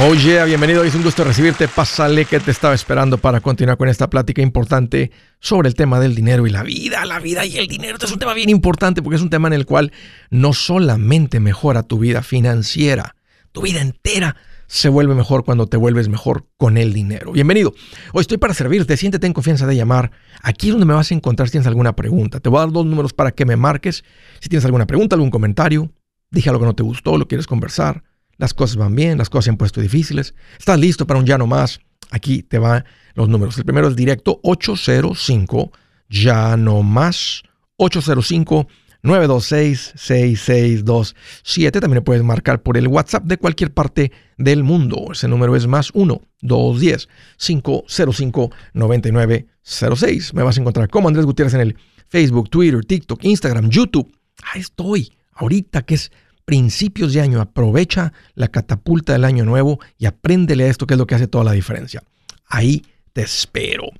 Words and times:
Oh 0.00 0.14
yeah, 0.14 0.44
bienvenido, 0.44 0.84
es 0.84 0.94
un 0.94 1.02
gusto 1.02 1.24
recibirte. 1.24 1.66
Pásale 1.66 2.24
que 2.24 2.38
te 2.38 2.52
estaba 2.52 2.72
esperando 2.72 3.18
para 3.18 3.40
continuar 3.40 3.76
con 3.76 3.88
esta 3.88 4.08
plática 4.08 4.40
importante 4.40 5.10
sobre 5.40 5.68
el 5.68 5.74
tema 5.74 5.98
del 5.98 6.14
dinero 6.14 6.46
y 6.46 6.50
la 6.50 6.62
vida. 6.62 7.04
La 7.04 7.18
vida 7.18 7.44
y 7.44 7.58
el 7.58 7.66
dinero. 7.66 7.94
Este 7.94 8.06
es 8.06 8.12
un 8.12 8.20
tema 8.20 8.32
bien 8.32 8.48
importante 8.48 9.02
porque 9.02 9.16
es 9.16 9.22
un 9.22 9.28
tema 9.28 9.48
en 9.48 9.54
el 9.54 9.66
cual 9.66 9.90
no 10.30 10.52
solamente 10.52 11.40
mejora 11.40 11.82
tu 11.82 11.98
vida 11.98 12.22
financiera, 12.22 13.16
tu 13.50 13.62
vida 13.62 13.80
entera 13.80 14.36
se 14.68 14.88
vuelve 14.88 15.16
mejor 15.16 15.44
cuando 15.44 15.66
te 15.66 15.76
vuelves 15.76 16.08
mejor 16.08 16.46
con 16.56 16.76
el 16.76 16.92
dinero. 16.92 17.32
Bienvenido. 17.32 17.74
Hoy 18.12 18.20
estoy 18.20 18.38
para 18.38 18.54
servirte. 18.54 18.96
Siéntete 18.96 19.26
en 19.26 19.32
confianza 19.32 19.66
de 19.66 19.74
llamar. 19.74 20.12
Aquí 20.42 20.68
es 20.68 20.74
donde 20.74 20.86
me 20.86 20.94
vas 20.94 21.10
a 21.10 21.14
encontrar 21.14 21.48
si 21.48 21.52
tienes 21.52 21.66
alguna 21.66 21.96
pregunta. 21.96 22.38
Te 22.38 22.48
voy 22.48 22.58
a 22.58 22.60
dar 22.60 22.72
dos 22.72 22.86
números 22.86 23.12
para 23.12 23.32
que 23.32 23.44
me 23.44 23.56
marques. 23.56 24.04
Si 24.38 24.48
tienes 24.48 24.64
alguna 24.64 24.86
pregunta, 24.86 25.16
algún 25.16 25.30
comentario, 25.30 25.90
dije 26.30 26.50
algo 26.50 26.60
que 26.60 26.66
no 26.66 26.76
te 26.76 26.84
gustó, 26.84 27.18
lo 27.18 27.26
quieres 27.26 27.48
conversar 27.48 28.04
las 28.38 28.54
cosas 28.54 28.76
van 28.76 28.94
bien, 28.94 29.18
las 29.18 29.28
cosas 29.28 29.44
se 29.44 29.50
han 29.50 29.56
puesto 29.56 29.80
difíciles, 29.80 30.34
estás 30.58 30.78
listo 30.78 31.06
para 31.06 31.20
un 31.20 31.26
ya 31.26 31.36
no 31.36 31.46
más, 31.46 31.80
aquí 32.10 32.42
te 32.42 32.58
van 32.58 32.84
los 33.14 33.28
números. 33.28 33.58
El 33.58 33.64
primero 33.64 33.88
es 33.88 33.96
directo 33.96 34.40
805 34.42 35.72
ya 36.08 36.56
no 36.56 36.82
más 36.82 37.42
805 37.76 38.66
926 39.02 39.92
6627. 39.96 41.80
También 41.80 42.02
puedes 42.02 42.22
marcar 42.22 42.62
por 42.62 42.76
el 42.76 42.88
WhatsApp 42.88 43.24
de 43.24 43.38
cualquier 43.38 43.72
parte 43.72 44.12
del 44.36 44.64
mundo. 44.64 45.08
Ese 45.12 45.28
número 45.28 45.54
es 45.56 45.66
más 45.66 45.90
1 45.94 46.20
210 46.40 47.08
505 47.36 48.50
9906. 48.74 50.34
Me 50.34 50.42
vas 50.42 50.58
a 50.58 50.60
encontrar 50.60 50.88
como 50.88 51.08
Andrés 51.08 51.26
Gutiérrez 51.26 51.54
en 51.54 51.60
el 51.60 51.76
Facebook, 52.08 52.50
Twitter, 52.50 52.84
TikTok, 52.84 53.24
Instagram, 53.24 53.68
YouTube. 53.68 54.12
Ahí 54.52 54.60
estoy. 54.60 55.12
Ahorita 55.32 55.82
que 55.82 55.94
es 55.94 56.10
principios 56.48 57.12
de 57.12 57.20
año, 57.20 57.42
aprovecha 57.42 58.14
la 58.34 58.48
catapulta 58.48 59.12
del 59.12 59.26
año 59.26 59.44
nuevo 59.44 59.80
y 59.98 60.06
apréndele 60.06 60.64
a 60.64 60.68
esto 60.68 60.86
que 60.86 60.94
es 60.94 60.98
lo 60.98 61.06
que 61.06 61.14
hace 61.14 61.26
toda 61.26 61.44
la 61.44 61.52
diferencia. 61.52 62.02
Ahí 62.46 62.86
te 63.12 63.20
espero. 63.20 63.90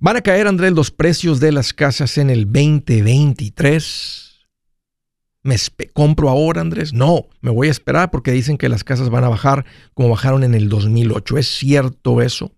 ¿Van 0.00 0.16
a 0.16 0.22
caer, 0.22 0.48
Andrés, 0.48 0.72
los 0.72 0.90
precios 0.90 1.38
de 1.38 1.52
las 1.52 1.72
casas 1.72 2.18
en 2.18 2.30
el 2.30 2.46
2023? 2.46 4.40
¿Me 5.44 5.54
compro 5.92 6.30
ahora, 6.30 6.62
Andrés? 6.62 6.92
No, 6.92 7.28
me 7.40 7.52
voy 7.52 7.68
a 7.68 7.70
esperar 7.70 8.10
porque 8.10 8.32
dicen 8.32 8.58
que 8.58 8.68
las 8.68 8.82
casas 8.82 9.08
van 9.08 9.22
a 9.22 9.28
bajar 9.28 9.64
como 9.94 10.08
bajaron 10.08 10.42
en 10.42 10.54
el 10.54 10.68
2008. 10.68 11.38
¿Es 11.38 11.46
cierto 11.46 12.22
eso? 12.22 12.50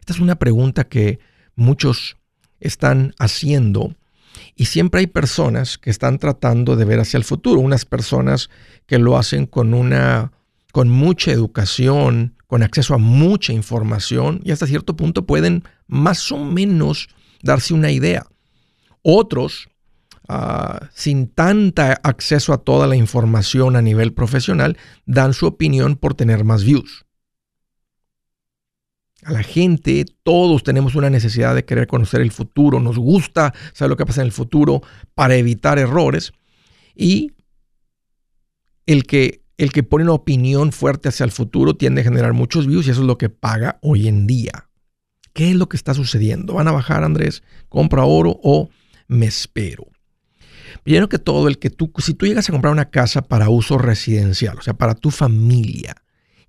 Esta 0.00 0.12
es 0.12 0.18
una 0.18 0.34
pregunta 0.40 0.88
que 0.88 1.20
muchos 1.54 2.16
están 2.58 3.14
haciendo 3.20 3.94
y 4.54 4.66
siempre 4.66 5.00
hay 5.00 5.06
personas 5.06 5.78
que 5.78 5.90
están 5.90 6.18
tratando 6.18 6.76
de 6.76 6.84
ver 6.84 7.00
hacia 7.00 7.18
el 7.18 7.24
futuro, 7.24 7.60
unas 7.60 7.84
personas 7.84 8.50
que 8.86 8.98
lo 8.98 9.16
hacen 9.16 9.46
con 9.46 9.74
una 9.74 10.32
con 10.72 10.88
mucha 10.88 11.30
educación, 11.30 12.34
con 12.48 12.64
acceso 12.64 12.94
a 12.94 12.98
mucha 12.98 13.52
información 13.52 14.40
y 14.44 14.50
hasta 14.50 14.66
cierto 14.66 14.96
punto 14.96 15.24
pueden 15.24 15.62
más 15.86 16.32
o 16.32 16.38
menos 16.38 17.08
darse 17.42 17.74
una 17.74 17.92
idea. 17.92 18.26
Otros, 19.02 19.68
ah, 20.28 20.88
sin 20.92 21.28
tanta 21.28 22.00
acceso 22.02 22.52
a 22.52 22.58
toda 22.58 22.88
la 22.88 22.96
información 22.96 23.76
a 23.76 23.82
nivel 23.82 24.12
profesional, 24.12 24.76
dan 25.06 25.32
su 25.32 25.46
opinión 25.46 25.94
por 25.94 26.14
tener 26.14 26.42
más 26.42 26.64
views 26.64 27.03
a 29.24 29.32
la 29.32 29.42
gente, 29.42 30.04
todos 30.22 30.62
tenemos 30.62 30.94
una 30.94 31.10
necesidad 31.10 31.54
de 31.54 31.64
querer 31.64 31.86
conocer 31.86 32.20
el 32.20 32.30
futuro, 32.30 32.80
nos 32.80 32.98
gusta 32.98 33.54
saber 33.72 33.90
lo 33.90 33.96
que 33.96 34.06
pasa 34.06 34.20
en 34.20 34.26
el 34.26 34.32
futuro 34.32 34.82
para 35.14 35.36
evitar 35.36 35.78
errores 35.78 36.32
y 36.94 37.32
el 38.86 39.04
que, 39.04 39.42
el 39.56 39.72
que 39.72 39.82
pone 39.82 40.04
una 40.04 40.12
opinión 40.12 40.72
fuerte 40.72 41.08
hacia 41.08 41.24
el 41.24 41.32
futuro 41.32 41.74
tiende 41.76 42.02
a 42.02 42.04
generar 42.04 42.32
muchos 42.32 42.66
views 42.66 42.86
y 42.86 42.90
eso 42.90 43.00
es 43.00 43.06
lo 43.06 43.18
que 43.18 43.30
paga 43.30 43.78
hoy 43.82 44.08
en 44.08 44.26
día. 44.26 44.68
¿Qué 45.32 45.50
es 45.50 45.56
lo 45.56 45.68
que 45.68 45.76
está 45.76 45.94
sucediendo? 45.94 46.54
¿Van 46.54 46.68
a 46.68 46.72
bajar, 46.72 47.02
Andrés? 47.02 47.42
¿Compra 47.68 48.04
oro 48.04 48.38
o 48.42 48.68
me 49.08 49.26
espero? 49.26 49.86
Primero 50.84 51.08
que 51.08 51.18
todo, 51.18 51.48
el 51.48 51.58
que 51.58 51.70
tú, 51.70 51.90
si 51.98 52.14
tú 52.14 52.26
llegas 52.26 52.48
a 52.48 52.52
comprar 52.52 52.72
una 52.72 52.90
casa 52.90 53.22
para 53.22 53.48
uso 53.48 53.78
residencial, 53.78 54.58
o 54.58 54.62
sea, 54.62 54.74
para 54.74 54.94
tu 54.94 55.10
familia, 55.10 55.96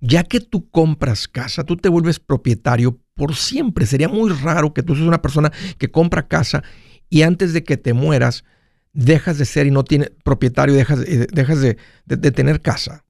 ya 0.00 0.24
que 0.24 0.40
tú 0.40 0.68
compras 0.70 1.28
casa, 1.28 1.64
tú 1.64 1.76
te 1.76 1.88
vuelves 1.88 2.20
propietario 2.20 2.98
por 3.14 3.34
siempre. 3.34 3.86
Sería 3.86 4.08
muy 4.08 4.30
raro 4.30 4.72
que 4.74 4.82
tú 4.82 4.94
seas 4.94 5.06
una 5.06 5.22
persona 5.22 5.52
que 5.78 5.90
compra 5.90 6.28
casa 6.28 6.62
y 7.08 7.22
antes 7.22 7.52
de 7.52 7.64
que 7.64 7.76
te 7.76 7.92
mueras, 7.92 8.44
dejas 8.92 9.38
de 9.38 9.44
ser 9.44 9.66
y 9.66 9.70
no 9.70 9.84
tienes 9.84 10.10
propietario, 10.24 10.74
dejas, 10.74 11.00
eh, 11.00 11.26
dejas 11.32 11.60
de, 11.60 11.76
tener 12.06 12.62
casa. 12.62 13.04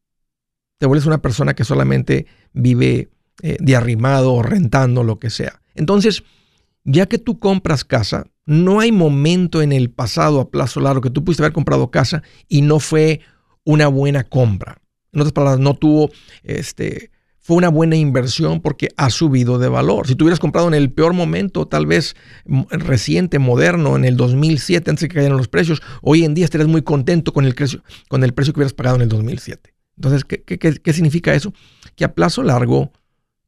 Te 0.78 0.86
vuelves 0.86 1.06
una 1.06 1.22
persona 1.22 1.54
que 1.54 1.64
solamente 1.64 2.26
vive 2.52 3.08
eh, 3.42 3.56
de 3.60 3.76
arrimado 3.76 4.34
o 4.34 4.42
rentando, 4.42 5.04
lo 5.04 5.18
que 5.18 5.30
sea. 5.30 5.62
Entonces, 5.74 6.24
ya 6.84 7.06
que 7.06 7.18
tú 7.18 7.38
compras 7.38 7.84
casa, 7.84 8.26
no 8.44 8.80
hay 8.80 8.92
momento 8.92 9.62
en 9.62 9.72
el 9.72 9.90
pasado 9.90 10.40
a 10.40 10.50
plazo 10.50 10.80
largo 10.80 11.00
que 11.00 11.10
tú 11.10 11.24
pudiste 11.24 11.42
haber 11.42 11.52
comprado 11.52 11.90
casa 11.90 12.22
y 12.48 12.62
no 12.62 12.78
fue 12.78 13.20
una 13.64 13.88
buena 13.88 14.24
compra. 14.24 14.80
En 15.16 15.22
otras 15.22 15.32
palabras, 15.32 15.60
no 15.60 15.72
tuvo, 15.72 16.10
este, 16.42 17.10
fue 17.38 17.56
una 17.56 17.70
buena 17.70 17.96
inversión 17.96 18.60
porque 18.60 18.90
ha 18.98 19.08
subido 19.08 19.58
de 19.58 19.68
valor. 19.68 20.06
Si 20.06 20.14
tú 20.14 20.24
hubieras 20.26 20.40
comprado 20.40 20.68
en 20.68 20.74
el 20.74 20.92
peor 20.92 21.14
momento, 21.14 21.66
tal 21.66 21.86
vez 21.86 22.16
reciente, 22.68 23.38
moderno, 23.38 23.96
en 23.96 24.04
el 24.04 24.18
2007, 24.18 24.90
antes 24.90 25.00
de 25.00 25.08
que 25.08 25.14
cayeran 25.14 25.38
los 25.38 25.48
precios, 25.48 25.80
hoy 26.02 26.26
en 26.26 26.34
día 26.34 26.44
estarías 26.44 26.68
muy 26.68 26.82
contento 26.82 27.32
con 27.32 27.46
el, 27.46 27.54
precio, 27.54 27.82
con 28.08 28.24
el 28.24 28.34
precio 28.34 28.52
que 28.52 28.58
hubieras 28.60 28.74
pagado 28.74 28.96
en 28.96 29.02
el 29.02 29.08
2007. 29.08 29.74
Entonces, 29.96 30.26
¿qué, 30.26 30.42
qué 30.42 30.92
significa 30.92 31.32
eso? 31.32 31.54
Que 31.94 32.04
a 32.04 32.14
plazo 32.14 32.42
largo, 32.42 32.92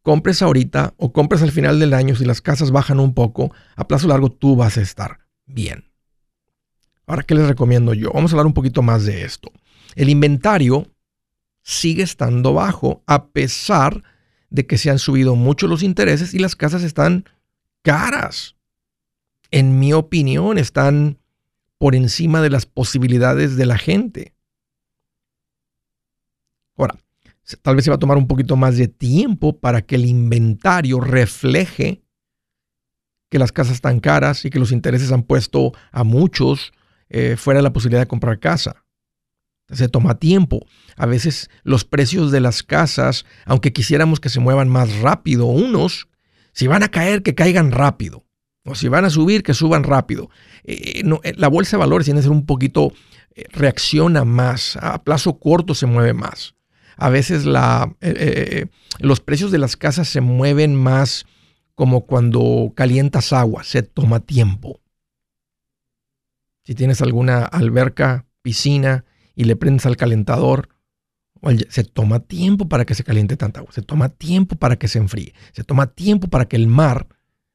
compres 0.00 0.40
ahorita 0.40 0.94
o 0.96 1.12
compres 1.12 1.42
al 1.42 1.52
final 1.52 1.78
del 1.78 1.92
año, 1.92 2.16
si 2.16 2.24
las 2.24 2.40
casas 2.40 2.70
bajan 2.70 3.00
un 3.00 3.12
poco, 3.12 3.52
a 3.76 3.86
plazo 3.86 4.08
largo 4.08 4.32
tú 4.32 4.56
vas 4.56 4.78
a 4.78 4.80
estar 4.80 5.18
bien. 5.44 5.84
Ahora, 7.06 7.24
¿qué 7.24 7.34
les 7.34 7.46
recomiendo 7.46 7.92
yo? 7.92 8.10
Vamos 8.14 8.32
a 8.32 8.36
hablar 8.36 8.46
un 8.46 8.54
poquito 8.54 8.80
más 8.80 9.04
de 9.04 9.24
esto. 9.24 9.52
El 9.96 10.08
inventario 10.08 10.86
sigue 11.68 12.02
estando 12.02 12.54
bajo, 12.54 13.02
a 13.06 13.26
pesar 13.26 14.02
de 14.48 14.66
que 14.66 14.78
se 14.78 14.88
han 14.88 14.98
subido 14.98 15.36
mucho 15.36 15.66
los 15.66 15.82
intereses 15.82 16.32
y 16.32 16.38
las 16.38 16.56
casas 16.56 16.82
están 16.82 17.26
caras. 17.82 18.56
En 19.50 19.78
mi 19.78 19.92
opinión, 19.92 20.56
están 20.56 21.18
por 21.76 21.94
encima 21.94 22.40
de 22.40 22.48
las 22.48 22.64
posibilidades 22.64 23.56
de 23.56 23.66
la 23.66 23.76
gente. 23.76 24.34
Ahora, 26.74 26.96
tal 27.60 27.76
vez 27.76 27.84
se 27.84 27.90
va 27.90 27.96
a 27.96 28.00
tomar 28.00 28.16
un 28.16 28.28
poquito 28.28 28.56
más 28.56 28.78
de 28.78 28.88
tiempo 28.88 29.60
para 29.60 29.82
que 29.82 29.96
el 29.96 30.06
inventario 30.06 31.00
refleje 31.00 32.02
que 33.28 33.38
las 33.38 33.52
casas 33.52 33.74
están 33.74 34.00
caras 34.00 34.46
y 34.46 34.48
que 34.48 34.58
los 34.58 34.72
intereses 34.72 35.12
han 35.12 35.22
puesto 35.22 35.74
a 35.92 36.02
muchos 36.02 36.72
eh, 37.10 37.36
fuera 37.36 37.58
de 37.58 37.64
la 37.64 37.74
posibilidad 37.74 38.00
de 38.00 38.08
comprar 38.08 38.40
casa. 38.40 38.86
Se 39.70 39.88
toma 39.88 40.18
tiempo. 40.18 40.66
A 40.96 41.06
veces 41.06 41.50
los 41.62 41.84
precios 41.84 42.32
de 42.32 42.40
las 42.40 42.62
casas, 42.62 43.26
aunque 43.44 43.72
quisiéramos 43.72 44.20
que 44.20 44.28
se 44.30 44.40
muevan 44.40 44.68
más 44.68 44.98
rápido, 45.00 45.46
unos, 45.46 46.08
si 46.52 46.66
van 46.66 46.82
a 46.82 46.88
caer, 46.88 47.22
que 47.22 47.34
caigan 47.34 47.70
rápido. 47.70 48.24
O 48.64 48.74
si 48.74 48.88
van 48.88 49.04
a 49.04 49.10
subir, 49.10 49.42
que 49.42 49.54
suban 49.54 49.84
rápido. 49.84 50.30
Eh, 50.64 51.02
eh, 51.04 51.32
la 51.36 51.48
bolsa 51.48 51.76
de 51.76 51.80
valores 51.80 52.04
tiene 52.04 52.18
que 52.18 52.24
ser 52.24 52.32
un 52.32 52.46
poquito, 52.46 52.92
eh, 53.34 53.44
reacciona 53.50 54.24
más. 54.24 54.76
A 54.80 55.02
plazo 55.02 55.38
corto 55.38 55.74
se 55.74 55.86
mueve 55.86 56.12
más. 56.12 56.54
A 56.96 57.10
veces 57.10 57.44
los 57.44 59.20
precios 59.20 59.52
de 59.52 59.58
las 59.58 59.76
casas 59.76 60.08
se 60.08 60.20
mueven 60.20 60.74
más 60.74 61.26
como 61.76 62.06
cuando 62.06 62.72
calientas 62.74 63.32
agua, 63.32 63.62
se 63.62 63.84
toma 63.84 64.18
tiempo. 64.18 64.80
Si 66.64 66.74
tienes 66.74 67.00
alguna 67.00 67.44
alberca, 67.44 68.26
piscina, 68.42 69.04
y 69.38 69.44
le 69.44 69.54
prendes 69.54 69.86
al 69.86 69.96
calentador, 69.96 70.68
se 71.68 71.84
toma 71.84 72.18
tiempo 72.18 72.68
para 72.68 72.84
que 72.84 72.96
se 72.96 73.04
caliente 73.04 73.36
tanta 73.36 73.60
agua, 73.60 73.72
se 73.72 73.82
toma 73.82 74.08
tiempo 74.08 74.56
para 74.56 74.74
que 74.74 74.88
se 74.88 74.98
enfríe, 74.98 75.32
se 75.52 75.62
toma 75.62 75.86
tiempo 75.86 76.26
para 76.26 76.48
que 76.48 76.56
el 76.56 76.66
mar 76.66 77.06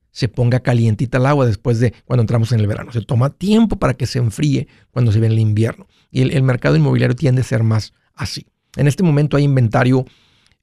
se 0.10 0.30
ponga 0.30 0.62
calientita 0.62 1.18
el 1.18 1.26
agua 1.26 1.46
después 1.46 1.82
de 1.82 1.94
cuando 2.06 2.22
entramos 2.22 2.54
en 2.54 2.62
el 2.62 2.68
verano, 2.68 2.94
se 2.94 3.02
toma 3.02 3.32
tiempo 3.32 3.80
para 3.80 3.96
que 3.96 4.06
se 4.06 4.20
enfríe 4.20 4.70
cuando 4.92 5.12
se 5.12 5.20
ve 5.20 5.28
el 5.28 5.38
invierno. 5.38 5.88
Y 6.10 6.22
el, 6.22 6.44
mercado 6.44 6.78
inmobiliario 6.78 7.18
tiende 7.18 7.42
a 7.42 7.44
ser 7.44 7.64
más 7.64 7.92
así. 8.14 8.48
En 8.78 8.88
este 8.88 9.04
momento 9.04 9.36
hay 9.36 9.44
inventario, 9.44 10.06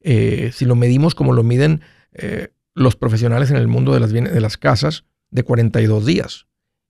eh, 0.00 0.52
si 0.54 0.64
lo 0.64 0.74
medimos 0.74 1.14
como 1.14 1.34
lo 1.34 1.42
miden 1.42 1.82
eh, 2.14 2.48
los 2.74 2.96
profesionales 2.96 3.50
en 3.50 3.58
el 3.58 3.68
mundo 3.68 3.92
de 3.92 4.00
las, 4.00 4.10
de 4.10 4.40
las 4.40 4.56
casas, 4.56 5.04
de 5.30 5.42
42 5.42 6.06
días. 6.06 6.46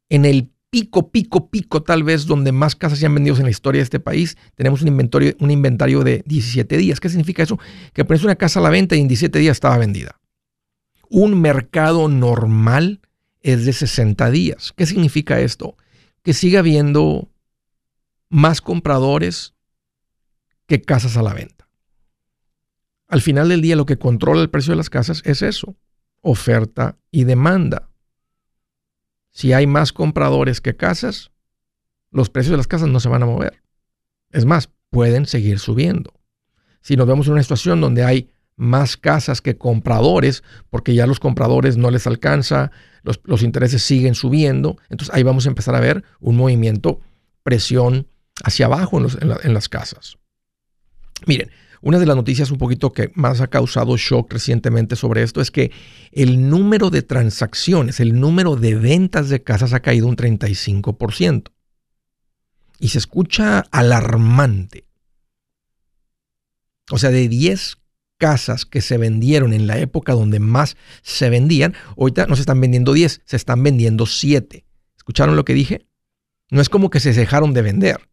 En 0.08 0.24
el 0.24 0.52
pico, 0.70 1.10
pico, 1.10 1.50
pico, 1.50 1.82
tal 1.82 2.04
vez 2.04 2.26
donde 2.26 2.52
más 2.52 2.76
casas 2.76 2.98
se 2.98 3.06
han 3.06 3.14
vendido 3.14 3.36
en 3.36 3.44
la 3.44 3.50
historia 3.50 3.80
de 3.80 3.84
este 3.84 4.00
país, 4.00 4.36
tenemos 4.54 4.82
un 4.82 4.88
inventario, 4.88 5.34
un 5.40 5.50
inventario 5.50 6.02
de 6.04 6.22
17 6.26 6.76
días. 6.76 7.00
¿Qué 7.00 7.08
significa 7.08 7.42
eso? 7.42 7.58
Que 7.92 8.04
pones 8.04 8.24
una 8.24 8.36
casa 8.36 8.60
a 8.60 8.62
la 8.62 8.70
venta 8.70 8.96
y 8.96 9.00
en 9.00 9.08
17 9.08 9.38
días 9.38 9.56
estaba 9.56 9.78
vendida. 9.78 10.20
Un 11.08 11.40
mercado 11.40 12.08
normal 12.08 13.00
es 13.42 13.66
de 13.66 13.72
60 13.72 14.30
días. 14.30 14.72
¿Qué 14.76 14.86
significa 14.86 15.40
esto? 15.40 15.76
Que 16.22 16.34
sigue 16.34 16.58
habiendo 16.58 17.28
más 18.28 18.60
compradores 18.60 19.54
que 20.66 20.80
casas 20.80 21.16
a 21.16 21.22
la 21.22 21.34
venta. 21.34 21.68
Al 23.08 23.20
final 23.20 23.48
del 23.48 23.60
día 23.60 23.74
lo 23.74 23.86
que 23.86 23.98
controla 23.98 24.40
el 24.40 24.50
precio 24.50 24.70
de 24.70 24.76
las 24.76 24.88
casas 24.88 25.22
es 25.24 25.42
eso, 25.42 25.76
oferta 26.20 26.96
y 27.10 27.24
demanda. 27.24 27.89
Si 29.30 29.52
hay 29.52 29.66
más 29.66 29.92
compradores 29.92 30.60
que 30.60 30.76
casas, 30.76 31.30
los 32.10 32.30
precios 32.30 32.52
de 32.52 32.56
las 32.56 32.66
casas 32.66 32.88
no 32.88 33.00
se 33.00 33.08
van 33.08 33.22
a 33.22 33.26
mover. 33.26 33.62
Es 34.30 34.44
más, 34.44 34.70
pueden 34.90 35.26
seguir 35.26 35.58
subiendo. 35.58 36.12
Si 36.80 36.96
nos 36.96 37.06
vemos 37.06 37.26
en 37.26 37.34
una 37.34 37.42
situación 37.42 37.80
donde 37.80 38.04
hay 38.04 38.30
más 38.56 38.96
casas 38.96 39.40
que 39.40 39.56
compradores, 39.56 40.42
porque 40.68 40.94
ya 40.94 41.06
los 41.06 41.20
compradores 41.20 41.76
no 41.76 41.90
les 41.90 42.06
alcanza, 42.06 42.70
los, 43.02 43.42
intereses 43.42 43.82
siguen 43.82 44.14
subiendo, 44.14 44.76
entonces 44.90 45.14
ahí 45.14 45.22
vamos 45.22 45.46
a 45.46 45.48
empezar 45.48 45.74
a 45.74 45.80
ver 45.80 46.04
un 46.20 46.36
movimiento, 46.36 47.00
presión 47.42 48.06
hacia 48.44 48.66
abajo 48.66 48.98
en 48.98 49.54
las 49.54 49.68
casas. 49.68 50.18
Miren, 51.26 51.50
una 51.82 51.98
de 51.98 52.06
las 52.06 52.16
noticias 52.16 52.50
un 52.50 52.58
poquito 52.58 52.92
que 52.92 53.10
más 53.14 53.40
ha 53.40 53.48
causado 53.48 53.96
shock 53.96 54.32
recientemente 54.32 54.96
sobre 54.96 55.22
esto 55.22 55.40
es 55.40 55.50
que 55.50 55.70
el 56.12 56.50
número 56.50 56.90
de 56.90 57.02
transacciones, 57.02 58.00
el 58.00 58.20
número 58.20 58.56
de 58.56 58.74
ventas 58.74 59.30
de 59.30 59.42
casas 59.42 59.72
ha 59.72 59.80
caído 59.80 60.06
un 60.06 60.16
35%. 60.16 61.50
Y 62.78 62.88
se 62.88 62.98
escucha 62.98 63.60
alarmante. 63.70 64.84
O 66.90 66.98
sea, 66.98 67.10
de 67.10 67.28
10 67.28 67.78
casas 68.18 68.66
que 68.66 68.82
se 68.82 68.98
vendieron 68.98 69.54
en 69.54 69.66
la 69.66 69.78
época 69.78 70.12
donde 70.12 70.38
más 70.38 70.76
se 71.02 71.30
vendían, 71.30 71.74
ahorita 71.96 72.26
no 72.26 72.36
se 72.36 72.42
están 72.42 72.60
vendiendo 72.60 72.92
10, 72.92 73.22
se 73.24 73.36
están 73.36 73.62
vendiendo 73.62 74.04
7. 74.04 74.64
¿Escucharon 74.96 75.36
lo 75.36 75.44
que 75.46 75.54
dije? 75.54 75.86
No 76.50 76.60
es 76.60 76.68
como 76.68 76.90
que 76.90 77.00
se 77.00 77.14
dejaron 77.14 77.54
de 77.54 77.62
vender. 77.62 78.10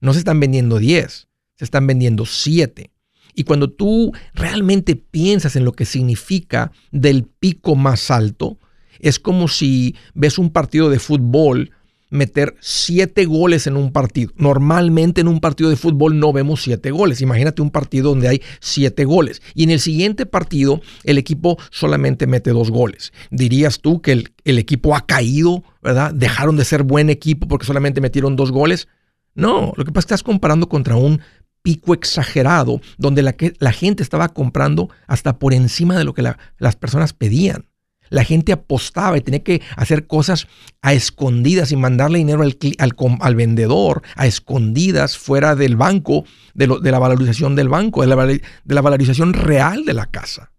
No 0.00 0.14
se 0.14 0.20
están 0.20 0.40
vendiendo 0.40 0.78
10, 0.78 1.28
se 1.56 1.64
están 1.64 1.86
vendiendo 1.86 2.24
7. 2.24 2.90
Y 3.34 3.44
cuando 3.44 3.70
tú 3.70 4.12
realmente 4.34 4.96
piensas 4.96 5.56
en 5.56 5.64
lo 5.64 5.72
que 5.72 5.84
significa 5.84 6.72
del 6.90 7.24
pico 7.24 7.76
más 7.76 8.10
alto, 8.10 8.58
es 8.98 9.18
como 9.18 9.48
si 9.48 9.96
ves 10.14 10.38
un 10.38 10.50
partido 10.50 10.90
de 10.90 10.98
fútbol 10.98 11.70
meter 12.10 12.56
siete 12.60 13.24
goles 13.24 13.66
en 13.66 13.76
un 13.76 13.92
partido. 13.92 14.32
Normalmente 14.36 15.20
en 15.20 15.28
un 15.28 15.40
partido 15.40 15.70
de 15.70 15.76
fútbol 15.76 16.18
no 16.18 16.32
vemos 16.32 16.62
siete 16.62 16.90
goles. 16.90 17.20
Imagínate 17.22 17.62
un 17.62 17.70
partido 17.70 18.10
donde 18.10 18.28
hay 18.28 18.42
siete 18.60 19.04
goles. 19.04 19.40
Y 19.54 19.62
en 19.62 19.70
el 19.70 19.80
siguiente 19.80 20.26
partido 20.26 20.80
el 21.04 21.18
equipo 21.18 21.56
solamente 21.70 22.26
mete 22.26 22.50
dos 22.50 22.70
goles. 22.70 23.12
¿Dirías 23.30 23.80
tú 23.80 24.02
que 24.02 24.12
el, 24.44 24.58
equipo 24.58 24.96
ha 24.96 25.06
caído, 25.06 25.62
verdad? 25.82 26.12
¿Dejaron 26.12 26.56
de 26.56 26.64
ser 26.64 26.82
buen 26.82 27.08
equipo 27.08 27.48
porque 27.48 27.66
solamente 27.66 28.00
metieron 28.00 28.36
dos 28.36 28.50
goles? 28.50 28.88
No, 29.34 29.72
lo 29.76 29.84
que 29.84 29.92
pasa 29.92 30.00
es 30.00 30.06
que 30.06 30.14
estás 30.14 30.22
comparando 30.24 30.68
contra 30.68 30.96
un 30.96 31.20
pico 31.62 31.94
exagerado 31.94 32.80
donde 32.98 33.22
la, 33.22 33.72
gente 33.72 34.02
estaba 34.02 34.28
comprando 34.30 34.88
hasta 35.06 35.38
por 35.38 35.54
encima 35.54 35.96
de 35.96 36.04
lo 36.04 36.14
que 36.14 36.22
las 36.58 36.76
personas 36.76 37.12
pedían. 37.12 37.66
La 38.10 38.24
gente 38.24 38.52
apostaba 38.52 39.16
y 39.16 39.20
tenía 39.20 39.44
que 39.44 39.62
hacer 39.76 40.08
cosas 40.08 40.48
a 40.82 40.92
escondidas 40.92 41.70
y 41.70 41.76
mandarle 41.76 42.18
dinero 42.18 42.42
al, 42.42 43.34
vendedor 43.36 44.02
a 44.16 44.26
escondidas 44.26 45.16
fuera 45.16 45.54
del 45.54 45.76
banco, 45.76 46.24
de, 46.54 46.66
de 46.82 46.90
la 46.90 46.98
valorización 46.98 47.54
del 47.54 47.68
banco, 47.68 48.02
de 48.02 48.08
la, 48.08 48.26
de 48.26 48.42
la 48.64 48.80
valorización 48.80 49.32
real 49.32 49.84
de 49.84 49.94
la 49.94 50.06
casa. 50.06 50.52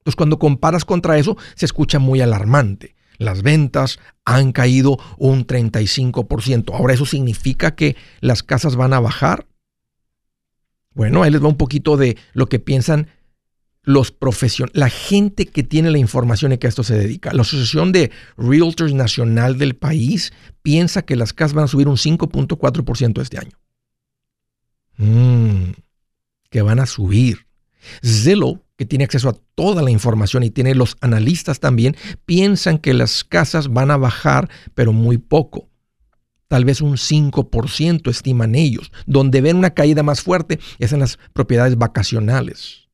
Entonces 0.00 0.16
cuando 0.16 0.38
comparas 0.38 0.84
contra 0.84 1.18
eso 1.18 1.36
se 1.54 1.64
escucha 1.64 1.98
muy 1.98 2.20
alarmante. 2.20 2.94
Las 3.18 3.42
ventas 3.42 3.98
han 4.26 4.52
caído 4.52 4.98
un 5.16 5.46
35%. 5.46 6.74
Ahora 6.74 6.92
eso 6.92 7.06
significa 7.06 7.74
que 7.74 7.96
las 8.20 8.42
casas 8.42 8.76
van 8.76 8.92
a 8.92 9.00
bajar. 9.00 9.46
Bueno, 10.96 11.22
ahí 11.22 11.30
les 11.30 11.42
va 11.42 11.48
un 11.48 11.58
poquito 11.58 11.98
de 11.98 12.16
lo 12.32 12.48
que 12.48 12.58
piensan 12.58 13.08
los 13.82 14.12
profesionales, 14.12 14.80
la 14.80 14.88
gente 14.88 15.44
que 15.44 15.62
tiene 15.62 15.90
la 15.90 15.98
información 15.98 16.52
y 16.52 16.58
que 16.58 16.66
a 16.66 16.70
esto 16.70 16.82
se 16.82 16.96
dedica. 16.96 17.34
La 17.34 17.42
Asociación 17.42 17.92
de 17.92 18.10
Realtors 18.38 18.94
Nacional 18.94 19.58
del 19.58 19.76
país 19.76 20.32
piensa 20.62 21.02
que 21.02 21.14
las 21.14 21.34
casas 21.34 21.52
van 21.52 21.64
a 21.64 21.68
subir 21.68 21.86
un 21.86 21.98
5.4% 21.98 23.20
este 23.20 23.38
año. 23.38 23.58
Mm, 24.96 25.72
que 26.48 26.62
van 26.62 26.80
a 26.80 26.86
subir. 26.86 27.46
Zillow, 28.02 28.64
que 28.76 28.86
tiene 28.86 29.04
acceso 29.04 29.28
a 29.28 29.36
toda 29.54 29.82
la 29.82 29.90
información 29.90 30.44
y 30.44 30.50
tiene 30.50 30.74
los 30.74 30.96
analistas 31.02 31.60
también, 31.60 31.94
piensan 32.24 32.78
que 32.78 32.94
las 32.94 33.22
casas 33.22 33.68
van 33.68 33.90
a 33.90 33.98
bajar, 33.98 34.48
pero 34.74 34.94
muy 34.94 35.18
poco 35.18 35.68
tal 36.48 36.64
vez 36.64 36.80
un 36.80 36.96
5% 36.96 38.10
estiman 38.10 38.54
ellos. 38.54 38.92
Donde 39.06 39.40
ven 39.40 39.56
una 39.56 39.74
caída 39.74 40.02
más 40.02 40.22
fuerte 40.22 40.58
es 40.78 40.92
en 40.92 41.00
las 41.00 41.18
propiedades 41.32 41.76
vacacionales. 41.76 42.88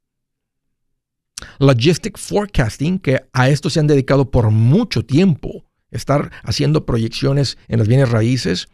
Logistic 1.58 2.18
Forecasting, 2.18 2.98
que 2.98 3.24
a 3.32 3.48
esto 3.48 3.70
se 3.70 3.80
han 3.80 3.86
dedicado 3.86 4.30
por 4.30 4.50
mucho 4.50 5.04
tiempo, 5.04 5.64
estar 5.90 6.30
haciendo 6.42 6.86
proyecciones 6.86 7.58
en 7.68 7.78
las 7.78 7.88
bienes 7.88 8.10
raíces, 8.10 8.68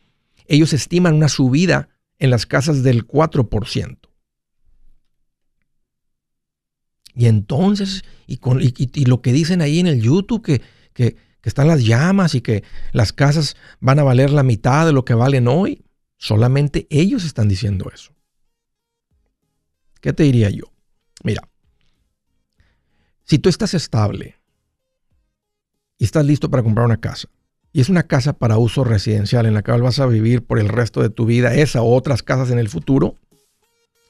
ellos 0.47 0.73
estiman 0.73 1.15
una 1.15 1.29
subida 1.29 1.89
en 2.19 2.31
las 2.31 2.47
casas 2.47 2.83
del 2.83 3.07
4%. 3.07 3.99
Y 7.15 7.27
entonces, 7.27 8.05
y, 8.27 8.37
con, 8.37 8.61
lo 9.07 9.23
que 9.23 9.33
dicen 9.33 9.61
ahí 9.61 9.81
en 9.81 9.89
el 9.89 10.01
YouTube, 10.01 10.43
que, 10.43 10.63
que 10.93 11.17
que 11.40 11.49
están 11.49 11.69
las 11.69 11.85
llamas 11.85 12.35
y 12.35 12.40
que 12.40 12.64
las 12.93 13.12
casas 13.12 13.56
van 13.81 13.99
a 13.99 14.02
valer 14.02 14.31
la 14.31 14.43
mitad 14.43 14.87
de 14.87 14.93
lo 14.93 15.05
que 15.05 15.14
valen 15.14 15.49
hoy. 15.49 15.85
Solamente 16.17 16.87
ellos 16.90 17.25
están 17.25 17.49
diciendo 17.49 17.90
eso. 17.93 18.12
¿Qué 20.00 20.12
te 20.12 20.25
diría 20.25 20.50
yo? 20.50 20.64
Mira, 21.25 21.49
si 23.25 23.38
tú 23.38 23.49
estás 23.49 23.75
estable 23.75 24.37
y 25.99 26.05
estás 26.05 26.25
listo 26.25 26.50
para 26.50 26.62
comprar 26.62 26.87
una 26.87 27.00
casa, 27.00 27.29
y 27.73 27.81
es 27.81 27.88
una 27.88 28.05
casa 28.05 28.32
para 28.32 28.58
uso 28.58 28.82
residencial 28.82 29.46
en 29.46 29.55
la 29.55 29.62
cual 29.62 29.82
vas 29.82 30.00
a 30.00 30.06
vivir 30.06 30.43
por 30.43 30.58
el 30.58 30.69
resto 30.69 31.02
de 31.02 31.11
tu 31.11 31.26
vida, 31.26 31.55
esa 31.55 31.82
o 31.82 31.94
otras 31.94 32.23
casas 32.23 32.50
en 32.50 32.58
el 32.58 32.69
futuro, 32.69 33.17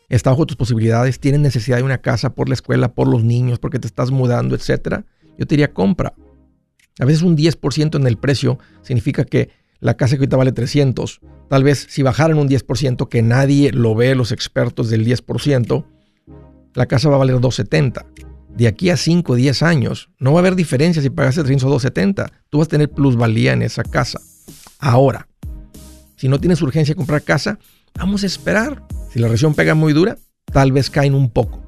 está 0.09 0.31
bajo 0.31 0.47
tus 0.47 0.57
posibilidades, 0.57 1.19
tienes 1.21 1.41
necesidad 1.41 1.79
de 1.79 1.83
una 1.83 1.99
casa 1.99 2.31
por 2.31 2.49
la 2.49 2.55
escuela, 2.55 2.95
por 2.95 3.09
los 3.09 3.25
niños, 3.25 3.59
porque 3.59 3.79
te 3.79 3.87
estás 3.87 4.11
mudando, 4.11 4.55
etcétera, 4.55 5.05
yo 5.37 5.47
te 5.47 5.55
diría 5.55 5.73
compra. 5.73 6.15
A 6.99 7.05
veces 7.05 7.23
un 7.23 7.37
10% 7.37 7.97
en 7.97 8.07
el 8.07 8.17
precio 8.17 8.59
significa 8.83 9.25
que 9.25 9.51
la 9.81 9.97
casa 9.97 10.17
que 10.17 10.23
ahorita 10.23 10.37
vale 10.37 10.53
300, 10.53 11.21
tal 11.49 11.63
vez 11.63 11.87
si 11.89 12.03
bajaran 12.03 12.39
un 12.39 12.49
10%, 12.49 13.09
que 13.09 13.23
nadie 13.23 13.71
lo 13.73 13.95
ve, 13.95 14.15
los 14.15 14.33
expertos 14.33 14.91
del 14.91 15.07
10%, 15.07 15.85
la 16.75 16.87
casa 16.87 17.09
va 17.09 17.15
a 17.17 17.19
valer 17.19 17.41
270. 17.41 18.07
De 18.57 18.67
aquí 18.67 18.91
a 18.91 18.97
5 18.97 19.33
o 19.33 19.37
10 19.37 19.63
años, 19.63 20.11
no 20.19 20.33
va 20.33 20.39
a 20.39 20.41
haber 20.41 20.57
diferencia 20.57 21.01
si 21.01 21.11
pagas 21.11 21.37
el 21.37 21.45
300 21.45 21.67
o 21.67 21.71
270. 21.71 22.33
Tú 22.51 22.59
vas 22.59 22.67
a 22.67 22.71
tener 22.71 22.91
plusvalía 22.91 23.53
en 23.53 23.63
esa 23.63 23.85
casa. 23.85 24.21
Ahora, 24.81 25.29
si 26.17 26.29
no 26.29 26.41
tienes 26.41 26.61
urgencia 26.61 26.93
de 26.95 26.97
comprar 26.97 27.23
casa, 27.23 27.59
vamos 27.95 28.25
a 28.25 28.27
esperar. 28.27 28.83
Si 29.13 29.21
la 29.21 29.29
recesión 29.29 29.55
pega 29.55 29.75
muy 29.75 29.93
dura, 29.93 30.19
tal 30.53 30.73
vez 30.73 30.91
caen 30.91 31.15
un 31.15 31.31
poco. 31.31 31.68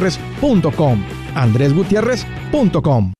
andresgutierrez.com. 0.00 1.04
andresgutierrez.com. 1.34 3.19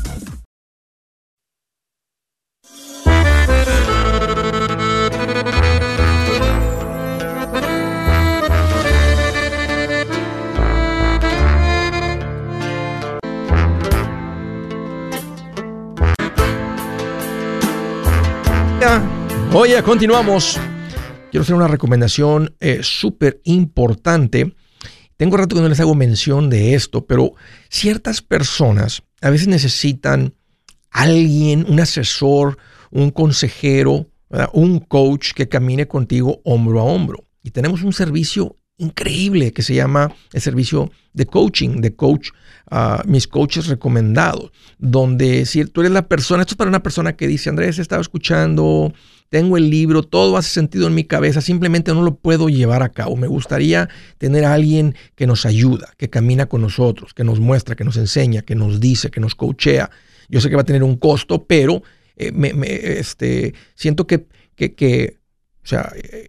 Oye, 19.53 19.83
continuamos. 19.83 20.57
Quiero 21.29 21.43
hacer 21.43 21.55
una 21.55 21.67
recomendación 21.67 22.55
eh, 22.61 22.79
súper 22.83 23.41
importante. 23.43 24.55
Tengo 25.17 25.35
rato 25.35 25.57
que 25.57 25.61
no 25.61 25.67
les 25.67 25.81
hago 25.81 25.93
mención 25.93 26.49
de 26.49 26.73
esto, 26.73 27.05
pero 27.05 27.33
ciertas 27.69 28.21
personas 28.21 29.03
a 29.21 29.29
veces 29.29 29.49
necesitan 29.49 30.35
alguien, 30.89 31.65
un 31.67 31.81
asesor, 31.81 32.57
un 32.91 33.11
consejero, 33.11 34.07
un 34.53 34.79
coach 34.79 35.33
que 35.33 35.49
camine 35.49 35.85
contigo 35.85 36.39
hombro 36.45 36.79
a 36.79 36.83
hombro. 36.83 37.25
Y 37.43 37.51
tenemos 37.51 37.83
un 37.83 37.91
servicio 37.91 38.55
increíble 38.77 39.51
que 39.51 39.63
se 39.63 39.75
llama 39.75 40.15
el 40.31 40.41
servicio 40.41 40.91
de 41.13 41.25
coaching, 41.25 41.81
de 41.81 41.93
coach, 41.93 42.29
uh, 42.71 43.05
mis 43.05 43.27
coaches 43.27 43.67
recomendados, 43.67 44.51
donde 44.79 45.45
si 45.45 45.65
tú 45.65 45.81
eres 45.81 45.91
la 45.91 46.07
persona, 46.07 46.43
esto 46.43 46.53
es 46.53 46.57
para 46.57 46.69
una 46.69 46.81
persona 46.83 47.17
que 47.17 47.27
dice, 47.27 47.49
Andrés, 47.49 47.77
he 47.77 47.81
estado 47.81 48.01
escuchando, 48.01 48.93
tengo 49.31 49.55
el 49.55 49.69
libro, 49.69 50.03
todo 50.03 50.35
hace 50.35 50.49
sentido 50.49 50.87
en 50.87 50.93
mi 50.93 51.05
cabeza, 51.05 51.39
simplemente 51.39 51.93
no 51.93 52.01
lo 52.01 52.15
puedo 52.15 52.49
llevar 52.49 52.83
a 52.83 52.89
cabo. 52.89 53.15
Me 53.15 53.27
gustaría 53.27 53.87
tener 54.17 54.43
a 54.43 54.53
alguien 54.53 54.93
que 55.15 55.25
nos 55.25 55.45
ayuda, 55.45 55.93
que 55.95 56.09
camina 56.09 56.47
con 56.47 56.59
nosotros, 56.59 57.13
que 57.13 57.23
nos 57.23 57.39
muestra, 57.39 57.77
que 57.77 57.85
nos 57.85 57.95
enseña, 57.95 58.41
que 58.41 58.55
nos 58.55 58.81
dice, 58.81 59.09
que 59.09 59.21
nos 59.21 59.33
coachea. 59.33 59.89
Yo 60.27 60.41
sé 60.41 60.49
que 60.49 60.57
va 60.57 60.63
a 60.63 60.65
tener 60.65 60.83
un 60.83 60.97
costo, 60.97 61.45
pero 61.45 61.81
eh, 62.17 62.33
me, 62.33 62.51
este, 62.67 63.53
siento 63.73 64.05
que, 64.05 64.27
que, 64.55 64.75
que 64.75 65.19
o 65.63 65.65
sea, 65.65 65.93
eh, 65.95 66.27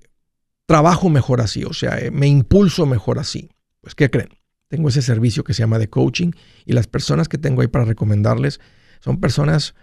trabajo 0.67 1.11
mejor 1.11 1.41
así, 1.41 1.65
o 1.65 1.73
sea, 1.73 1.99
eh, 1.99 2.13
me 2.13 2.29
impulso 2.29 2.87
mejor 2.87 3.19
así. 3.19 3.51
Pues, 3.81 3.97
¿qué 3.97 4.11
creen? 4.11 4.29
Tengo 4.69 4.89
ese 4.89 5.03
servicio 5.03 5.43
que 5.43 5.55
se 5.55 5.65
llama 5.65 5.81
de 5.81 5.91
coaching 5.91 6.31
y 6.65 6.73
las 6.73 6.87
personas 6.87 7.29
que 7.29 7.37
tengo 7.37 7.63
ahí 7.63 7.69
para 7.69 7.85
recomendarles 7.85 8.61
son 9.01 9.19
personas 9.19 9.75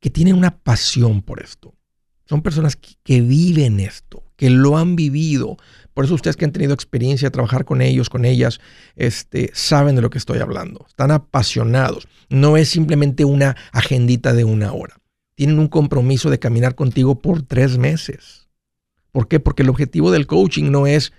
que 0.00 0.10
tienen 0.10 0.36
una 0.36 0.58
pasión 0.58 1.22
por 1.22 1.42
esto. 1.42 1.74
Son 2.26 2.42
personas 2.42 2.76
que, 2.76 3.20
viven 3.20 3.80
esto, 3.80 4.22
que 4.36 4.50
lo 4.50 4.76
han 4.76 4.96
vivido. 4.96 5.56
Por 5.94 6.04
eso 6.04 6.14
ustedes 6.14 6.36
que 6.36 6.44
han 6.44 6.52
tenido 6.52 6.74
experiencia 6.74 7.26
de 7.26 7.32
trabajar 7.32 7.64
con 7.64 7.80
ellos, 7.80 8.10
con 8.10 8.24
ellas, 8.24 8.60
este, 8.96 9.50
saben 9.54 9.96
de 9.96 10.02
lo 10.02 10.10
que 10.10 10.18
estoy 10.18 10.38
hablando. 10.38 10.84
Están 10.88 11.10
apasionados. 11.10 12.06
No 12.28 12.56
es 12.56 12.68
simplemente 12.68 13.24
una 13.24 13.56
agendita 13.72 14.34
de 14.34 14.44
una 14.44 14.72
hora. 14.72 14.96
Tienen 15.34 15.58
un 15.58 15.68
compromiso 15.68 16.28
de 16.28 16.38
caminar 16.38 16.74
contigo 16.74 17.20
por 17.20 17.42
tres 17.42 17.78
meses 17.78 18.48
¿Por 19.12 19.28
qué? 19.28 19.40
Porque 19.40 19.62
el 19.62 19.68
objetivo 19.68 20.10
del 20.10 20.26
coaching 20.26 20.70
no 20.70 20.86
es 20.86 21.12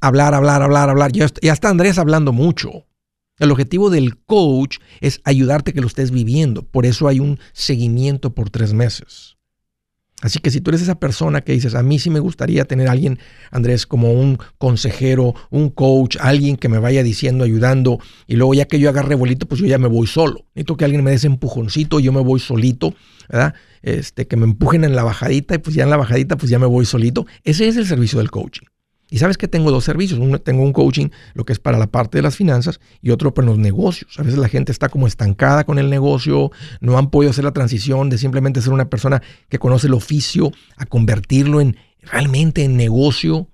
hablar, 0.00 0.34
hablar, 0.34 0.62
hablar, 0.62 0.88
hablar. 0.90 1.12
Ya, 1.12 1.26
está 1.52 1.68
Andrés 1.68 1.98
hablando 1.98 2.32
mucho. 2.32 2.86
El 3.40 3.50
objetivo 3.50 3.88
del 3.88 4.18
coach 4.18 4.78
es 5.00 5.20
ayudarte 5.24 5.72
que 5.72 5.80
lo 5.80 5.86
estés 5.86 6.10
viviendo. 6.10 6.62
Por 6.62 6.84
eso 6.84 7.08
hay 7.08 7.20
un 7.20 7.38
seguimiento 7.54 8.34
por 8.34 8.50
tres 8.50 8.74
meses. 8.74 9.38
Así 10.20 10.38
que 10.38 10.50
si 10.50 10.60
tú 10.60 10.70
eres 10.70 10.82
esa 10.82 11.00
persona 11.00 11.40
que 11.40 11.52
dices, 11.52 11.74
a 11.74 11.82
mí 11.82 11.98
sí 11.98 12.10
me 12.10 12.20
gustaría 12.20 12.66
tener 12.66 12.88
a 12.88 12.92
alguien, 12.92 13.18
Andrés, 13.50 13.86
como 13.86 14.12
un 14.12 14.38
consejero, 14.58 15.34
un 15.48 15.70
coach, 15.70 16.18
alguien 16.20 16.58
que 16.58 16.68
me 16.68 16.78
vaya 16.78 17.02
diciendo, 17.02 17.44
ayudando, 17.44 17.98
y 18.26 18.36
luego 18.36 18.52
ya 18.52 18.66
que 18.66 18.78
yo 18.78 18.90
agarre 18.90 19.14
bolito, 19.14 19.48
pues 19.48 19.62
yo 19.62 19.66
ya 19.66 19.78
me 19.78 19.88
voy 19.88 20.06
solo. 20.06 20.44
Necesito 20.54 20.76
que 20.76 20.84
alguien 20.84 21.02
me 21.02 21.10
dé 21.10 21.16
ese 21.16 21.26
empujoncito, 21.26 21.98
yo 22.00 22.12
me 22.12 22.20
voy 22.20 22.38
solito, 22.40 22.94
¿verdad? 23.30 23.54
Este, 23.80 24.26
que 24.26 24.36
me 24.36 24.44
empujen 24.44 24.84
en 24.84 24.94
la 24.94 25.04
bajadita 25.04 25.54
y 25.54 25.58
pues 25.58 25.74
ya 25.74 25.84
en 25.84 25.90
la 25.90 25.96
bajadita 25.96 26.36
pues 26.36 26.50
ya 26.50 26.58
me 26.58 26.66
voy 26.66 26.84
solito. 26.84 27.24
Ese 27.42 27.66
es 27.66 27.78
el 27.78 27.86
servicio 27.86 28.18
del 28.18 28.30
coaching. 28.30 28.66
Y 29.10 29.18
sabes 29.18 29.36
que 29.36 29.48
tengo 29.48 29.70
dos 29.70 29.84
servicios. 29.84 30.20
Uno, 30.20 30.40
tengo 30.40 30.62
un 30.62 30.72
coaching, 30.72 31.08
lo 31.34 31.44
que 31.44 31.52
es 31.52 31.58
para 31.58 31.78
la 31.78 31.88
parte 31.88 32.18
de 32.18 32.22
las 32.22 32.36
finanzas, 32.36 32.80
y 33.02 33.10
otro 33.10 33.34
para 33.34 33.46
los 33.46 33.58
negocios. 33.58 34.18
A 34.18 34.22
veces 34.22 34.38
la 34.38 34.48
gente 34.48 34.72
está 34.72 34.88
como 34.88 35.06
estancada 35.06 35.64
con 35.64 35.78
el 35.78 35.90
negocio, 35.90 36.50
no 36.80 36.96
han 36.96 37.10
podido 37.10 37.30
hacer 37.30 37.44
la 37.44 37.52
transición 37.52 38.08
de 38.08 38.18
simplemente 38.18 38.62
ser 38.62 38.72
una 38.72 38.88
persona 38.88 39.22
que 39.48 39.58
conoce 39.58 39.88
el 39.88 39.94
oficio 39.94 40.52
a 40.76 40.86
convertirlo 40.86 41.60
en 41.60 41.76
realmente 42.02 42.64
en 42.64 42.76
negocio. 42.76 43.48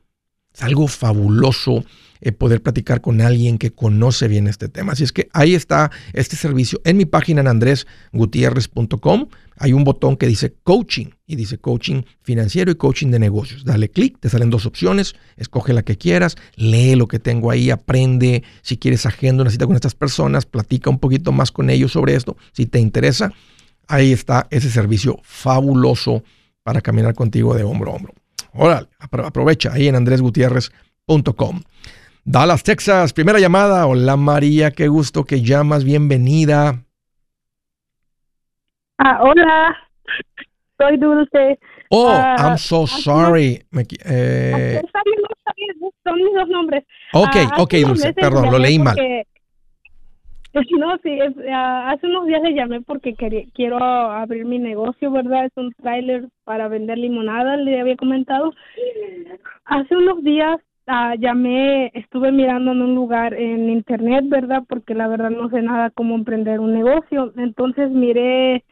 Es 0.55 0.63
algo 0.63 0.87
fabuloso 0.89 1.85
eh, 2.21 2.33
poder 2.33 2.63
platicar 2.63 3.01
con 3.01 3.21
alguien 3.21 3.59
que 3.59 3.73
conoce 3.73 4.29
bien 4.29 4.47
este 4.47 4.69
tema. 4.69 4.93
Así 4.93 5.05
es 5.05 5.13
que 5.13 5.29
ahí 5.33 5.55
está 5.55 5.91
este 6.13 6.37
servicio 6.37 6.81
en 6.85 6.97
mi 6.97 7.05
página 7.05 7.41
en 7.41 7.49
andresgutierrez.com. 7.49 9.29
Hay 9.59 9.73
un 9.73 9.85
botón 9.85 10.17
que 10.17 10.27
dice 10.27 10.55
coaching 10.63 11.07
y 11.27 11.37
dice 11.37 11.59
coaching 11.59 12.03
financiero 12.23 12.71
y 12.71 12.75
coaching 12.75 13.11
de 13.11 13.19
negocios. 13.19 13.65
Dale 13.65 13.89
clic, 13.89 14.19
te 14.21 14.29
salen 14.29 14.51
dos 14.51 14.67
opciones, 14.67 15.15
escoge 15.37 15.73
la 15.73 15.83
que 15.83 15.97
quieras, 15.97 16.37
lee 16.57 16.95
lo 16.95 17.09
que 17.09 17.19
tengo 17.19 17.51
ahí, 17.51 17.71
aprende. 17.71 18.43
Si 18.63 18.77
quieres 18.77 19.07
agenda 19.07 19.43
una 19.43 19.51
cita 19.51 19.67
con 19.67 19.75
estas 19.75 19.95
personas, 19.95 20.45
platica 20.45 20.91
un 20.91 20.99
poquito 20.99 21.33
más 21.33 21.51
con 21.53 21.71
ellos 21.71 21.93
sobre 21.93 22.15
esto. 22.15 22.37
Si 22.53 22.67
te 22.67 22.79
interesa, 22.81 23.33
ahí 23.89 24.13
está 24.13 24.47
ese 24.51 24.71
servicio 24.71 25.19
fabuloso 25.23 26.23
para 26.63 26.81
caminar 26.81 27.15
contigo 27.15 27.55
de 27.55 27.63
hombro 27.63 27.93
a 27.93 27.95
hombro. 27.95 28.15
Órale, 28.53 28.89
aprovecha 28.99 29.73
ahí 29.73 29.89
en 29.89 29.97
andresgutierrez.com. 29.97 31.63
Dallas, 32.29 32.65
Texas, 32.65 33.13
primera 33.13 33.39
llamada. 33.39 33.87
Hola 33.87 34.17
María, 34.17 34.73
qué 34.73 34.89
gusto 34.89 35.23
que 35.23 35.43
llamas, 35.43 35.85
bienvenida. 35.85 36.83
Ah, 38.99 39.21
hola, 39.23 39.77
soy 40.77 40.97
Dulce. 40.97 41.61
Oh, 41.89 42.09
ah, 42.11 42.35
I'm 42.37 42.59
so 42.59 42.85
sorry. 42.85 43.63
eh... 44.05 44.83
Son 46.03 46.17
mis 46.17 46.35
dos 46.35 46.49
nombres. 46.49 46.85
Ok, 47.13 47.37
ah, 47.37 47.55
ok, 47.59 47.75
Dulce, 47.87 48.13
perdón, 48.13 48.51
lo 48.51 48.59
leí 48.59 48.81
mal. 48.81 48.97
No, 50.79 50.97
sí, 51.03 51.19
ah, 51.53 51.91
hace 51.91 52.07
unos 52.07 52.27
días 52.27 52.41
le 52.41 52.55
llamé 52.55 52.81
porque 52.81 53.13
quería, 53.13 53.43
quiero 53.53 53.77
abrir 53.79 54.47
mi 54.47 54.59
negocio, 54.59 55.11
¿verdad? 55.11 55.45
Es 55.45 55.53
un 55.57 55.71
trailer 55.75 56.29
para 56.45 56.69
vender 56.69 56.97
limonada, 56.97 57.59
le 57.59 57.79
había 57.79 57.95
comentado. 57.97 58.55
Hace 59.67 59.95
unos 59.95 60.25
días 60.25 60.59
Ah, 60.89 61.15
llamé, 61.19 61.91
estuve 61.95 62.31
mirando 62.31 62.71
en 62.71 62.81
un 62.81 62.95
lugar 62.95 63.35
en 63.35 63.71
internet, 63.71 64.25
¿verdad? 64.29 64.63
Porque 64.69 64.95
la 64.95 65.09
verdad 65.09 65.31
no 65.31 65.51
sé 65.51 65.61
nada 65.61 65.91
cómo 65.91 66.15
emprender 66.15 66.61
un 66.61 66.75
negocio. 66.75 67.33
Entonces 67.37 67.91
miré, 67.91 68.65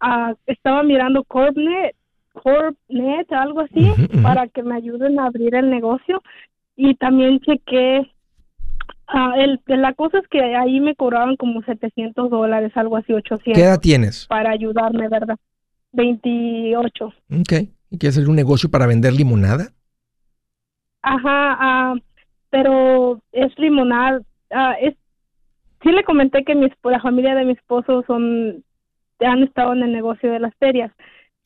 uh, 0.00 0.34
estaba 0.46 0.84
mirando 0.84 1.24
Corpnet, 1.24 1.96
Corpnet, 2.32 3.32
algo 3.32 3.62
así, 3.62 3.90
para 4.22 4.46
que 4.46 4.62
me 4.62 4.76
ayuden 4.76 5.18
a 5.18 5.26
abrir 5.26 5.56
el 5.56 5.68
negocio. 5.68 6.22
Y 6.76 6.94
también 6.94 7.40
chequé, 7.40 8.08
uh, 9.12 9.34
el, 9.36 9.60
la 9.66 9.92
cosa 9.94 10.18
es 10.18 10.28
que 10.28 10.40
ahí 10.54 10.78
me 10.78 10.94
cobraban 10.94 11.34
como 11.34 11.62
700 11.62 12.30
dólares, 12.30 12.70
algo 12.76 12.96
así, 12.96 13.12
800. 13.12 13.54
¿Qué 13.54 13.60
edad 13.60 13.80
tienes? 13.80 14.26
Para 14.28 14.50
ayudarme, 14.50 15.08
¿verdad? 15.08 15.36
28. 15.92 17.06
Ok. 17.06 17.52
¿Y 17.90 17.98
quieres 17.98 18.16
hacer 18.16 18.28
un 18.28 18.36
negocio 18.36 18.70
para 18.70 18.86
vender 18.86 19.12
limonada? 19.12 19.72
Ajá, 21.06 21.56
ah, 21.60 21.94
pero 22.50 23.20
es 23.32 23.56
limonada. 23.58 24.20
Ah, 24.50 24.74
es, 24.80 24.94
sí 25.82 25.90
le 25.92 26.02
comenté 26.04 26.44
que 26.44 26.54
mi, 26.54 26.68
la 26.84 27.00
familia 27.00 27.34
de 27.34 27.44
mi 27.44 27.52
esposo 27.52 28.02
son 28.06 28.62
han 29.20 29.42
estado 29.44 29.72
en 29.72 29.82
el 29.82 29.92
negocio 29.92 30.30
de 30.30 30.40
las 30.40 30.52
ferias. 30.58 30.92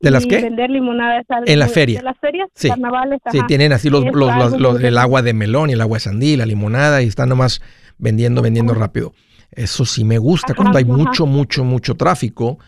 ¿De 0.00 0.10
las 0.10 0.24
y 0.24 0.28
qué? 0.28 0.40
Vender 0.40 0.70
limonada 0.70 1.20
es 1.20 1.30
algo 1.30 1.44
En 1.46 1.58
la 1.58 1.66
muy- 1.66 1.74
feria. 1.74 1.98
De 1.98 2.04
las 2.04 2.18
ferias, 2.18 2.48
Sí. 2.54 2.68
carnavales. 2.68 3.20
Sí, 3.30 3.38
tienen 3.46 3.72
así 3.72 3.90
los, 3.90 4.04
los- 4.12 4.58
los- 4.58 4.82
el 4.82 4.96
agua 4.98 5.20
de 5.22 5.34
melón 5.34 5.68
y 5.70 5.74
el 5.74 5.80
agua 5.82 5.96
de 5.96 6.00
sandía, 6.00 6.38
la 6.38 6.46
limonada 6.46 7.02
y 7.02 7.06
están 7.06 7.28
nomás 7.28 7.60
vendiendo, 7.98 8.40
vendiendo 8.42 8.72
rápido. 8.74 9.12
Eso 9.52 9.84
sí 9.84 10.04
me 10.04 10.16
gusta 10.18 10.52
Ajá, 10.54 10.62
cuando 10.62 10.78
hay 10.78 10.84
ajá. 10.84 10.94
mucho, 10.96 11.26
mucho, 11.26 11.64
mucho 11.64 11.96
tráfico, 11.96 12.58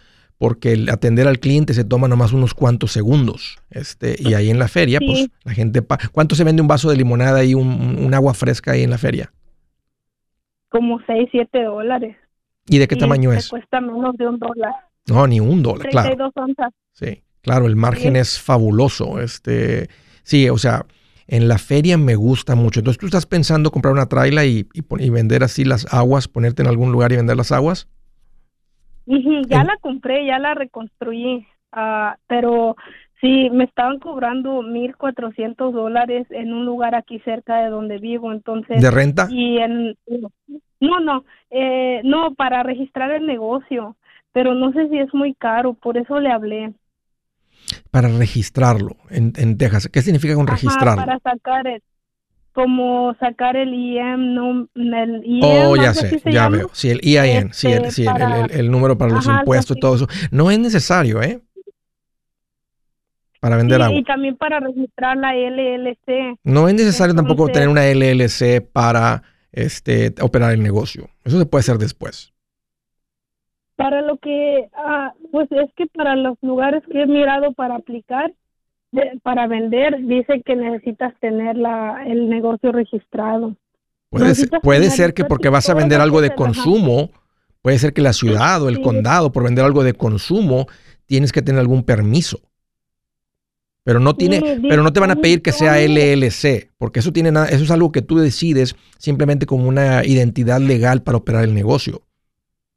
porque 0.43 0.73
el 0.73 0.89
atender 0.89 1.29
al 1.29 1.39
cliente 1.39 1.73
se 1.73 1.85
toma 1.85 2.09
nomás 2.09 2.33
unos 2.33 2.53
cuantos 2.53 2.91
segundos. 2.91 3.59
Este, 3.71 4.17
y 4.19 4.35
ahí 4.35 4.51
en 4.51 4.59
la 4.59 4.67
feria, 4.67 4.99
Sí. 4.99 5.07
pues 5.07 5.27
la 5.45 5.53
gente... 5.55 5.83
pa- 5.83 6.01
¿Cuánto 6.11 6.35
se 6.35 6.43
vende 6.43 6.61
un 6.63 6.67
vaso 6.67 6.91
de 6.91 6.97
limonada 6.97 7.45
y 7.45 7.55
un, 7.55 7.69
un 8.05 8.13
agua 8.13 8.35
fresca 8.35 8.73
ahí 8.73 8.83
en 8.83 8.91
la 8.91 8.99
feria? 8.99 9.33
Como 10.69 10.99
6, 11.07 11.29
7 11.31 11.63
dólares. 11.63 12.17
¿Y 12.69 12.79
de 12.79 12.89
qué 12.89 12.97
Y 12.97 12.99
tamaño 12.99 13.33
es? 13.33 13.51
cuesta 13.51 13.81
menos 13.81 14.17
de 14.17 14.27
un 14.27 14.41
dólar. 14.41 14.73
No, 15.07 15.29
ni 15.29 15.39
un 15.39 15.63
dólar, 15.63 15.89
claro. 15.91 16.09
32 16.09 16.33
onzas. 16.35 16.73
Sí, 16.93 17.23
claro, 17.43 17.67
el 17.67 17.77
margen 17.77 18.15
Sí. 18.15 18.19
es 18.21 18.41
fabuloso. 18.41 19.21
Este, 19.21 19.91
sí, 20.25 20.49
o 20.49 20.59
sea, 20.59 20.87
en 21.29 21.47
la 21.47 21.59
feria 21.59 21.99
me 21.99 22.17
gusta 22.17 22.57
mucho. 22.57 22.81
Entonces, 22.81 22.99
¿tú 22.99 23.07
estás 23.07 23.27
pensando 23.27 23.71
comprar 23.71 23.93
una 23.95 24.07
traila 24.07 24.45
y, 24.45 24.67
y 24.75 25.11
vender 25.11 25.45
así 25.45 25.65
las 25.65 25.87
aguas, 25.95 26.27
ponerte 26.27 26.63
en 26.63 26.69
algún 26.69 26.91
lugar 26.91 27.13
y 27.13 27.17
vender 27.17 27.37
las 27.37 27.53
aguas? 27.53 27.87
Ya 29.07 29.65
la 29.65 29.77
compré, 29.81 30.27
ya 30.27 30.39
la 30.39 30.55
reconstruí, 30.55 31.47
ah, 31.73 32.17
pero 32.27 32.77
sí, 33.21 33.51
me 33.51 33.65
estaban 33.65 33.99
cobrando 33.99 34.63
1.400 34.63 35.73
dólares 35.73 36.27
en 36.31 36.53
un 36.53 36.65
lugar 36.65 36.95
aquí 36.95 37.19
cerca 37.21 37.59
de 37.59 37.69
donde 37.69 37.99
vivo, 37.99 38.33
entonces... 38.33 38.81
¿De 38.81 38.91
renta? 38.91 39.29
Y 39.31 39.59
en... 39.59 39.97
No, 40.81 41.01
no, 41.01 41.25
eh, 41.51 42.01
no, 42.05 42.35
para 42.35 42.63
registrar 42.63 43.13
el 43.13 43.27
negocio, 43.27 43.97
pero 44.33 44.55
no 44.55 44.73
sé 44.73 44.89
si 44.89 44.99
es 44.99 45.13
muy 45.15 45.35
caro, 45.35 45.75
por 45.75 45.97
eso 45.97 46.19
le 46.19 46.31
hablé. 46.31 46.73
Para 47.91 48.09
registrarlo 48.09 48.97
en, 49.11 49.33
en 49.37 49.57
Texas. 49.57 49.89
¿Qué 49.89 50.03
significa 50.03 50.35
con 50.35 50.49
Ajá, 50.49 50.55
registrarlo? 50.55 51.05
para 51.05 51.19
sacar 51.21 51.67
el... 51.67 51.83
Como 52.53 53.15
sacar 53.19 53.57
el 53.57 53.73
IM, 53.73 54.35
no, 54.35 54.69
el 54.75 55.23
IM, 55.25 55.41
Oh, 55.43 55.75
ya 55.77 55.95
sé, 55.95 56.21
ya 56.27 56.31
llama. 56.31 56.57
veo. 56.59 56.71
Sí, 56.75 56.91
el 56.91 57.01
sí, 57.01 57.09
el, 57.73 57.79
Este, 57.87 57.91
sí, 57.91 58.03
el- 58.03 58.13
para- 58.13 58.41
el- 58.45 58.51
el 58.51 58.71
número 58.71 58.99
para 58.99 59.13
los 59.13 59.27
Ajá, 59.27 59.39
impuestos 59.41 59.77
y 59.77 59.81
todo 59.81 59.95
eso. 59.97 60.07
No 60.31 60.51
es 60.51 60.59
necesario, 60.59 61.23
¿eh? 61.23 61.41
Para 63.41 63.57
vender 63.57 63.79
Sí, 63.79 63.85
agua. 63.85 63.99
y 63.99 64.05
también 64.05 64.37
para 64.37 64.61
registrar 64.61 65.17
la 65.17 65.35
LLC. 65.35 66.37
No 66.45 66.69
es 66.69 66.75
necesario 66.75 67.15
tampoco 67.15 67.49
tener 67.49 67.69
una 67.69 67.87
LLC 67.87 68.61
para 68.61 69.23
este, 69.51 70.15
operar 70.21 70.53
el 70.53 70.63
negocio. 70.63 71.09
Eso 71.25 71.39
se 71.39 71.47
puede 71.47 71.61
hacer 71.61 71.79
después. 71.79 72.33
Para 73.77 74.03
lo 74.03 74.19
que, 74.19 74.69
ah, 74.75 75.13
pues 75.33 75.51
es 75.51 75.73
que 75.75 75.87
para 75.87 76.15
los 76.15 76.37
lugares 76.43 76.83
que 76.91 77.03
he 77.03 77.07
mirado 77.07 77.53
para 77.53 77.77
aplicar, 77.77 78.33
de- 78.93 79.19
para 79.23 79.47
vender, 79.47 79.97
dice 80.07 80.43
que 80.45 80.55
necesitas 80.55 81.13
tener 81.21 81.57
la, 81.57 82.05
el 82.07 82.29
negocio 82.29 82.71
registrado. 82.73 83.57
Puede 84.11 84.35
ser, 84.35 84.51
puede 84.63 85.15
que 85.15 85.25
porque 85.25 85.49
vas 85.49 85.69
a 85.71 85.75
vender 85.75 86.01
algo 86.01 86.21
de 86.21 86.35
consumo, 86.35 87.11
puede 87.63 87.79
ser 87.79 87.95
que 87.95 88.03
la 88.03 88.13
ciudad 88.13 88.63
o 88.63 88.69
el 88.69 88.77
Sí. 88.77 88.83
condado, 88.83 89.33
por 89.33 89.43
vender 89.45 89.65
algo 89.65 89.83
de 89.83 89.95
consumo, 89.95 90.67
tienes 91.07 91.33
que 91.33 91.41
tener 91.43 91.61
algún 91.61 91.83
permiso. 91.83 92.39
Pero 93.85 93.99
no 93.99 94.15
tiene, 94.15 94.37
Sí, 94.41 94.63
pero 94.69 94.83
no 94.83 94.93
te 94.93 95.01
van 95.01 95.11
a 95.11 95.17
pedir 95.17 95.43
que 95.43 95.51
sea. 95.51 95.81
LLC, 95.81 96.69
porque 96.79 97.01
eso 97.01 97.13
tiene 97.13 97.33
nada, 97.33 97.49
eso 97.49 97.65
es 97.65 97.71
algo 97.71 97.91
que 97.91 98.03
tú 98.03 98.19
decides 98.19 98.77
simplemente 98.99 99.47
como 99.47 99.67
una 99.67 100.05
identidad 100.05 100.61
legal 100.61 101.03
para 101.03 101.17
operar 101.19 101.43
el 101.45 101.55
negocio. 101.55 102.03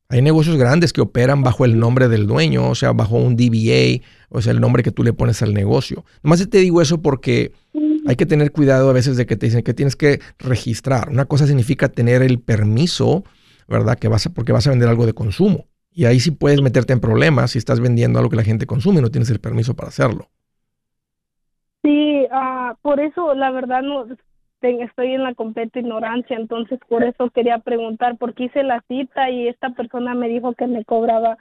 Hay 0.08 0.22
negocios 0.22 0.58
grandes 0.58 0.94
que 0.94 1.02
operan 1.02 1.42
bajo 1.42 1.66
el 1.66 1.80
nombre 1.80 2.08
del 2.08 2.28
dueño, 2.28 2.70
o 2.70 2.76
sea, 2.76 2.92
bajo 2.92 3.18
un 3.18 3.36
DBA, 3.36 4.06
o 4.30 4.42
sea, 4.42 4.52
el 4.52 4.62
nombre 4.62 4.84
que 4.84 4.92
tú 4.92 5.04
le 5.04 5.14
pones 5.14 5.42
al 5.42 5.54
negocio. 5.54 6.06
Nomás 6.22 6.48
te 6.48 6.58
digo 6.60 6.82
eso 6.82 7.02
porque 7.02 7.54
hay 8.08 8.16
que 8.16 8.28
tener 8.28 8.52
cuidado 8.52 8.90
a 8.90 8.94
veces 8.94 9.18
de 9.18 9.26
que 9.26 9.36
te 9.36 9.48
dicen 9.48 9.64
que 9.64 9.74
tienes 9.74 9.96
que 9.96 10.20
registrar. 10.38 11.10
Una 11.10 11.26
cosa 11.26 11.48
significa 11.48 11.90
tener 11.90 12.22
el 12.22 12.40
permiso, 12.40 13.24
¿verdad? 13.68 13.98
Que 13.98 14.08
vas 14.08 14.28
a, 14.28 14.30
porque 14.34 14.52
vas 14.52 14.68
a 14.68 14.70
vender 14.70 14.90
algo 14.90 15.08
de 15.08 15.14
consumo. 15.14 15.66
Y 15.92 16.06
ahí 16.06 16.20
sí 16.20 16.32
puedes 16.32 16.62
meterte 16.62 16.94
en 16.94 17.00
problemas 17.00 17.52
si 17.52 17.58
estás 17.58 17.80
vendiendo 17.80 18.20
algo 18.20 18.30
que 18.30 18.36
la 18.36 18.44
gente 18.44 18.68
consume 18.68 19.00
y 19.00 19.02
no 19.02 19.10
tienes 19.10 19.30
el 19.32 19.40
permiso 19.40 19.76
para 19.76 19.90
hacerlo. 19.90 20.30
Sí, 21.82 22.28
ah, 22.32 22.76
por 22.82 23.00
eso 23.00 23.34
la 23.34 23.50
verdad 23.52 23.82
no 23.82 24.06
estoy 24.62 25.14
en 25.14 25.24
la 25.24 25.34
completa 25.36 25.80
ignorancia, 25.80 26.36
entonces 26.38 26.80
por 26.88 27.04
eso 27.04 27.30
quería 27.30 27.60
preguntar, 27.60 28.18
porque 28.18 28.46
hice 28.46 28.64
la 28.64 28.84
cita 28.88 29.30
y 29.30 29.48
esta 29.48 29.70
persona 29.72 30.16
me 30.16 30.28
dijo 30.28 30.54
que 30.54 30.68
me 30.68 30.84
cobraba 30.86 31.38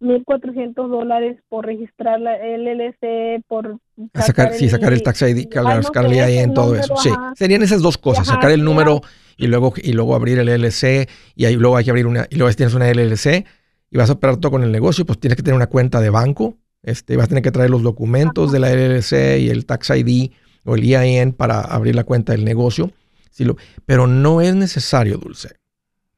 1.400 0.00 0.74
dólares 0.88 1.38
por 1.48 1.66
registrar 1.66 2.20
la 2.20 2.36
LLC, 2.36 3.42
por 3.46 3.78
A 4.12 4.22
sacar, 4.22 4.52
sí, 4.52 4.68
sacar 4.68 4.92
el 4.92 5.02
tax 5.02 5.22
ID, 5.22 5.48
sacar 5.50 6.06
el 6.06 6.12
IIN, 6.12 6.50
el 6.50 6.52
todo 6.52 6.66
número, 6.66 6.84
eso. 6.84 6.96
Sí, 6.96 7.10
serían 7.36 7.62
esas 7.62 7.80
dos 7.80 7.96
cosas, 7.96 8.28
Ajá, 8.28 8.36
sacar 8.36 8.50
el 8.50 8.64
número 8.64 9.00
y 9.36 9.46
luego, 9.46 9.72
y 9.76 9.92
luego 9.92 10.14
abrir 10.14 10.38
el 10.38 10.48
LLC 10.48 11.08
y 11.34 11.44
ahí 11.44 11.56
luego 11.56 11.76
hay 11.76 11.84
que 11.84 11.90
abrir 11.90 12.06
una, 12.06 12.26
y 12.28 12.36
luego 12.36 12.52
tienes 12.54 12.74
una 12.74 12.90
LLC 12.90 13.46
y 13.90 13.96
vas 13.96 14.10
a 14.10 14.14
operar 14.14 14.36
todo 14.38 14.50
con 14.50 14.62
el 14.62 14.72
negocio, 14.72 15.06
pues 15.06 15.18
tienes 15.20 15.36
que 15.36 15.42
tener 15.42 15.56
una 15.56 15.68
cuenta 15.68 16.00
de 16.00 16.10
banco, 16.10 16.56
este, 16.82 17.16
vas 17.16 17.26
a 17.26 17.28
tener 17.28 17.42
que 17.42 17.52
traer 17.52 17.70
los 17.70 17.82
documentos 17.82 18.52
de 18.52 18.58
la 18.58 18.70
LLC 18.70 19.38
y 19.40 19.48
el 19.48 19.64
tax 19.64 19.90
ID 19.90 20.32
o 20.64 20.74
el 20.74 20.82
EIN 20.84 21.32
para 21.32 21.60
abrir 21.60 21.94
la 21.94 22.04
cuenta 22.04 22.32
del 22.32 22.44
negocio. 22.44 22.90
Sí 23.30 23.44
lo- 23.44 23.56
pero 23.86 24.06
no 24.06 24.40
es 24.40 24.54
necesario, 24.54 25.18
Dulce. 25.18 25.48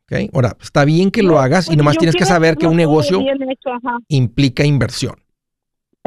¿ok? 0.04 0.30
Ahora, 0.34 0.56
está 0.60 0.84
bien 0.84 1.10
que 1.10 1.22
lo 1.22 1.38
hagas 1.38 1.66
y 1.66 1.68
pues 1.70 1.78
nomás 1.78 1.96
tienes 1.98 2.14
que 2.16 2.24
saber 2.24 2.56
que 2.56 2.66
un 2.66 2.76
negocio 2.76 3.20
hecho, 3.20 3.98
implica 4.08 4.64
inversión. 4.64 5.16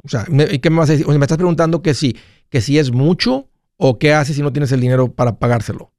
O 0.03 0.07
sea, 0.07 0.23
me- 0.29 0.45
¿y 0.51 0.59
¿qué 0.59 0.69
me 0.69 0.77
vas 0.77 0.89
a 0.89 0.93
decir? 0.93 1.05
O 1.07 1.09
sea, 1.11 1.19
me 1.19 1.25
estás 1.25 1.37
preguntando 1.37 1.81
que 1.81 1.93
si, 1.93 2.15
que 2.49 2.61
si 2.61 2.77
es 2.77 2.91
mucho 2.91 3.47
o 3.77 3.97
qué 3.97 4.13
haces 4.13 4.35
si 4.35 4.41
no 4.41 4.53
tienes 4.53 4.71
el 4.71 4.79
dinero 4.81 5.11
para 5.11 5.37
pagárselo. 5.39 5.91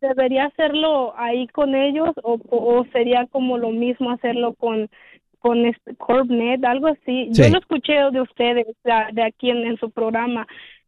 ¿Debería 0.00 0.46
hacerlo 0.46 1.16
ahí 1.16 1.46
con 1.48 1.74
ellos 1.74 2.10
o, 2.24 2.38
o- 2.50 2.84
sería 2.92 3.26
como 3.30 3.56
lo 3.56 3.70
mismo 3.70 4.10
hacerlo 4.10 4.54
con 4.54 4.88
con 5.38 5.66
este 5.66 5.96
CorpNet, 5.96 6.64
algo 6.64 6.86
así? 6.86 7.28
Yo 7.32 7.48
lo 7.48 7.58
escuché 7.58 7.94
de 8.12 8.20
ustedes, 8.20 8.64
de, 8.84 9.22
aquí 9.24 9.50
en, 9.50 9.58
en 9.66 9.76
su 9.78 9.90
programa, 9.90 10.46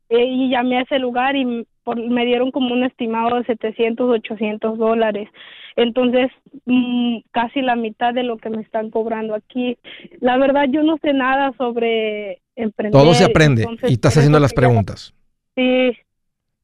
y 0.08 0.50
llamé 0.50 0.78
a 0.78 0.82
ese 0.82 0.98
lugar 0.98 1.36
y 1.36 1.66
por- 1.82 2.00
me 2.00 2.24
dieron 2.24 2.50
como 2.50 2.74
un 2.74 2.84
estimado 2.84 3.36
de 3.36 3.44
700, 3.44 4.10
800 4.10 4.78
dólares. 4.78 5.28
Entonces, 5.76 6.30
mm, 6.66 7.18
casi 7.32 7.60
la 7.60 7.74
mitad 7.76 8.14
de 8.14 8.22
lo 8.22 8.36
que 8.36 8.48
me 8.50 8.62
están 8.62 8.90
cobrando 8.90 9.34
aquí. 9.34 9.76
La 10.20 10.38
verdad, 10.38 10.66
yo 10.70 10.82
no 10.82 10.96
sé 11.02 11.12
nada 11.12 11.52
sobre 11.58 12.40
emprender. 12.56 12.92
Todo 12.92 13.14
se 13.14 13.24
aprende 13.24 13.62
entonces, 13.62 13.90
y 13.90 13.94
estás 13.94 14.16
haciendo 14.16 14.38
las 14.40 14.52
preguntas. 14.54 15.14
Sí, 15.56 15.92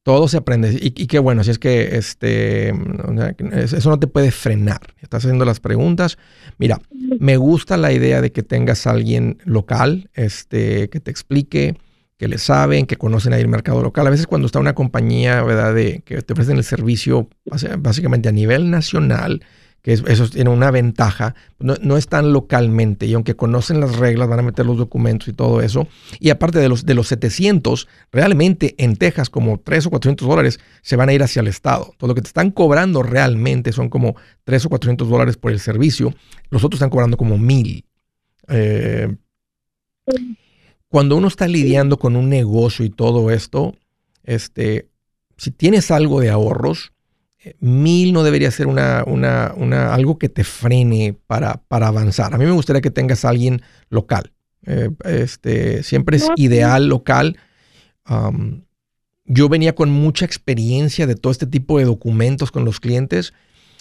Todo 0.03 0.29
se 0.29 0.39
aprende. 0.39 0.73
Y, 0.81 0.87
y 1.03 1.07
qué 1.07 1.19
bueno, 1.19 1.45
si 1.45 1.51
es 1.51 1.59
que 1.59 1.97
este, 1.97 2.71
eso 2.71 3.91
no 3.91 3.99
te 3.99 4.07
puede 4.07 4.31
frenar. 4.31 4.81
Estás 5.03 5.25
haciendo 5.27 5.45
las 5.45 5.61
preguntas. 5.61 6.17
Mira, 6.59 6.79
me 7.19 7.37
gusta 7.37 7.77
la 7.77 7.93
idea 7.93 8.23
de 8.23 8.33
que 8.33 8.43
tengas 8.43 8.87
a 8.87 8.93
alguien 8.93 9.37
local 9.45 10.09
este, 10.15 10.89
que 10.89 11.01
te 11.01 11.11
explique, 11.11 11.75
que 12.21 12.29
le 12.29 12.37
saben, 12.37 12.85
que 12.85 12.97
conocen 12.99 13.33
ahí 13.33 13.41
el 13.41 13.49
mercado 13.49 13.83
local. 13.83 14.07
A 14.07 14.11
veces 14.11 14.27
cuando 14.27 14.45
está 14.45 14.59
una 14.59 14.75
compañía, 14.75 15.43
¿verdad?, 15.43 15.75
de, 15.75 16.03
que 16.05 16.21
te 16.21 16.35
ofrecen 16.35 16.59
el 16.59 16.65
servicio 16.65 17.31
básicamente 17.79 18.29
a 18.29 18.33
nivel 18.33 18.69
nacional, 18.71 19.43
que 19.81 19.95
es- 19.95 20.05
eso 20.07 20.29
tiene 20.29 20.51
una 20.51 20.71
ventaja, 20.71 21.35
no, 21.59 21.77
no 21.81 21.97
están 21.97 22.35
localmente 22.35 23.07
y 23.07 23.15
aunque 23.15 23.37
conocen 23.37 23.81
las 23.81 23.97
reglas, 23.97 24.29
van 24.29 24.41
a 24.41 24.43
meter 24.43 24.67
los 24.67 24.77
documentos 24.77 25.29
y 25.29 25.33
todo 25.33 25.63
eso. 25.63 25.89
Y 26.19 26.29
aparte 26.29 26.59
de 26.59 26.69
los, 26.69 26.85
de 26.85 26.93
los 26.93 27.09
700, 27.09 27.89
realmente 28.13 28.75
en 28.77 28.97
Texas 28.97 29.31
como 29.31 29.59
3 29.59 29.87
o 29.87 29.89
400 29.89 30.29
dólares 30.29 30.61
se 30.83 30.97
van 30.97 31.09
a 31.09 31.15
ir 31.15 31.23
hacia 31.23 31.41
el 31.41 31.49
Estado. 31.49 31.95
Todo 31.97 32.09
lo 32.09 32.15
que 32.15 32.21
te 32.21 32.29
están 32.29 32.51
cobrando 32.51 33.03
realmente 33.03 33.73
son 33.73 33.89
como 33.89 34.15
3 34.45 34.67
o 34.67 34.69
400 34.69 35.09
dólares 35.09 35.39
por 35.39 35.53
el 35.53 35.59
servicio. 35.59 36.13
Los 36.51 36.65
otros 36.65 36.77
están 36.77 36.91
cobrando 36.91 37.17
como 37.17 37.39
1000. 37.39 37.87
Eh, 38.49 39.17
cuando 40.91 41.17
uno 41.17 41.29
está 41.29 41.49
lidiando 41.49 41.99
con 41.99 42.17
un 42.17 42.29
negocio 42.29 42.85
y 42.85 42.91
todo 42.91 43.31
esto, 43.31 43.75
este, 44.25 44.89
si 45.39 45.51
tienes 45.51 45.91
algo 45.91 46.21
de 46.21 46.29
ahorros, 46.31 46.93
eh, 47.43 47.55
mil 47.61 48.13
no 48.13 48.23
debería 48.23 48.51
ser 48.51 48.67
una, 48.67 49.05
una, 49.07 49.55
una- 49.57 49.95
algo 49.95 50.19
que 50.19 50.29
te 50.29 50.45
frene 50.45 51.17
para, 51.27 51.63
para 51.69 51.87
avanzar. 51.89 52.35
A 52.35 52.39
mí 52.39 52.45
me 52.45 52.51
gustaría 52.51 52.83
que 52.83 52.91
tengas 52.91 53.25
a 53.25 53.31
alguien 53.31 53.63
local. 53.89 54.33
Eh, 54.67 54.91
este, 55.05 55.83
siempre 55.83 56.19
es 56.19 56.25
ideal 56.37 56.87
local. 56.89 57.39
Yo 59.25 59.49
venía 59.49 59.75
con 59.75 59.91
mucha 59.91 60.25
experiencia 60.25 61.07
de 61.07 61.15
todo 61.15 61.31
este 61.31 61.47
tipo 61.47 61.79
de 61.79 61.85
documentos 61.85 62.51
con 62.51 62.65
los 62.65 62.81
clientes 62.81 63.33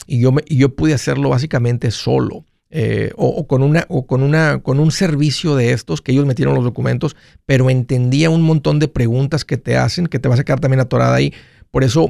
y 0.05 0.21
yo, 0.21 0.31
me- 0.31 0.43
y 0.47 0.57
yo 0.57 0.75
pude 0.75 0.93
hacerlo 0.93 1.29
básicamente 1.29 1.89
solo. 1.91 2.45
Eh, 2.71 3.11
o, 3.15 3.47
con 3.47 3.63
una, 3.63 3.85
o 3.89 4.05
con 4.05 4.21
una, 4.21 4.61
con 4.61 4.79
un 4.79 4.91
servicio 4.91 5.55
de 5.55 5.71
estos 5.71 6.01
que 6.01 6.11
ellos 6.11 6.25
metieron 6.25 6.53
los 6.53 6.63
documentos, 6.63 7.15
pero 7.45 7.69
entendía 7.69 8.29
un 8.29 8.43
montón 8.43 8.79
de 8.79 8.87
preguntas 8.87 9.43
que 9.43 9.57
te 9.57 9.75
hacen, 9.75 10.07
que 10.07 10.19
te 10.19 10.29
vas 10.29 10.39
a 10.39 10.43
quedar 10.43 10.59
también 10.59 10.79
atorada 10.79 11.15
ahí. 11.15 11.33
Por 11.71 11.83
eso 11.83 12.09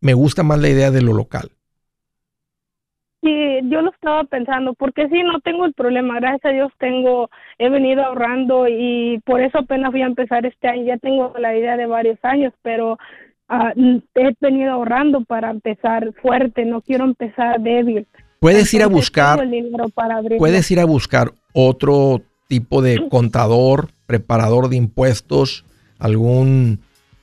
me 0.00 0.14
gusta 0.14 0.42
más 0.42 0.58
la 0.58 0.68
idea 0.68 0.90
de 0.90 1.02
lo 1.02 1.12
local. 1.12 1.50
Sí, 3.22 3.30
yo 3.68 3.82
lo 3.82 3.92
estaba 3.92 4.24
pensando, 4.24 4.74
porque 4.74 5.08
sí, 5.08 5.22
no 5.22 5.38
tengo 5.40 5.64
el 5.64 5.74
problema, 5.74 6.16
gracias 6.16 6.46
a 6.46 6.54
Dios 6.54 6.72
tengo, 6.78 7.30
he 7.58 7.68
venido 7.68 8.02
ahorrando 8.04 8.66
y 8.66 9.20
por 9.24 9.40
eso 9.40 9.58
apenas 9.58 9.92
voy 9.92 10.02
a 10.02 10.06
empezar 10.06 10.44
este 10.44 10.66
año, 10.66 10.84
ya 10.84 10.96
tengo 10.98 11.32
la 11.38 11.56
idea 11.56 11.76
de 11.76 11.86
varios 11.86 12.18
años, 12.24 12.52
pero 12.62 12.98
ah, 13.48 13.72
he 13.76 14.34
venido 14.40 14.72
ahorrando 14.72 15.20
para 15.24 15.50
empezar 15.50 16.12
fuerte, 16.14 16.64
no 16.64 16.80
quiero 16.80 17.04
empezar 17.04 17.60
débil. 17.60 18.08
Puedes 18.42 18.74
ir 18.74 18.82
a 18.82 18.88
buscar, 18.88 19.48
puedes 20.36 20.68
ir 20.72 20.80
a 20.80 20.84
buscar 20.84 21.32
otro 21.52 22.22
tipo 22.48 22.82
de 22.82 23.00
contador, 23.08 23.90
preparador 24.06 24.68
de 24.68 24.74
impuestos, 24.74 25.64
algún 26.00 26.80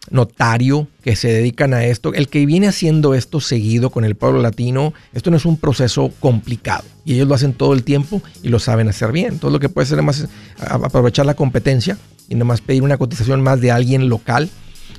notario 0.09 0.87
que 1.03 1.17
se 1.17 1.27
dedican 1.27 1.73
a 1.73 1.83
esto. 1.83 2.13
El 2.13 2.29
que 2.29 2.45
viene 2.45 2.69
haciendo 2.69 3.15
esto 3.15 3.41
seguido 3.41 3.89
con 3.89 4.05
el 4.05 4.15
pueblo 4.15 4.41
latino, 4.41 4.93
esto 5.11 5.29
no 5.29 5.35
es 5.35 5.45
un 5.45 5.57
proceso 5.57 6.09
complicado. 6.21 6.85
Y 7.03 7.15
ellos 7.15 7.27
lo 7.27 7.35
hacen 7.35 7.51
todo 7.51 7.73
el 7.73 7.83
tiempo 7.83 8.21
y 8.41 8.47
lo 8.47 8.59
saben 8.59 8.87
hacer 8.87 9.11
bien. 9.11 9.39
Todo 9.39 9.51
lo 9.51 9.59
que 9.59 9.67
puede 9.67 9.87
hacer 9.87 9.99
es 9.99 10.29
aprovechar 10.61 11.25
la 11.25 11.33
competencia 11.33 11.97
y 12.29 12.35
nomás 12.35 12.61
pedir 12.61 12.81
una 12.81 12.97
cotización 12.97 13.41
más 13.41 13.59
de 13.59 13.71
alguien 13.71 14.07
local. 14.07 14.49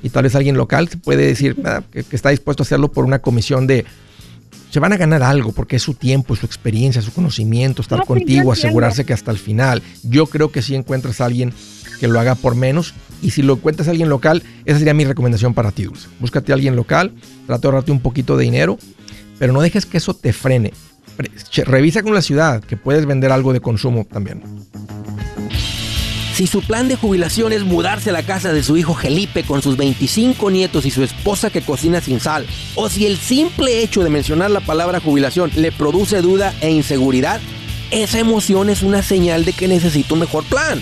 Y 0.03 0.09
tal 0.09 0.21
vez 0.25 0.35
alguien 0.35 0.55
local 0.55 0.87
puede 1.03 1.25
decir 1.25 1.57
ah, 1.65 1.81
que, 1.91 2.05
está 2.11 2.29
dispuesto 2.29 2.61
a 2.61 2.65
hacerlo 2.65 2.91
por 2.91 3.05
una 3.05 3.23
comisión 3.23 3.65
de 3.65 3.85
se 4.71 4.79
van 4.79 4.93
a 4.93 4.97
ganar 4.97 5.21
algo 5.21 5.51
porque 5.51 5.75
es 5.75 5.83
su 5.83 5.93
tiempo, 5.93 6.35
su 6.35 6.45
experiencia, 6.45 7.01
su 7.01 7.13
conocimiento, 7.13 7.81
estar 7.81 8.05
contigo, 8.05 8.51
asegurarse 8.51 9.05
que 9.05 9.13
hasta 9.13 9.29
el 9.29 9.37
final. 9.37 9.83
Yo 10.01 10.25
creo 10.25 10.51
que 10.51 10.61
si 10.61 10.75
encuentras 10.75 11.21
a 11.21 11.25
alguien 11.25 11.53
que 12.01 12.07
lo 12.07 12.19
haga 12.19 12.33
por 12.33 12.55
menos. 12.55 12.95
Y 13.21 13.29
si 13.29 13.43
lo 13.43 13.57
cuentas 13.57 13.87
a 13.87 13.91
alguien 13.91 14.09
local, 14.09 14.41
esa 14.65 14.79
sería 14.79 14.95
mi 14.95 15.05
recomendación 15.05 15.53
para 15.53 15.71
ti, 15.71 15.83
Dulce. 15.83 16.07
Búscate 16.19 16.51
a 16.51 16.55
alguien 16.55 16.75
local, 16.75 17.13
trata 17.45 17.61
de 17.61 17.67
ahorrarte 17.67 17.91
un 17.91 17.99
poquito 17.99 18.35
de 18.37 18.45
dinero, 18.45 18.79
pero 19.37 19.53
no 19.53 19.61
dejes 19.61 19.85
que 19.85 19.97
eso 19.97 20.15
te 20.15 20.33
frene. 20.33 20.73
Revisa 21.65 22.01
con 22.01 22.15
la 22.15 22.23
ciudad 22.23 22.63
que 22.63 22.77
puedes 22.77 23.05
vender 23.05 23.31
algo 23.31 23.53
de 23.53 23.59
consumo 23.59 24.07
también. 24.11 24.41
Si 26.41 26.47
su 26.47 26.63
plan 26.63 26.87
de 26.87 26.95
jubilación 26.95 27.53
es 27.53 27.63
mudarse 27.63 28.09
a 28.09 28.13
la 28.13 28.23
casa 28.23 28.51
de 28.51 28.63
su 28.63 28.75
hijo 28.75 28.95
Felipe 28.95 29.43
con 29.43 29.61
sus 29.61 29.77
25 29.77 30.49
nietos 30.49 30.87
y 30.87 30.89
su 30.89 31.03
esposa 31.03 31.51
que 31.51 31.61
cocina 31.61 32.01
sin 32.01 32.19
sal, 32.19 32.47
o 32.73 32.89
si 32.89 33.05
el 33.05 33.19
simple 33.19 33.83
hecho 33.83 34.03
de 34.03 34.09
mencionar 34.09 34.49
la 34.49 34.59
palabra 34.59 34.99
jubilación 34.99 35.51
le 35.55 35.71
produce 35.71 36.19
duda 36.23 36.51
e 36.59 36.71
inseguridad, 36.71 37.39
esa 37.91 38.17
emoción 38.17 38.71
es 38.71 38.81
una 38.81 39.03
señal 39.03 39.45
de 39.45 39.53
que 39.53 39.67
necesita 39.67 40.15
un 40.15 40.21
mejor 40.21 40.43
plan. 40.45 40.81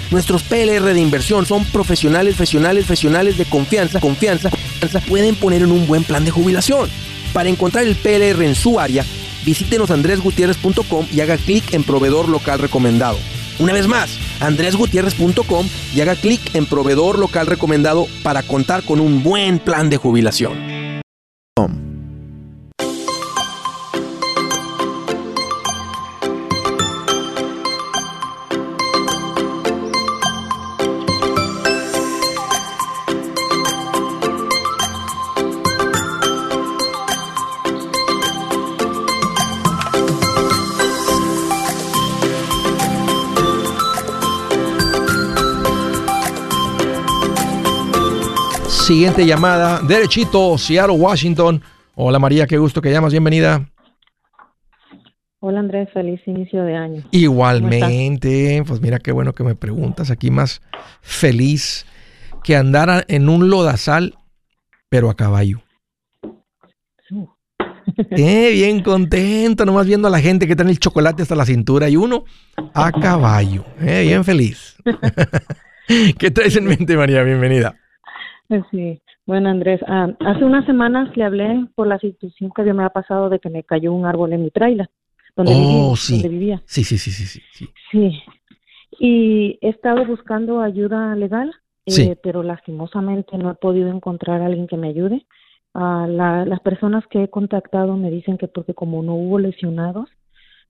Nuestros 0.11 0.43
PLR 0.43 0.93
de 0.93 0.99
inversión 0.99 1.45
son 1.45 1.63
profesionales, 1.63 2.35
profesionales, 2.35 2.83
profesionales 2.85 3.37
de 3.37 3.45
confianza, 3.45 4.01
confianza, 4.01 4.49
confianza, 4.49 4.99
pueden 5.07 5.35
poner 5.35 5.61
en 5.61 5.71
un 5.71 5.87
buen 5.87 6.03
plan 6.03 6.25
de 6.25 6.31
jubilación. 6.31 6.89
Para 7.31 7.47
encontrar 7.47 7.85
el 7.85 7.95
PLR 7.95 8.43
en 8.43 8.55
su 8.55 8.77
área, 8.79 9.05
visítenos 9.45 9.89
andresgutierrez.com 9.89 11.07
y 11.13 11.21
haga 11.21 11.37
clic 11.37 11.73
en 11.73 11.83
proveedor 11.83 12.27
local 12.27 12.59
recomendado. 12.59 13.17
Una 13.59 13.71
vez 13.71 13.87
más, 13.87 14.17
andresgutierrez.com 14.41 15.67
y 15.95 16.01
haga 16.01 16.15
clic 16.15 16.41
en 16.55 16.65
proveedor 16.65 17.17
local 17.17 17.47
recomendado 17.47 18.07
para 18.21 18.43
contar 18.43 18.83
con 18.83 18.99
un 18.99 19.23
buen 19.23 19.59
plan 19.59 19.89
de 19.89 19.95
jubilación. 19.97 20.80
Siguiente 49.01 49.25
llamada, 49.25 49.81
derechito, 49.81 50.59
Seattle, 50.59 50.95
Washington. 50.95 51.59
Hola 51.95 52.19
María, 52.19 52.45
qué 52.45 52.59
gusto 52.59 52.83
que 52.83 52.91
llamas, 52.91 53.11
bienvenida. 53.11 53.67
Hola 55.39 55.59
Andrés, 55.59 55.89
feliz 55.91 56.21
inicio 56.27 56.63
de 56.63 56.75
año. 56.75 57.03
Igualmente, 57.09 58.63
pues 58.67 58.79
mira 58.79 58.99
qué 58.99 59.11
bueno 59.11 59.33
que 59.33 59.43
me 59.43 59.55
preguntas, 59.55 60.11
aquí 60.11 60.29
más 60.29 60.61
feliz 61.01 61.87
que 62.43 62.55
andar 62.55 63.05
en 63.07 63.27
un 63.27 63.49
lodazal, 63.49 64.19
pero 64.87 65.09
a 65.09 65.15
caballo. 65.15 65.63
Eh, 68.11 68.51
bien 68.53 68.83
contento, 68.83 69.65
nomás 69.65 69.87
viendo 69.87 70.07
a 70.07 70.11
la 70.11 70.19
gente 70.19 70.47
que 70.47 70.55
tiene 70.55 70.69
el 70.69 70.79
chocolate 70.79 71.23
hasta 71.23 71.35
la 71.35 71.45
cintura 71.45 71.89
y 71.89 71.95
uno 71.97 72.23
a 72.75 72.91
caballo. 72.91 73.65
Eh, 73.81 74.03
bien 74.05 74.23
feliz. 74.23 74.77
¿Qué 76.19 76.31
traes 76.31 76.55
en 76.55 76.65
mente, 76.65 76.95
María? 76.95 77.23
Bienvenida. 77.23 77.80
Sí, 78.69 79.01
bueno 79.25 79.49
Andrés, 79.49 79.79
ah, 79.87 80.09
hace 80.19 80.43
unas 80.43 80.65
semanas 80.65 81.15
le 81.15 81.23
hablé 81.23 81.67
por 81.75 81.87
la 81.87 81.97
situación 81.99 82.51
que 82.53 82.63
me 82.73 82.83
ha 82.83 82.89
pasado 82.89 83.29
de 83.29 83.39
que 83.39 83.49
me 83.49 83.63
cayó 83.63 83.93
un 83.93 84.05
árbol 84.05 84.33
en 84.33 84.43
mi 84.43 84.51
trailer, 84.51 84.89
donde, 85.35 85.53
oh, 85.55 85.93
vivía, 86.23 86.61
sí. 86.65 86.83
Sí, 86.83 86.97
sí, 86.97 86.97
sí, 86.97 87.11
sí, 87.11 87.39
sí, 87.39 87.69
sí. 87.91 88.23
y 88.99 89.57
he 89.61 89.69
estado 89.69 90.05
buscando 90.05 90.59
ayuda 90.59 91.15
legal, 91.15 91.53
eh, 91.85 92.17
pero 92.21 92.43
lastimosamente 92.43 93.37
no 93.37 93.51
he 93.51 93.55
podido 93.55 93.89
encontrar 93.89 94.41
a 94.41 94.47
alguien 94.47 94.67
que 94.67 94.77
me 94.77 94.89
ayude. 94.89 95.25
Uh, 95.73 96.05
las 96.05 96.59
personas 96.59 97.07
que 97.07 97.23
he 97.23 97.29
contactado 97.29 97.95
me 97.95 98.11
dicen 98.11 98.37
que 98.37 98.49
porque 98.49 98.73
como 98.73 99.01
no 99.03 99.15
hubo 99.15 99.39
lesionados 99.39 100.09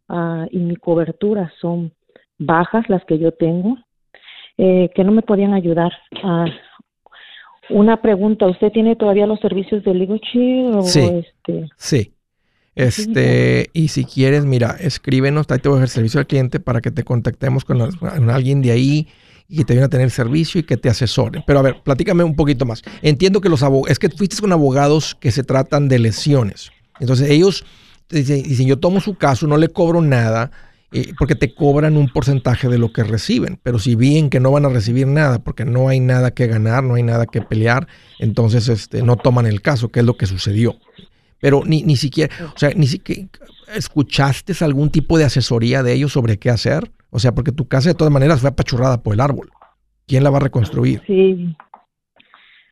uh, 0.10 0.46
y 0.52 0.60
mi 0.60 0.76
cobertura 0.76 1.52
son 1.60 1.94
bajas 2.38 2.88
las 2.88 3.04
que 3.06 3.18
yo 3.18 3.32
tengo, 3.32 3.78
eh, 4.58 4.92
que 4.94 5.04
no 5.04 5.12
me 5.12 5.24
podían 5.24 5.54
ayudar. 5.54 5.92
Uh, 6.24 6.46
una 7.72 8.02
pregunta, 8.02 8.48
¿usted 8.48 8.72
tiene 8.72 8.96
todavía 8.96 9.26
los 9.26 9.40
servicios 9.40 9.84
de 9.84 9.94
Legal 9.94 10.22
o 10.74 10.84
sí, 10.84 11.00
este? 11.00 11.70
Sí. 11.78 12.14
Este, 12.74 13.70
y 13.74 13.90
si 13.90 14.06
quieres, 14.06 14.46
mira, 14.46 14.78
escríbenos, 14.80 15.46
ahí 15.50 15.60
te 15.60 15.68
voy 15.68 15.80
a 15.80 15.84
el 15.84 15.90
servicio 15.90 16.20
al 16.20 16.28
cliente 16.28 16.60
para 16.60 16.82
que 16.82 16.90
te 16.90 17.04
contactemos 17.04 17.66
con, 17.66 17.82
alguien 18.30 18.62
de 18.62 18.72
ahí 18.72 19.08
y 19.50 19.58
que 19.58 19.66
te 19.66 19.74
vayan 19.74 19.86
a 19.86 19.90
tener 19.90 20.10
servicio 20.10 20.60
y 20.60 20.64
que 20.64 20.78
te 20.78 20.88
asesoren. 20.88 21.44
Pero 21.46 21.60
a 21.60 21.62
ver, 21.64 21.82
platícame 21.84 22.24
un 22.24 22.36
poquito 22.36 22.66
más. 22.66 22.82
Entiendo 23.02 23.42
que 23.42 23.50
los 23.50 23.64
abogados, 23.64 23.92
es 23.92 24.00
que 24.00 24.10
fuiste 24.10 24.38
con 24.40 24.54
abogados 24.54 25.16
que 25.16 25.32
se 25.32 25.44
tratan 25.44 25.90
de 25.90 26.00
lesiones. 26.00 26.72
Entonces 27.00 27.30
ellos 27.30 27.66
dicen, 28.10 28.44
dicen, 28.44 28.68
yo 28.68 28.80
tomo 28.80 29.02
su 29.02 29.16
caso, 29.16 29.48
no 29.48 29.58
le 29.58 29.68
cobro 29.68 30.02
nada, 30.02 30.52
eh, 30.92 31.14
porque 31.18 31.36
te 31.36 31.56
cobran 31.56 31.96
un 31.96 32.10
porcentaje 32.10 32.68
de 32.68 32.78
lo 32.78 32.92
que 32.92 33.04
reciben. 33.04 33.60
Pero 33.64 33.80
si 33.80 33.96
bien 33.96 34.30
que 34.30 34.40
no 34.40 34.52
van 34.52 34.66
a 34.66 34.70
recibir 34.70 35.08
nada, 35.08 35.40
porque 35.40 35.64
no 35.64 35.88
hay 35.88 36.00
nada 36.00 36.32
que 36.32 36.48
ganar, 36.48 36.84
no 36.84 36.96
hay 36.96 37.04
nada 37.04 37.26
que 37.26 37.42
pelear, 37.42 37.88
entonces 38.20 38.68
este, 38.68 39.02
no 39.02 39.16
toman 39.16 39.46
el 39.46 39.62
caso, 39.62 39.90
que 39.90 40.02
es 40.02 40.06
lo 40.06 40.18
que 40.18 40.26
sucedió. 40.26 40.76
Pero 41.40 41.64
ni, 41.66 41.84
ni 41.84 41.96
siquiera, 41.96 42.34
o 42.54 42.58
sea, 42.58 42.72
ni 42.76 42.88
siquiera, 42.88 43.28
¿escuchaste 43.74 44.54
algún 44.64 44.90
tipo 44.90 45.18
de 45.18 45.24
asesoría 45.24 45.82
de 45.82 45.94
ellos 45.94 46.12
sobre 46.12 46.38
qué 46.38 46.50
hacer? 46.50 46.92
O 47.10 47.20
sea, 47.20 47.34
porque 47.34 47.52
tu 47.52 47.68
casa 47.68 47.90
de 47.90 47.96
todas 47.96 48.14
maneras 48.14 48.42
fue 48.42 48.50
apachurrada 48.50 49.02
por 49.02 49.14
el 49.14 49.22
árbol. 49.22 49.50
¿Quién 50.08 50.24
la 50.24 50.30
va 50.30 50.38
a 50.38 50.42
reconstruir? 50.42 51.02
Sí. 51.08 51.56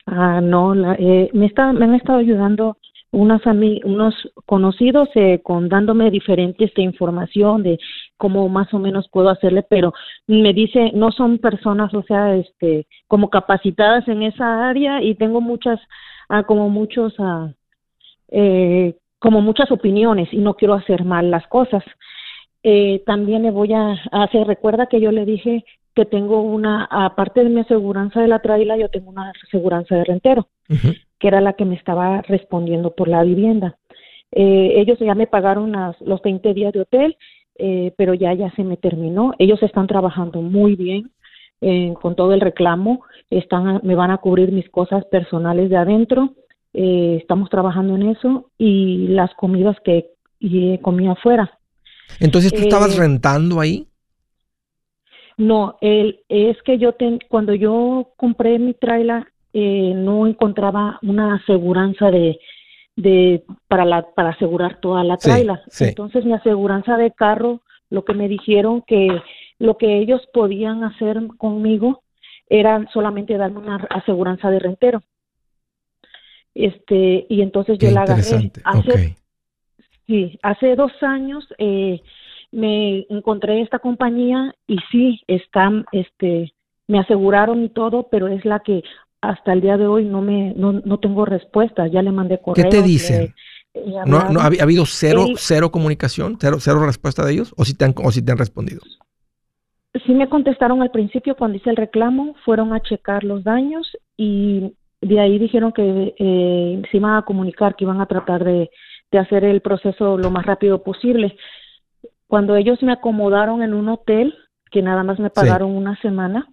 Ah, 0.06 0.42
no, 0.42 0.74
eh, 0.96 1.30
me, 1.34 1.46
está, 1.46 1.72
me 1.72 1.86
han 1.86 1.96
estado 1.96 2.20
ayudando 2.20 2.78
unos, 3.12 3.42
unos 3.46 4.16
conocidos 4.46 5.10
eh, 5.16 5.40
con 5.44 5.70
dándome 5.70 6.12
diferentes 6.12 6.74
de 6.74 6.82
información 6.82 7.64
de 7.64 7.80
cómo 8.20 8.50
más 8.50 8.72
o 8.74 8.80
menos 8.80 9.10
puedo 9.10 9.30
hacerle, 9.30 9.64
pero 9.64 9.94
me 10.28 10.54
dice 10.54 10.92
no 10.94 11.12
son 11.12 11.40
personas, 11.40 11.94
o 11.94 12.04
sea, 12.04 12.36
este, 12.36 12.86
como 13.08 13.30
capacitadas 13.30 14.08
en 14.08 14.24
esa 14.24 14.70
área 14.70 15.02
y 15.02 15.16
tengo 15.16 15.42
muchas, 15.42 15.80
ah, 16.28 16.44
como 16.44 16.70
muchos, 16.70 17.16
ah, 17.20 17.52
eh, 18.28 18.96
como 19.20 19.42
muchas 19.42 19.72
opiniones 19.72 20.30
y 20.34 20.38
no 20.38 20.54
quiero 20.56 20.74
hacer 20.76 21.06
mal 21.06 21.32
las 21.32 21.48
cosas. 21.48 21.84
Eh, 22.64 23.02
también 23.06 23.44
le 23.44 23.52
voy 23.52 23.74
a 23.74 23.94
hacer, 24.12 24.46
recuerda 24.46 24.88
que 24.88 25.00
yo 25.00 25.12
le 25.12 25.26
dije 25.26 25.64
que 25.96 26.06
tengo 26.06 26.42
una, 26.42 26.88
aparte 26.92 27.44
de 27.44 27.50
mi 27.50 27.62
aseguranza 27.62 28.22
de 28.22 28.28
la 28.28 28.40
traila, 28.40 28.78
yo 28.78 28.90
tengo 28.90 29.10
una 29.10 29.32
aseguranza 29.46 29.96
de 29.96 30.04
rentero 30.04 30.50
que 31.20 31.28
era 31.28 31.42
la 31.42 31.54
que 31.54 31.66
me 31.66 31.76
estaba 31.76 32.22
respondiendo 32.22 32.96
por 32.96 33.08
la 33.08 33.24
vivienda. 33.24 33.78
Eh, 34.32 34.74
ellos 34.78 35.00
ya 35.00 35.16
me 35.16 35.28
pagaron 35.28 35.74
los 36.02 36.22
20 36.22 36.54
días 36.54 36.74
de 36.74 36.82
hotel, 36.82 37.18
eh, 37.60 37.94
pero 37.98 38.14
ya 38.14 38.34
ya 38.34 38.50
se 38.56 38.64
me 38.64 38.78
terminó. 38.78 39.34
Ellos 39.38 39.62
están 39.62 39.88
trabajando 39.88 40.42
muy 40.42 40.76
bien. 40.76 41.12
eh, 41.62 41.94
con 42.02 42.16
todo 42.16 42.34
el 42.34 42.42
reclamo. 42.42 43.04
Están, 43.30 43.82
me 43.84 43.96
van 43.96 44.12
a 44.12 44.18
cubrir 44.18 44.52
mis 44.52 44.70
cosas 44.70 45.04
personales 45.06 45.70
de 45.70 45.78
adentro. 45.78 46.34
Eh, 46.74 47.18
estamos 47.20 47.50
trabajando 47.50 47.96
en 47.96 48.04
eso 48.04 48.50
y 48.58 49.08
las 49.10 49.34
comidas 49.36 49.76
que 49.84 50.10
comí 50.82 51.08
afuera. 51.08 51.60
Entonces, 52.20 52.54
¿tú 52.54 52.62
estabas 52.62 52.96
eh, 52.96 53.00
rentando 53.00 53.60
ahí? 53.60 53.88
No, 55.38 55.78
el, 55.82 56.22
es 56.30 56.62
que 56.64 56.78
yo 56.78 56.96
cuando 57.28 57.54
yo 57.54 58.14
compré 58.16 58.58
mi 58.58 58.74
trailer 58.74 59.26
no 59.54 60.28
encontraba 60.28 61.00
una 61.02 61.36
aseguranza 61.36 62.10
de, 62.12 62.40
de 63.00 63.44
para 63.68 63.86
la 63.86 64.02
para 64.14 64.30
asegurar 64.30 64.80
toda 64.80 65.04
la 65.04 65.18
trailer. 65.18 65.62
Entonces 65.80 66.26
mi 66.26 66.34
aseguranza 66.34 66.98
de 66.98 67.12
carro, 67.12 67.62
lo 67.90 68.04
que 68.04 68.14
me 68.14 68.28
dijeron 68.28 68.84
que 68.86 69.22
lo 69.58 69.78
que 69.78 69.98
ellos 70.00 70.22
podían 70.34 70.84
hacer 70.84 71.18
conmigo 71.38 72.04
era 72.48 72.86
solamente 72.94 73.38
darme 73.38 73.60
una 73.60 73.76
aseguranza 73.90 74.50
de 74.50 74.60
rentero. 74.60 75.02
Este, 76.56 77.26
y 77.30 77.42
entonces 77.42 77.78
yo 77.78 77.92
la 77.92 78.02
agarré. 78.02 78.52
Hace, 78.64 79.16
Sí, 80.10 80.40
hace 80.42 80.76
dos 80.76 80.92
años 81.04 81.48
eh, 81.60 82.02
me 82.52 83.06
encontré 83.12 83.62
esta 83.62 83.78
compañía 83.78 84.56
y 84.66 84.80
sí, 84.92 85.22
están, 85.28 85.86
este, 85.92 86.52
me 86.88 86.98
aseguraron 86.98 87.64
y 87.64 87.70
todo, 87.70 88.08
pero 88.10 88.28
es 88.28 88.44
la 88.44 88.62
que 88.62 88.82
hasta 89.22 89.54
el 89.54 89.62
día 89.62 89.78
de 89.78 89.88
hoy 89.88 90.06
no 90.06 90.22
me, 90.22 90.54
no, 90.56 90.74
no 90.74 91.00
tengo 91.00 91.26
respuesta. 91.26 91.88
Ya 91.88 92.02
le 92.02 92.12
mandé 92.12 92.40
correo. 92.40 92.64
¿Qué 92.64 92.70
te 92.70 92.82
dicen? 92.82 93.34
¿No, 94.06 94.30
no 94.30 94.40
ha, 94.40 94.46
habido 94.46 94.86
cero, 94.86 95.26
cero 95.36 95.72
comunicación, 95.72 96.38
cero, 96.40 96.58
cero 96.60 96.86
respuesta 96.86 97.26
de 97.26 97.34
ellos? 97.34 97.54
¿O 97.58 97.66
si 97.66 97.76
te 97.76 97.86
han, 97.86 97.94
o 98.04 98.12
si 98.12 98.24
te 98.24 98.32
han 98.32 98.38
respondido? 98.38 98.82
Sí 100.06 100.14
me 100.14 100.30
contestaron 100.30 100.82
al 100.82 100.92
principio 100.92 101.36
cuando 101.36 101.58
hice 101.58 101.70
el 101.70 101.76
reclamo, 101.76 102.36
fueron 102.46 102.74
a 102.74 102.82
checar 102.82 103.24
los 103.24 103.44
daños 103.44 103.98
y 104.18 104.74
de 105.02 105.20
ahí 105.20 105.40
dijeron 105.40 105.72
que 105.72 106.14
eh, 106.18 106.82
se 106.92 106.98
iban 106.98 107.16
a 107.16 107.24
comunicar, 107.24 107.76
que 107.76 107.86
iban 107.86 108.02
a 108.02 108.06
tratar 108.06 108.44
de, 108.44 108.70
hacer 109.12 109.44
el 109.44 109.62
proceso 109.62 110.18
lo 110.18 110.30
más 110.30 110.46
rápido 110.46 110.84
posible. 110.84 111.36
Cuando 112.28 112.56
ellos 112.56 112.82
me 112.84 112.92
acomodaron 112.92 113.64
en 113.64 113.74
un 113.74 113.90
hotel, 113.90 114.36
que 114.72 114.84
nada 114.84 115.04
más 115.04 115.20
me 115.20 115.32
pagaron 115.32 115.72
una 115.72 116.00
semana, 116.02 116.48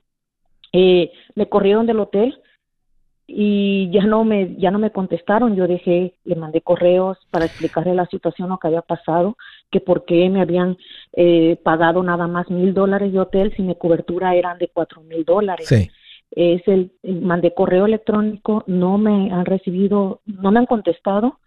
eh, 0.72 1.12
me 1.35 1.48
corrieron 1.48 1.87
del 1.87 2.00
hotel 2.00 2.40
y 3.27 3.91
ya 3.91 4.05
no 4.07 4.25
me 4.25 4.55
ya 4.57 4.71
no 4.71 4.79
me 4.79 4.93
contestaron. 4.93 5.57
Yo 5.57 5.67
dejé 5.67 6.15
le 6.25 6.37
mandé 6.37 6.61
correos 6.61 7.19
para 7.31 7.47
explicarle 7.47 7.95
la 7.95 8.07
situación 8.07 8.49
lo 8.49 8.59
que 8.59 8.69
había 8.69 8.83
pasado 8.83 9.37
que 9.71 9.81
por 9.81 10.05
qué 10.05 10.31
me 10.31 10.41
habían 10.41 10.77
eh, 11.12 11.59
pagado 11.62 12.03
nada 12.03 12.29
más 12.29 12.49
mil 12.51 12.73
dólares 12.73 13.12
de 13.12 13.19
hotel 13.19 13.53
si 13.57 13.62
mi 13.62 13.75
cobertura 13.75 14.35
eran 14.37 14.59
de 14.59 14.69
cuatro 14.69 15.03
mil 15.03 15.25
dólares. 15.25 15.67
Es 16.31 16.62
el 16.67 16.93
mandé 17.03 17.53
correo 17.55 17.87
electrónico 17.87 18.65
no 18.67 18.99
me 18.99 19.33
han 19.33 19.45
recibido 19.45 20.21
no 20.27 20.53
me 20.53 20.61
han 20.61 20.67
contestado. 20.67 21.41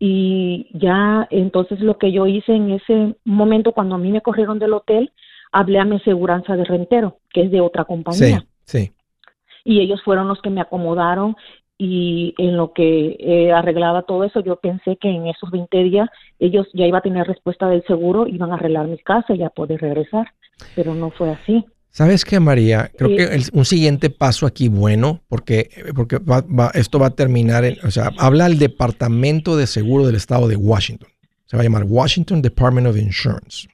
Y 0.00 0.68
ya 0.72 1.28
entonces 1.30 1.78
lo 1.80 1.98
que 1.98 2.10
yo 2.10 2.26
hice 2.26 2.52
en 2.52 2.72
ese 2.72 3.14
momento 3.24 3.72
cuando 3.72 3.94
a 3.94 3.98
mí 3.98 4.10
me 4.10 4.20
corrieron 4.20 4.58
del 4.58 4.72
hotel 4.72 5.12
hablé 5.52 5.78
a 5.78 5.84
mi 5.84 5.96
aseguranza 5.96 6.56
de 6.56 6.64
rentero 6.64 7.18
que 7.32 7.42
es 7.42 7.52
de 7.52 7.60
otra 7.60 7.84
compañía. 7.84 8.44
sí 8.64 8.93
y 9.64 9.80
ellos 9.80 10.02
fueron 10.04 10.28
los 10.28 10.40
que 10.42 10.50
me 10.50 10.60
acomodaron 10.60 11.36
y 11.76 12.34
en 12.38 12.56
lo 12.56 12.72
que 12.72 13.16
eh, 13.18 13.52
arreglaba 13.52 14.02
todo 14.02 14.24
eso, 14.24 14.40
yo 14.40 14.56
pensé 14.56 14.96
que 15.00 15.08
en 15.08 15.26
esos 15.26 15.50
20 15.50 15.82
días 15.84 16.08
ellos 16.38 16.68
ya 16.72 16.86
iba 16.86 16.98
a 16.98 17.02
tener 17.02 17.26
respuesta 17.26 17.68
del 17.68 17.84
seguro, 17.84 18.28
iban 18.28 18.52
a 18.52 18.54
arreglar 18.54 18.86
mi 18.86 18.98
casa 18.98 19.34
y 19.34 19.38
ya 19.38 19.50
poder 19.50 19.80
regresar, 19.80 20.28
pero 20.76 20.94
no 20.94 21.10
fue 21.10 21.30
así. 21.30 21.64
¿Sabes 21.90 22.24
qué, 22.24 22.40
María? 22.40 22.90
Creo 22.96 23.16
que 23.16 23.40
un 23.52 23.64
siguiente 23.64 24.10
paso 24.10 24.46
aquí 24.46 24.68
bueno, 24.68 25.20
porque, 25.28 25.70
porque 25.94 26.18
esto 26.74 26.98
va 26.98 27.08
a 27.08 27.14
terminar, 27.14 27.64
en, 27.64 27.76
o 27.84 27.90
sea, 27.90 28.10
habla 28.18 28.46
el 28.46 28.58
Departamento 28.58 29.56
de 29.56 29.68
Seguro 29.68 30.04
del 30.04 30.16
Estado 30.16 30.48
de 30.48 30.56
Washington. 30.56 31.08
Se 31.44 31.56
va 31.56 31.60
a 31.60 31.64
llamar 31.64 31.84
Washington 31.84 32.42
Department 32.42 32.88
of 32.88 32.96
Insurance. 32.96 33.68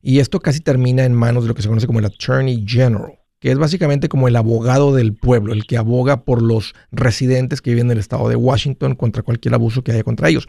Y 0.00 0.20
esto 0.20 0.38
casi 0.38 0.60
termina 0.60 1.04
en 1.04 1.14
manos 1.14 1.42
de 1.42 1.48
lo 1.48 1.54
que 1.54 1.62
se 1.62 1.68
conoce 1.68 1.88
como 1.88 1.98
el 1.98 2.04
Attorney 2.04 2.64
General 2.66 3.18
que 3.42 3.50
es 3.50 3.58
básicamente 3.58 4.08
como 4.08 4.28
el 4.28 4.36
abogado 4.36 4.94
del 4.94 5.14
pueblo, 5.14 5.52
el 5.52 5.66
que 5.66 5.76
aboga 5.76 6.22
por 6.22 6.40
los 6.40 6.74
residentes 6.92 7.60
que 7.60 7.70
viven 7.70 7.86
en 7.86 7.92
el 7.92 7.98
estado 7.98 8.28
de 8.28 8.36
Washington 8.36 8.94
contra 8.94 9.24
cualquier 9.24 9.52
abuso 9.54 9.82
que 9.82 9.90
haya 9.90 10.04
contra 10.04 10.28
ellos. 10.28 10.48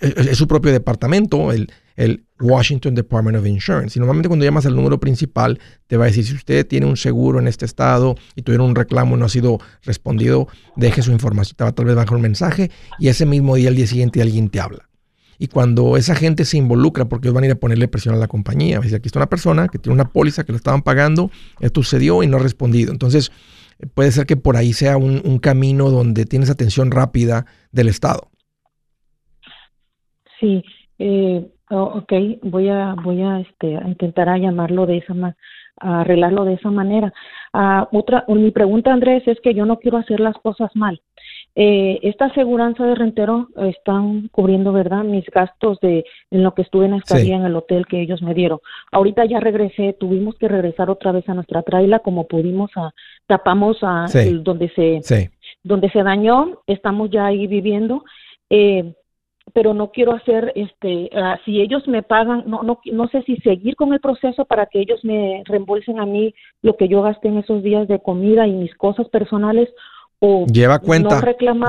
Es, 0.00 0.38
su 0.38 0.48
propio 0.48 0.72
departamento, 0.72 1.52
el, 1.52 1.70
el, 1.94 2.24
Washington 2.40 2.94
Department 2.94 3.36
of 3.36 3.46
Insurance. 3.46 3.98
Y 3.98 4.00
normalmente 4.00 4.28
cuando 4.28 4.46
llamas 4.46 4.64
al 4.64 4.74
número 4.74 4.98
principal, 4.98 5.60
te 5.88 5.98
va 5.98 6.04
a 6.04 6.06
decir, 6.06 6.24
si 6.24 6.34
usted 6.34 6.66
tiene 6.66 6.86
un 6.86 6.96
seguro 6.96 7.38
en 7.38 7.48
este 7.48 7.66
estado 7.66 8.14
y 8.34 8.40
tuvieron 8.40 8.68
un 8.68 8.74
reclamo 8.74 9.14
y 9.16 9.18
no 9.18 9.26
ha 9.26 9.28
sido 9.28 9.58
respondido, 9.82 10.48
deje 10.74 11.02
su 11.02 11.12
información, 11.12 11.74
tal 11.74 11.84
vez 11.84 11.94
bajar 11.94 12.14
un 12.14 12.22
mensaje 12.22 12.70
y 12.98 13.08
ese 13.08 13.26
mismo 13.26 13.56
día, 13.56 13.68
al 13.68 13.76
día 13.76 13.86
siguiente, 13.86 14.22
alguien 14.22 14.48
te 14.48 14.58
habla. 14.58 14.88
Y 15.38 15.48
cuando 15.48 15.96
esa 15.96 16.14
gente 16.14 16.44
se 16.44 16.56
involucra, 16.56 17.06
porque 17.06 17.28
ellos 17.28 17.34
van 17.34 17.44
a 17.44 17.46
ir 17.46 17.52
a 17.52 17.56
ponerle 17.56 17.88
presión 17.88 18.14
a 18.14 18.18
la 18.18 18.28
compañía, 18.28 18.80
decir, 18.80 18.96
aquí 18.96 19.08
está 19.08 19.18
una 19.18 19.28
persona 19.28 19.68
que 19.68 19.78
tiene 19.78 19.94
una 19.94 20.10
póliza 20.10 20.44
que 20.44 20.52
lo 20.52 20.56
estaban 20.56 20.82
pagando, 20.82 21.30
esto 21.60 21.82
sucedió 21.82 22.22
y 22.22 22.26
no 22.26 22.36
ha 22.36 22.40
respondido. 22.40 22.92
Entonces, 22.92 23.32
puede 23.94 24.10
ser 24.10 24.26
que 24.26 24.36
por 24.36 24.56
ahí 24.56 24.72
sea 24.72 24.96
un, 24.96 25.38
camino 25.38 25.90
donde 25.90 26.24
tienes 26.24 26.50
atención 26.50 26.90
rápida 26.90 27.44
del 27.72 27.88
Estado. 27.88 28.28
Sí, 30.40 30.62
eh, 30.98 31.46
ok, 31.70 32.12
voy 32.42 32.68
a, 32.68 32.94
voy 33.02 33.22
a, 33.22 33.40
este, 33.40 33.72
intentar 33.86 34.28
a 34.28 34.38
llamarlo 34.38 34.86
de 34.86 34.98
esa 34.98 35.14
manera 35.14 35.36
a 35.80 36.00
arreglarlo 36.00 36.44
de 36.44 36.54
esa 36.54 36.70
manera. 36.70 37.12
Ah, 37.52 37.88
otra, 37.92 38.24
mi 38.28 38.50
pregunta, 38.50 38.92
Andrés, 38.92 39.22
es 39.26 39.38
que 39.42 39.54
yo 39.54 39.66
no 39.66 39.78
quiero 39.78 39.98
hacer 39.98 40.20
las 40.20 40.36
cosas 40.38 40.70
mal. 40.74 41.00
Eh, 41.58 42.00
esta 42.02 42.26
aseguranza 42.26 42.84
de 42.84 42.94
rentero 42.94 43.48
están 43.56 44.28
cubriendo, 44.28 44.72
¿verdad? 44.72 45.04
Mis 45.04 45.24
gastos 45.24 45.80
de 45.80 46.04
en 46.30 46.42
lo 46.42 46.52
que 46.52 46.60
estuve 46.60 46.84
en 46.84 46.92
estadía 46.92 47.36
en 47.36 47.46
el 47.46 47.56
hotel 47.56 47.86
que 47.86 48.02
ellos 48.02 48.20
me 48.20 48.34
dieron. 48.34 48.58
Ahorita 48.92 49.24
ya 49.24 49.40
regresé, 49.40 49.94
tuvimos 49.94 50.36
que 50.36 50.48
regresar 50.48 50.90
otra 50.90 51.12
vez 51.12 51.26
a 51.30 51.34
nuestra 51.34 51.62
traila 51.62 52.00
como 52.00 52.26
pudimos, 52.26 52.70
a, 52.76 52.92
tapamos 53.26 53.78
a 53.80 54.04
donde 54.42 54.68
se 54.68 55.00
donde 55.62 55.90
se 55.90 56.02
dañó, 56.02 56.60
estamos 56.66 57.10
ya 57.10 57.24
ahí 57.24 57.46
viviendo. 57.46 58.04
Eh, 58.50 58.92
pero 59.54 59.72
no 59.72 59.92
quiero 59.92 60.12
hacer 60.12 60.52
este 60.56 61.08
ah, 61.14 61.38
si 61.44 61.60
ellos 61.60 61.86
me 61.88 62.02
pagan 62.02 62.44
no 62.46 62.62
no 62.62 62.80
no 62.84 63.08
sé 63.08 63.22
si 63.22 63.36
seguir 63.36 63.76
con 63.76 63.92
el 63.92 64.00
proceso 64.00 64.44
para 64.44 64.66
que 64.66 64.80
ellos 64.80 65.04
me 65.04 65.42
reembolsen 65.46 66.00
a 66.00 66.04
mí 66.04 66.34
lo 66.62 66.76
que 66.76 66.88
yo 66.88 67.00
gasté 67.02 67.28
en 67.28 67.38
esos 67.38 67.62
días 67.62 67.86
de 67.88 68.00
comida 68.00 68.46
y 68.46 68.52
mis 68.52 68.74
cosas 68.74 69.08
personales 69.08 69.68
lleva 70.20 70.78
cuenta, 70.78 71.22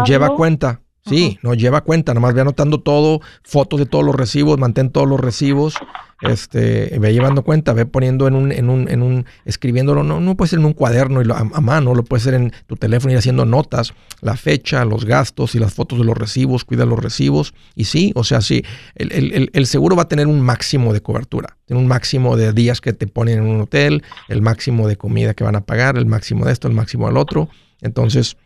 lleva 0.05 0.35
cuenta. 0.35 0.81
Sí, 1.05 1.39
no 1.41 1.53
lleva 1.53 1.81
cuenta, 1.81 2.13
nomás 2.13 2.33
ve 2.33 2.41
anotando 2.41 2.81
todo, 2.81 3.21
fotos 3.41 3.79
de 3.79 3.85
todos 3.85 4.03
los 4.03 4.13
recibos, 4.13 4.57
mantén 4.57 4.89
todos 4.89 5.07
los 5.07 5.17
recibos, 5.17 5.75
este, 6.21 6.97
ve 6.99 7.13
llevando 7.13 7.43
cuenta, 7.43 7.71
ve 7.71 7.85
poniendo 7.85 8.27
en 8.27 8.35
un, 8.35 8.51
en 8.51 8.69
un, 8.69 8.89
en 8.89 9.01
un, 9.01 9.25
escribiéndolo, 9.45 10.03
no, 10.03 10.19
no 10.19 10.35
puede 10.35 10.49
ser 10.49 10.59
en 10.59 10.65
un 10.65 10.73
cuaderno 10.73 11.21
y 11.21 11.31
a, 11.31 11.61
mano, 11.61 11.95
lo 11.95 12.03
puede 12.03 12.23
ser 12.23 12.33
en 12.33 12.51
tu 12.65 12.75
teléfono 12.75 13.13
y 13.13 13.15
haciendo 13.15 13.45
notas, 13.45 13.93
la 14.19 14.35
fecha, 14.35 14.83
los 14.83 15.05
gastos 15.05 15.55
y 15.55 15.59
las 15.59 15.73
fotos 15.73 15.97
de 15.99 16.03
los 16.03 16.17
recibos, 16.17 16.65
cuida 16.65 16.85
los 16.85 16.99
recibos. 16.99 17.53
Y 17.73 17.85
sí, 17.85 18.11
o 18.15 18.25
sea, 18.25 18.41
sí, 18.41 18.63
el, 18.95 19.13
el, 19.13 19.49
el 19.53 19.65
seguro 19.65 19.95
va 19.95 20.03
a 20.03 20.07
tener 20.09 20.27
un 20.27 20.41
máximo 20.41 20.91
de 20.91 20.99
cobertura, 20.99 21.55
tiene 21.65 21.81
un 21.81 21.87
máximo 21.87 22.35
de 22.35 22.51
días 22.51 22.81
que 22.81 22.91
te 22.91 23.07
ponen 23.07 23.39
en 23.39 23.45
un 23.45 23.61
hotel, 23.61 24.03
el 24.27 24.41
máximo 24.41 24.89
de 24.89 24.97
comida 24.97 25.33
que 25.33 25.45
van 25.45 25.55
a 25.55 25.61
pagar, 25.61 25.97
el 25.97 26.05
máximo 26.05 26.43
de 26.43 26.51
esto, 26.51 26.67
el 26.67 26.73
máximo 26.73 27.07
del 27.07 27.15
otro. 27.15 27.47
Entonces, 27.81 28.37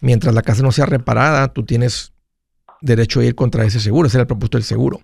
mientras 0.00 0.34
la 0.34 0.42
casa 0.42 0.62
no 0.62 0.72
sea 0.72 0.86
reparada, 0.86 1.52
tú 1.52 1.64
tienes 1.64 2.12
derecho 2.80 3.20
a 3.20 3.24
ir 3.24 3.34
contra 3.34 3.64
ese 3.64 3.80
seguro. 3.80 4.08
Ese 4.08 4.16
era 4.16 4.22
el 4.22 4.26
propósito 4.26 4.58
del 4.58 4.64
seguro. 4.64 5.00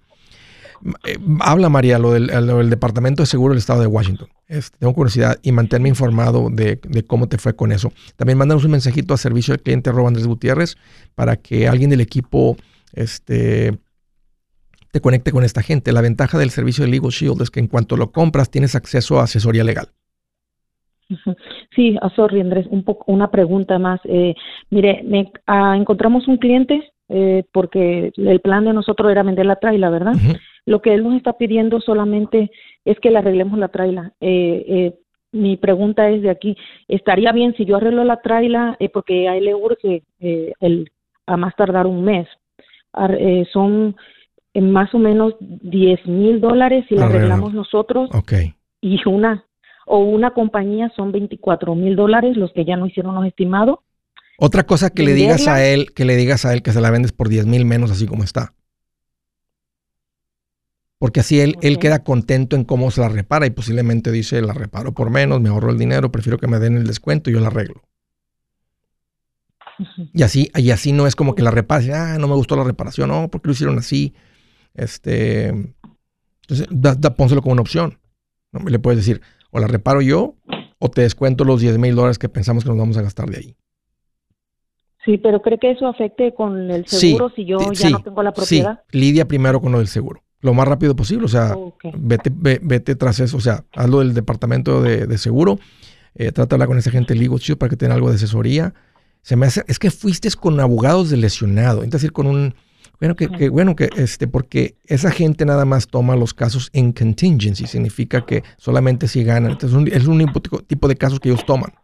Eh, 1.04 1.18
habla 1.40 1.68
María 1.68 1.98
lo 1.98 2.12
del, 2.12 2.70
Departamento 2.70 3.22
de 3.22 3.26
Seguro 3.26 3.52
del 3.52 3.58
Estado 3.58 3.80
de 3.80 3.86
Washington. 3.86 4.28
Tengo 4.78 4.94
curiosidad 4.94 5.38
y 5.42 5.52
manténme 5.52 5.88
informado 5.88 6.48
de, 6.50 6.78
cómo 7.06 7.28
te 7.28 7.38
fue 7.38 7.56
con 7.56 7.72
eso. 7.72 7.92
También 8.16 8.38
mándanos 8.38 8.64
un 8.64 8.72
mensajito 8.72 9.14
a 9.14 9.16
servicio 9.16 9.52
del 9.52 9.62
cliente 9.62 9.90
arroba 9.90 10.08
Andrés 10.08 10.26
Gutiérrez 10.26 10.76
para 11.14 11.36
que 11.36 11.68
alguien 11.68 11.90
del 11.90 12.00
equipo 12.00 12.56
este, 12.92 13.78
te 14.92 15.00
conecte 15.00 15.32
con 15.32 15.44
esta 15.44 15.62
gente. 15.62 15.92
La 15.92 16.00
ventaja 16.00 16.38
del 16.38 16.50
servicio 16.50 16.84
de 16.84 16.90
Legal 16.90 17.10
Shield 17.10 17.42
es 17.42 17.50
que 17.50 17.60
en 17.60 17.66
cuanto 17.66 17.96
lo 17.96 18.12
compras 18.12 18.50
tienes 18.50 18.74
acceso 18.74 19.18
a 19.18 19.24
asesoría 19.24 19.64
legal. 19.64 19.92
Sí, 21.74 21.96
ah, 22.00 22.10
sorry 22.14 22.40
Andrés, 22.40 22.66
un 22.70 22.84
poco, 22.84 23.10
una 23.12 23.30
pregunta 23.30 23.78
más. 23.78 24.00
Eh, 24.04 24.34
mire, 24.70 25.02
me, 25.04 25.32
ah, 25.46 25.76
encontramos 25.76 26.28
un 26.28 26.38
cliente 26.38 26.92
eh, 27.08 27.44
porque 27.52 28.12
el 28.16 28.40
plan 28.40 28.64
de 28.64 28.72
nosotros 28.72 29.10
era 29.10 29.22
vender 29.22 29.46
la 29.46 29.56
traila, 29.56 29.90
¿verdad? 29.90 30.14
Lo 30.66 30.82
que 30.82 30.94
él 30.94 31.04
nos 31.04 31.14
está 31.14 31.34
pidiendo 31.34 31.80
solamente 31.80 32.50
es 32.84 32.98
que 32.98 33.10
le 33.10 33.18
arreglemos 33.18 33.58
la 33.58 33.68
traila. 33.68 34.12
Eh, 34.20 34.94
mi 35.32 35.56
pregunta 35.56 36.08
es 36.08 36.22
de 36.22 36.30
aquí, 36.30 36.56
¿estaría 36.88 37.30
bien 37.32 37.54
si 37.56 37.64
yo 37.64 37.76
arreglo 37.76 38.04
la 38.04 38.20
traila 38.22 38.76
porque 38.92 39.28
a 39.28 39.36
él 39.36 39.44
le 39.44 39.54
urge 39.54 40.02
el, 40.18 40.90
a 41.26 41.36
más 41.36 41.54
tardar 41.56 41.86
un 41.86 42.04
mes? 42.04 42.26
son 43.52 43.94
más 44.54 44.94
o 44.94 44.98
menos 44.98 45.34
10 45.40 46.06
mil 46.06 46.40
dólares 46.40 46.86
si 46.88 46.94
la 46.94 47.06
arreglamos 47.06 47.52
nosotros. 47.52 48.08
Okay. 48.14 48.54
Y 48.80 48.98
una 49.06 49.45
o 49.86 49.98
una 49.98 50.32
compañía 50.34 50.92
son 50.94 51.12
24 51.12 51.74
mil 51.74 51.96
dólares 51.96 52.36
los 52.36 52.52
que 52.52 52.64
ya 52.64 52.76
no 52.76 52.86
hicieron 52.86 53.14
los 53.14 53.24
estimados. 53.24 53.78
Otra 54.38 54.64
cosa 54.64 54.90
que 54.90 55.02
le 55.02 55.14
digas 55.14 55.48
a 55.48 55.64
él, 55.64 55.92
que 55.94 56.04
le 56.04 56.16
digas 56.16 56.44
a 56.44 56.52
él 56.52 56.62
que 56.62 56.72
se 56.72 56.80
la 56.80 56.90
vendes 56.90 57.12
por 57.12 57.28
10 57.28 57.46
mil 57.46 57.64
menos 57.64 57.90
así 57.90 58.06
como 58.06 58.22
está. 58.22 58.52
Porque 60.98 61.20
así 61.20 61.40
él, 61.40 61.56
él 61.62 61.78
queda 61.78 62.02
contento 62.04 62.56
en 62.56 62.64
cómo 62.64 62.90
se 62.90 63.00
la 63.00 63.08
repara 63.08 63.46
y 63.46 63.50
posiblemente 63.50 64.10
dice, 64.10 64.42
la 64.42 64.52
reparo 64.52 64.92
por 64.92 65.10
menos, 65.10 65.40
me 65.40 65.48
ahorro 65.48 65.70
el 65.70 65.78
dinero, 65.78 66.10
prefiero 66.10 66.38
que 66.38 66.48
me 66.48 66.58
den 66.58 66.76
el 66.76 66.86
descuento 66.86 67.30
y 67.30 67.34
yo 67.34 67.40
la 67.40 67.46
arreglo. 67.46 67.82
Y 70.12 70.22
así, 70.22 70.50
y 70.54 70.70
así 70.70 70.92
no 70.92 71.06
es 71.06 71.14
como 71.14 71.34
que 71.34 71.42
la 71.42 71.50
repare, 71.50 71.92
ah, 71.94 72.16
no 72.18 72.28
me 72.28 72.34
gustó 72.34 72.56
la 72.56 72.64
reparación, 72.64 73.10
no, 73.10 73.28
porque 73.30 73.48
lo 73.48 73.52
hicieron 73.52 73.78
así. 73.78 74.14
Este, 74.74 75.48
entonces, 75.48 76.66
da, 76.70 77.14
pónselo 77.14 77.42
como 77.42 77.52
una 77.52 77.62
opción. 77.62 77.98
¿no? 78.52 78.68
Le 78.68 78.78
puedes 78.78 78.98
decir, 78.98 79.20
o 79.56 79.60
la 79.60 79.66
reparo 79.66 80.02
yo, 80.02 80.34
o 80.78 80.90
te 80.90 81.02
descuento 81.02 81.44
los 81.44 81.60
10 81.60 81.78
mil 81.78 81.94
dólares 81.94 82.18
que 82.18 82.28
pensamos 82.28 82.62
que 82.62 82.70
nos 82.70 82.78
vamos 82.78 82.96
a 82.96 83.02
gastar 83.02 83.30
de 83.30 83.38
ahí. 83.38 83.56
Sí, 85.04 85.18
pero 85.18 85.40
¿cree 85.40 85.58
que 85.58 85.70
eso 85.70 85.86
afecte 85.86 86.34
con 86.34 86.70
el 86.70 86.86
seguro 86.86 87.30
si 87.34 87.44
yo 87.44 87.58
ya 87.72 87.90
no 87.90 88.02
tengo 88.02 88.22
la 88.22 88.32
propiedad? 88.32 88.80
Sí, 88.90 88.98
lidia 88.98 89.26
primero 89.26 89.60
con 89.60 89.72
lo 89.72 89.78
del 89.78 89.88
seguro 89.88 90.22
lo 90.46 90.54
más 90.54 90.66
rápido 90.66 90.96
posible. 90.96 91.26
O 91.26 91.28
sea, 91.28 91.54
vete, 91.98 92.30
vete 92.32 92.94
tras 92.94 93.20
eso. 93.20 93.36
O 93.36 93.40
sea, 93.40 93.64
hazlo 93.74 93.98
del 93.98 94.14
departamento 94.14 94.82
de, 94.82 95.18
seguro. 95.18 95.58
Eh, 96.14 96.32
trátala 96.32 96.66
con 96.66 96.78
esa 96.78 96.90
gente 96.90 97.14
legal 97.14 97.38
para 97.58 97.68
que 97.68 97.76
tenga 97.76 97.94
algo 97.94 98.08
de 98.08 98.16
asesoría. 98.16 98.72
Se 99.20 99.36
me 99.36 99.46
hace, 99.46 99.64
es 99.66 99.78
que 99.78 99.90
fuiste 99.90 100.30
con 100.40 100.58
abogados 100.60 101.10
de 101.10 101.16
lesionado. 101.16 101.82
Es 101.82 101.90
decir, 101.90 102.12
con 102.12 102.26
un. 102.26 102.54
Bueno, 102.98 103.14
que, 103.14 103.48
bueno, 103.50 103.76
que 103.76 103.90
este, 103.96 104.26
porque 104.26 104.76
esa 104.84 105.10
gente 105.10 105.44
nada 105.44 105.64
más 105.64 105.88
toma 105.88 106.16
los 106.16 106.32
casos 106.32 106.70
en 106.72 106.92
contingency. 106.92 107.66
Significa 107.66 108.24
que 108.24 108.42
solamente 108.56 109.06
si 109.08 109.22
ganan. 109.22 109.52
Entonces, 109.52 109.92
es 109.92 110.06
un, 110.06 110.32
tipo 110.66 110.88
de 110.88 110.96
casos 110.96 111.20
que 111.20 111.28
ellos 111.28 111.44
toman. 111.44 111.74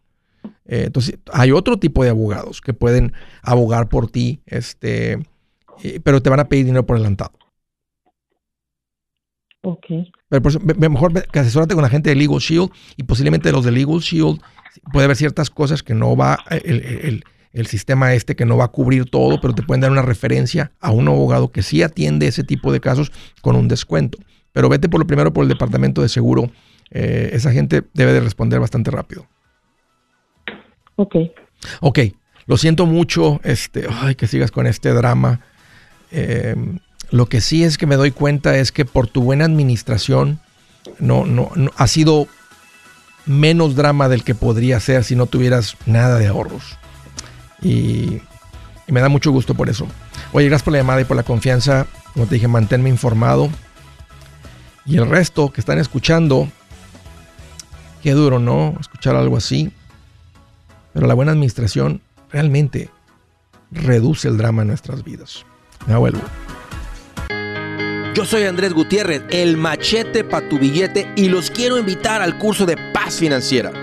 Eh, 0.65 0.85
entonces, 0.87 1.19
hay 1.31 1.51
otro 1.51 1.77
tipo 1.77 2.03
de 2.03 2.09
abogados 2.09 2.61
que 2.61 2.73
pueden 2.73 3.13
abogar 3.43 3.89
por 3.89 4.09
ti, 4.09 4.41
este, 4.45 5.19
eh, 5.83 5.99
pero 6.03 6.21
te 6.21 6.29
van 6.29 6.39
a 6.39 6.45
pedir 6.45 6.65
dinero 6.65 6.85
por 6.85 6.95
adelantado. 6.95 7.33
Ok. 9.61 9.85
Pero 10.29 10.41
por 10.41 10.89
mejor 10.89 11.13
que 11.27 11.39
asesórate 11.39 11.73
con 11.73 11.83
la 11.83 11.89
gente 11.89 12.09
de 12.09 12.15
Legal 12.15 12.39
Shield 12.39 12.69
y 12.97 13.03
posiblemente 13.03 13.51
los 13.51 13.63
de 13.63 13.71
Legal 13.71 13.99
Shield 13.99 14.41
puede 14.91 15.05
haber 15.05 15.17
ciertas 15.17 15.49
cosas 15.49 15.83
que 15.83 15.93
no 15.93 16.15
va, 16.17 16.39
el, 16.49 17.23
sistema 17.67 18.13
este 18.13 18.35
que 18.35 18.45
no 18.45 18.57
va 18.57 18.65
a 18.65 18.69
cubrir 18.69 19.05
todo, 19.05 19.39
pero 19.39 19.53
te 19.53 19.61
pueden 19.61 19.81
dar 19.81 19.91
una 19.91 20.01
referencia 20.01 20.71
a 20.79 20.91
un 20.91 21.07
abogado 21.07 21.51
que 21.51 21.61
sí 21.61 21.83
atiende 21.83 22.27
ese 22.27 22.43
tipo 22.43 22.71
de 22.71 22.79
casos 22.79 23.11
con 23.41 23.55
un 23.55 23.67
descuento. 23.67 24.17
Pero 24.51 24.69
vete 24.69 24.89
por 24.89 24.99
lo 24.99 25.07
primero 25.07 25.33
por 25.33 25.43
el 25.43 25.49
departamento 25.49 26.01
de 26.01 26.09
seguro. 26.09 26.51
Eh, 26.91 27.31
esa 27.33 27.51
gente 27.51 27.83
debe 27.93 28.13
de 28.13 28.19
responder 28.19 28.59
bastante 28.59 28.91
rápido. 28.91 29.27
Ok. 30.95 31.15
Ok. 31.81 31.99
Lo 32.45 32.57
siento 32.57 32.85
mucho, 32.85 33.39
este, 33.43 33.87
ay, 33.89 34.15
que 34.15 34.27
sigas 34.27 34.51
con 34.51 34.67
este 34.67 34.89
drama. 34.89 35.39
Eh, 36.11 36.55
lo 37.09 37.27
que 37.27 37.41
sí 37.41 37.63
es 37.63 37.77
que 37.77 37.85
me 37.85 37.95
doy 37.95 38.11
cuenta 38.11 38.57
es 38.57 38.71
que 38.71 38.85
por 38.85 39.07
tu 39.07 39.21
buena 39.23 39.45
administración 39.45 40.39
no, 40.99 41.25
no, 41.25 41.51
ha 41.75 41.87
sido 41.87 42.27
menos 43.25 43.75
drama 43.75 44.09
del 44.09 44.23
que 44.23 44.35
podría 44.35 44.79
ser 44.79 45.03
si 45.03 45.15
no 45.15 45.25
tuvieras 45.25 45.77
nada 45.85 46.17
de 46.19 46.27
ahorros. 46.27 46.77
Y, 47.63 48.21
me 48.87 49.01
da 49.01 49.09
mucho 49.09 49.31
gusto 49.31 49.55
por 49.55 49.69
eso. 49.69 49.87
Oye, 50.33 50.47
gracias 50.47 50.63
por 50.63 50.73
la 50.73 50.79
llamada 50.79 51.01
y 51.01 51.05
por 51.05 51.15
la 51.15 51.23
confianza. 51.23 51.87
Como 52.13 52.27
te 52.27 52.35
dije, 52.35 52.47
manténme 52.47 52.89
informado. 52.89 53.49
Y 54.85 54.97
el 54.97 55.09
resto 55.09 55.51
que 55.51 55.61
están 55.61 55.79
escuchando, 55.79 56.49
qué 58.03 58.11
duro, 58.11 58.39
¿no? 58.39 58.75
Escuchar 58.79 59.15
algo 59.15 59.37
así. 59.37 59.71
Pero 60.93 61.07
la 61.07 61.13
buena 61.13 61.31
administración 61.31 62.01
realmente 62.31 62.89
reduce 63.71 64.27
el 64.27 64.37
drama 64.37 64.61
en 64.63 64.67
nuestras 64.67 65.03
vidas. 65.03 65.45
Me 65.87 65.95
vuelvo. 65.95 66.21
Yo 68.13 68.25
soy 68.25 68.43
Andrés 68.43 68.73
Gutiérrez, 68.73 69.23
el 69.31 69.57
machete 69.57 70.23
para 70.23 70.47
tu 70.47 70.59
billete 70.59 71.11
y 71.15 71.29
los 71.29 71.49
quiero 71.49 71.79
invitar 71.79 72.21
al 72.21 72.37
curso 72.37 72.67
de 72.67 72.77
paz 72.93 73.15
financiera. 73.15 73.82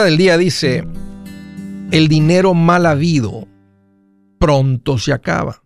Del 0.00 0.16
día 0.16 0.38
dice, 0.38 0.86
el 1.90 2.08
dinero 2.08 2.54
mal 2.54 2.86
habido 2.86 3.46
pronto 4.38 4.96
se 4.96 5.12
acaba. 5.12 5.62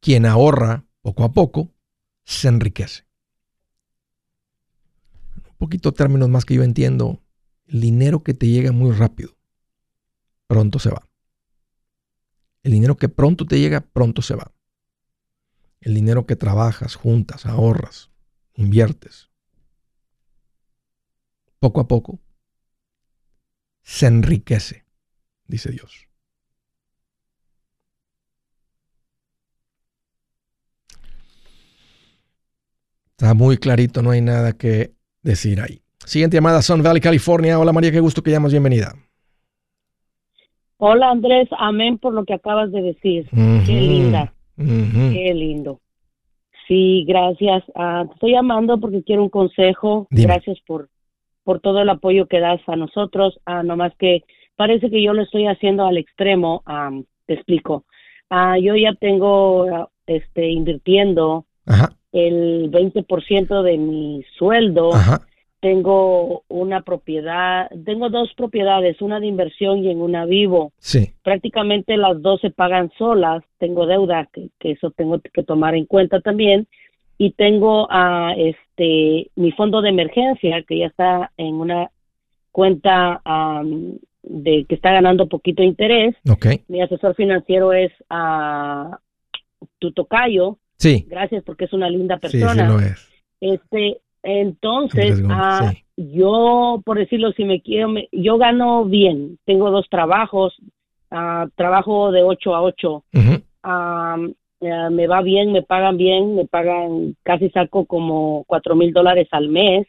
Quien 0.00 0.24
ahorra 0.24 0.86
poco 1.02 1.22
a 1.22 1.32
poco 1.32 1.70
se 2.24 2.48
enriquece. 2.48 3.04
Un 5.36 5.56
poquito 5.58 5.92
términos 5.92 6.30
más 6.30 6.46
que 6.46 6.54
yo 6.54 6.62
entiendo, 6.62 7.22
el 7.66 7.82
dinero 7.82 8.22
que 8.22 8.32
te 8.32 8.48
llega 8.48 8.72
muy 8.72 8.90
rápido, 8.90 9.36
pronto 10.46 10.78
se 10.78 10.88
va. 10.88 11.06
El 12.62 12.72
dinero 12.72 12.96
que 12.96 13.10
pronto 13.10 13.46
te 13.46 13.60
llega, 13.60 13.82
pronto 13.82 14.22
se 14.22 14.34
va. 14.34 14.50
El 15.80 15.94
dinero 15.94 16.24
que 16.24 16.36
trabajas, 16.36 16.94
juntas, 16.94 17.44
ahorras, 17.44 18.10
inviertes, 18.54 19.30
poco 21.60 21.80
a 21.80 21.86
poco 21.86 22.21
se 23.82 24.06
enriquece, 24.06 24.84
dice 25.46 25.70
Dios. 25.70 26.08
Está 33.10 33.34
muy 33.34 33.56
clarito, 33.56 34.02
no 34.02 34.10
hay 34.10 34.20
nada 34.20 34.52
que 34.52 34.92
decir 35.22 35.60
ahí. 35.60 35.82
Siguiente 36.04 36.36
llamada, 36.36 36.62
Sun 36.62 36.82
Valley, 36.82 37.00
California. 37.00 37.58
Hola 37.58 37.72
María, 37.72 37.92
qué 37.92 38.00
gusto 38.00 38.22
que 38.22 38.32
llamas, 38.32 38.50
bienvenida. 38.50 38.94
Hola 40.78 41.10
Andrés, 41.10 41.48
amén 41.56 41.98
por 41.98 42.12
lo 42.12 42.24
que 42.24 42.34
acabas 42.34 42.72
de 42.72 42.82
decir. 42.82 43.28
Qué 43.30 43.80
linda, 43.80 44.34
qué 44.56 45.32
lindo. 45.34 45.80
Sí, 46.66 47.04
gracias. 47.06 47.62
Ah, 47.76 48.04
estoy 48.12 48.32
llamando 48.32 48.80
porque 48.80 49.04
quiero 49.04 49.22
un 49.22 49.28
consejo. 49.28 50.08
Gracias 50.10 50.58
por 50.66 50.88
por 51.44 51.60
todo 51.60 51.80
el 51.80 51.88
apoyo 51.88 52.26
que 52.26 52.40
das 52.40 52.60
a 52.66 52.76
nosotros, 52.76 53.40
no 53.46 53.62
nomás 53.62 53.92
que 53.98 54.22
parece 54.56 54.90
que 54.90 55.02
yo 55.02 55.12
lo 55.12 55.22
estoy 55.22 55.46
haciendo 55.46 55.86
al 55.86 55.96
extremo, 55.96 56.62
te 57.26 57.34
explico. 57.34 57.84
Ah, 58.30 58.58
yo 58.58 58.76
ya 58.76 58.94
tengo 58.94 59.90
este 60.06 60.48
invirtiendo 60.48 61.46
el 62.12 62.70
20% 62.70 63.62
de 63.62 63.78
mi 63.78 64.24
sueldo. 64.38 64.90
Tengo 65.60 66.42
una 66.48 66.80
propiedad, 66.82 67.70
tengo 67.84 68.10
dos 68.10 68.32
propiedades, 68.36 69.00
una 69.00 69.20
de 69.20 69.28
inversión 69.28 69.78
y 69.78 69.90
en 69.90 70.00
una 70.00 70.24
vivo. 70.24 70.72
Sí. 70.78 71.12
Prácticamente 71.22 71.96
las 71.96 72.20
dos 72.20 72.40
se 72.40 72.50
pagan 72.50 72.90
solas. 72.98 73.44
Tengo 73.58 73.86
deuda, 73.86 74.28
que, 74.32 74.48
que 74.58 74.72
eso 74.72 74.90
tengo 74.90 75.20
que 75.20 75.44
tomar 75.44 75.76
en 75.76 75.86
cuenta 75.86 76.20
también 76.20 76.66
y 77.22 77.30
tengo 77.30 77.86
a 77.88 78.34
este 78.36 79.30
mi 79.36 79.52
fondo 79.52 79.80
de 79.80 79.90
emergencia 79.90 80.64
que 80.66 80.78
ya 80.78 80.86
está 80.86 81.30
en 81.36 81.54
una 81.54 81.88
cuenta 82.50 83.22
de 84.24 84.64
que 84.68 84.74
está 84.74 84.90
ganando 84.90 85.28
poquito 85.28 85.62
interés. 85.62 86.16
Okay. 86.28 86.64
Mi 86.66 86.82
asesor 86.82 87.14
financiero 87.14 87.72
es 87.72 87.92
a 88.10 88.98
uh, 89.60 89.66
Tutocayo. 89.78 90.58
Sí. 90.78 91.06
Gracias 91.08 91.44
porque 91.44 91.66
es 91.66 91.72
una 91.72 91.88
linda 91.88 92.16
persona. 92.16 92.54
Sí, 92.54 92.58
sí 92.58 92.66
lo 92.66 92.80
es. 92.80 93.08
Este, 93.40 94.00
entonces, 94.24 95.22
ah, 95.30 95.72
yo, 95.96 96.82
por 96.84 96.98
decirlo, 96.98 97.30
si 97.34 97.44
me 97.44 97.62
quiero, 97.62 97.94
yo 98.10 98.36
gano 98.36 98.84
bien. 98.84 99.38
Tengo 99.44 99.70
dos 99.70 99.88
trabajos, 99.88 100.56
ah, 101.12 101.46
trabajo 101.54 102.10
de 102.10 102.24
8 102.24 102.52
a 102.56 102.62
8. 102.62 103.04
Eh, 104.62 104.90
me 104.90 105.08
va 105.08 105.22
bien, 105.22 105.50
me 105.50 105.62
pagan 105.62 105.96
bien, 105.96 106.36
me 106.36 106.46
pagan, 106.46 107.16
casi 107.24 107.50
saco 107.50 107.84
como 107.84 108.44
cuatro 108.46 108.76
mil 108.76 108.92
dólares 108.92 109.28
al 109.32 109.48
mes. 109.48 109.86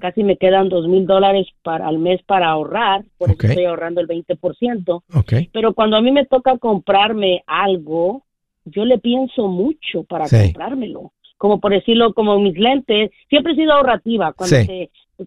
Casi 0.00 0.24
me 0.24 0.38
quedan 0.38 0.70
dos 0.70 0.88
mil 0.88 1.06
dólares 1.06 1.46
al 1.64 1.98
mes 1.98 2.22
para 2.22 2.48
ahorrar, 2.48 3.04
por 3.18 3.30
eso 3.30 3.38
estoy 3.48 3.66
ahorrando 3.66 4.00
el 4.00 4.08
20%. 4.08 5.02
Okay. 5.14 5.50
Pero 5.52 5.74
cuando 5.74 5.98
a 5.98 6.00
mí 6.00 6.10
me 6.10 6.24
toca 6.24 6.56
comprarme 6.56 7.42
algo, 7.46 8.22
yo 8.64 8.86
le 8.86 8.96
pienso 8.96 9.46
mucho 9.46 10.04
para 10.04 10.26
comprármelo. 10.26 11.12
Como 11.36 11.60
por 11.60 11.72
decirlo, 11.72 12.14
como 12.14 12.40
mis 12.40 12.56
lentes, 12.56 13.10
siempre 13.28 13.52
he 13.52 13.56
sido 13.56 13.74
ahorrativa. 13.74 14.32
Cuando 14.32 14.56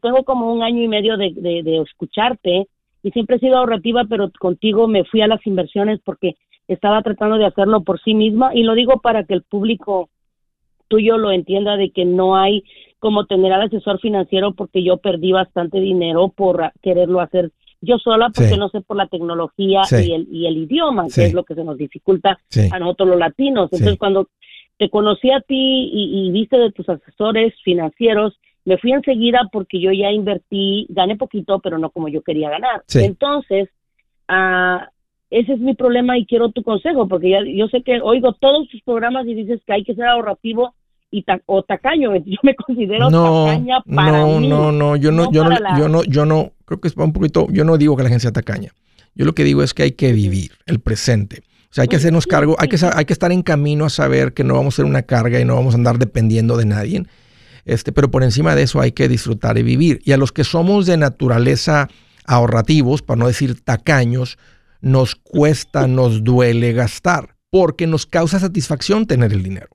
tengo 0.02 0.24
como 0.24 0.52
un 0.52 0.64
año 0.64 0.82
y 0.82 0.88
medio 0.88 1.18
de, 1.18 1.34
de 1.36 1.82
escucharte 1.82 2.68
y 3.04 3.12
siempre 3.12 3.36
he 3.36 3.40
sido 3.40 3.58
ahorrativa, 3.58 4.06
pero 4.10 4.32
contigo 4.40 4.88
me 4.88 5.04
fui 5.04 5.22
a 5.22 5.28
las 5.28 5.46
inversiones 5.46 6.00
porque 6.04 6.36
estaba 6.74 7.02
tratando 7.02 7.38
de 7.38 7.46
hacerlo 7.46 7.84
por 7.84 8.02
sí 8.02 8.14
misma 8.14 8.52
y 8.54 8.64
lo 8.64 8.76
digo 8.76 9.00
para 9.02 9.24
que 9.24 9.34
el 9.34 9.44
público 9.44 10.10
tuyo 10.88 11.18
lo 11.18 11.32
entienda 11.32 11.78
de 11.78 11.92
que 11.92 12.06
no 12.06 12.36
hay 12.36 12.64
como 13.00 13.26
tener 13.26 13.54
al 13.54 13.64
asesor 13.64 14.00
financiero 14.00 14.54
porque 14.54 14.84
yo 14.84 14.98
perdí 14.98 15.32
bastante 15.32 15.80
dinero 15.80 16.30
por 16.30 16.72
quererlo 16.82 17.22
hacer 17.22 17.52
yo 17.82 17.98
sola 17.98 18.30
porque 18.30 18.58
no 18.58 18.70
sé 18.70 18.82
por 18.82 18.96
la 18.96 19.08
tecnología 19.08 19.82
y, 19.90 20.12
el, 20.14 20.28
y 20.32 20.46
el 20.46 20.58
idioma, 20.58 21.08
que 21.14 21.26
es 21.26 21.34
lo 21.34 21.44
que 21.44 21.56
se 21.56 21.64
nos 21.64 21.78
dificulta 21.78 22.40
a 22.72 22.80
nosotros 22.80 23.10
los 23.10 23.18
latinos. 23.18 23.70
Entonces 23.72 23.98
cuando 23.98 24.30
te 24.78 24.90
conocí 24.90 25.32
a 25.32 25.42
ti 25.42 25.90
y, 25.92 26.32
viste 26.32 26.58
de 26.58 26.72
tus 26.72 26.88
asesores 26.90 27.54
financieros, 27.64 28.40
me 28.66 28.78
fui 28.78 28.92
enseguida 28.92 29.50
porque 29.52 29.80
yo 29.80 29.92
ya 29.92 30.12
invertí, 30.12 30.86
gané 30.90 31.16
poquito, 31.18 31.60
pero 31.60 31.80
no 31.80 31.90
como 31.90 32.08
yo 32.08 32.22
quería 32.22 32.52
ganar. 32.52 32.84
Entonces, 32.94 33.70
uh, 34.30 34.86
ese 35.32 35.54
es 35.54 35.60
mi 35.60 35.74
problema 35.74 36.18
y 36.18 36.26
quiero 36.26 36.52
tu 36.52 36.62
consejo, 36.62 37.08
porque 37.08 37.30
ya, 37.30 37.40
yo 37.46 37.68
sé 37.70 37.82
que 37.84 38.02
oigo 38.02 38.34
todos 38.34 38.68
tus 38.70 38.82
programas 38.84 39.26
y 39.26 39.34
dices 39.34 39.62
que 39.66 39.74
hay 39.74 39.84
que 39.84 39.96
ser 39.96 40.06
ahorrativo 40.06 40.76
y 41.10 41.26
o 41.46 41.64
tacaño, 41.64 42.16
yo 42.26 42.38
me 42.44 42.54
considero 42.56 43.10
tacaña 43.10 43.82
para 43.82 44.12
no, 44.12 44.40
No, 44.42 44.72
no, 44.72 44.96
yo 44.98 45.12
no, 45.12 45.32
yo 45.32 45.44
no, 45.46 45.78
yo 45.78 45.88
no, 45.88 46.04
yo 46.04 46.26
no, 46.26 46.52
creo 46.66 46.82
que 46.82 46.90
es 46.90 46.98
un 46.98 47.14
poquito, 47.14 47.48
yo 47.50 47.64
no 47.64 47.78
digo 47.78 47.96
que 47.96 48.04
la 48.04 48.10
gente 48.10 48.24
sea 48.24 48.32
tacaña. 48.32 48.72
Yo 49.16 49.26
lo 49.26 49.34
que 49.34 49.44
digo 49.44 49.64
es 49.64 49.74
que 49.74 49.84
hay 49.84 49.92
que 49.92 50.14
vivir 50.14 50.52
el 50.68 50.80
presente. 50.80 51.44
O 51.70 51.74
sea, 51.74 51.84
hay 51.84 51.88
que 51.88 51.96
hacernos 51.96 52.28
cargo, 52.28 52.56
hay 52.60 52.68
que, 52.68 52.78
hay 52.94 53.06
que 53.06 53.14
estar 53.14 53.32
en 53.32 53.42
camino 53.42 53.86
a 53.86 53.90
saber 53.90 54.34
que 54.34 54.44
no 54.44 54.56
vamos 54.56 54.76
a 54.76 54.78
ser 54.78 54.86
una 54.86 55.04
carga 55.04 55.40
y 55.40 55.46
no 55.46 55.56
vamos 55.56 55.74
a 55.74 55.78
andar 55.78 55.98
dependiendo 55.98 56.58
de 56.58 56.66
nadie. 56.66 57.04
Este, 57.64 57.94
pero 57.94 58.12
por 58.12 58.24
encima 58.24 58.56
de 58.56 58.64
eso 58.64 58.82
hay 58.82 58.92
que 58.92 59.08
disfrutar 59.08 59.58
y 59.58 59.64
vivir. 59.64 60.02
Y 60.04 60.12
a 60.12 60.18
los 60.18 60.34
que 60.34 60.44
somos 60.44 60.86
de 60.86 60.98
naturaleza 60.98 61.88
ahorrativos, 62.26 63.02
para 63.02 63.20
no 63.20 63.28
decir 63.28 63.62
tacaños, 63.62 64.38
nos 64.82 65.16
cuesta, 65.16 65.88
nos 65.88 66.24
duele 66.24 66.74
gastar, 66.74 67.38
porque 67.50 67.88
nos 67.88 68.06
causa 68.06 68.40
satisfacción 68.40 69.08
tener 69.08 69.32
el 69.34 69.44
dinero. 69.44 69.70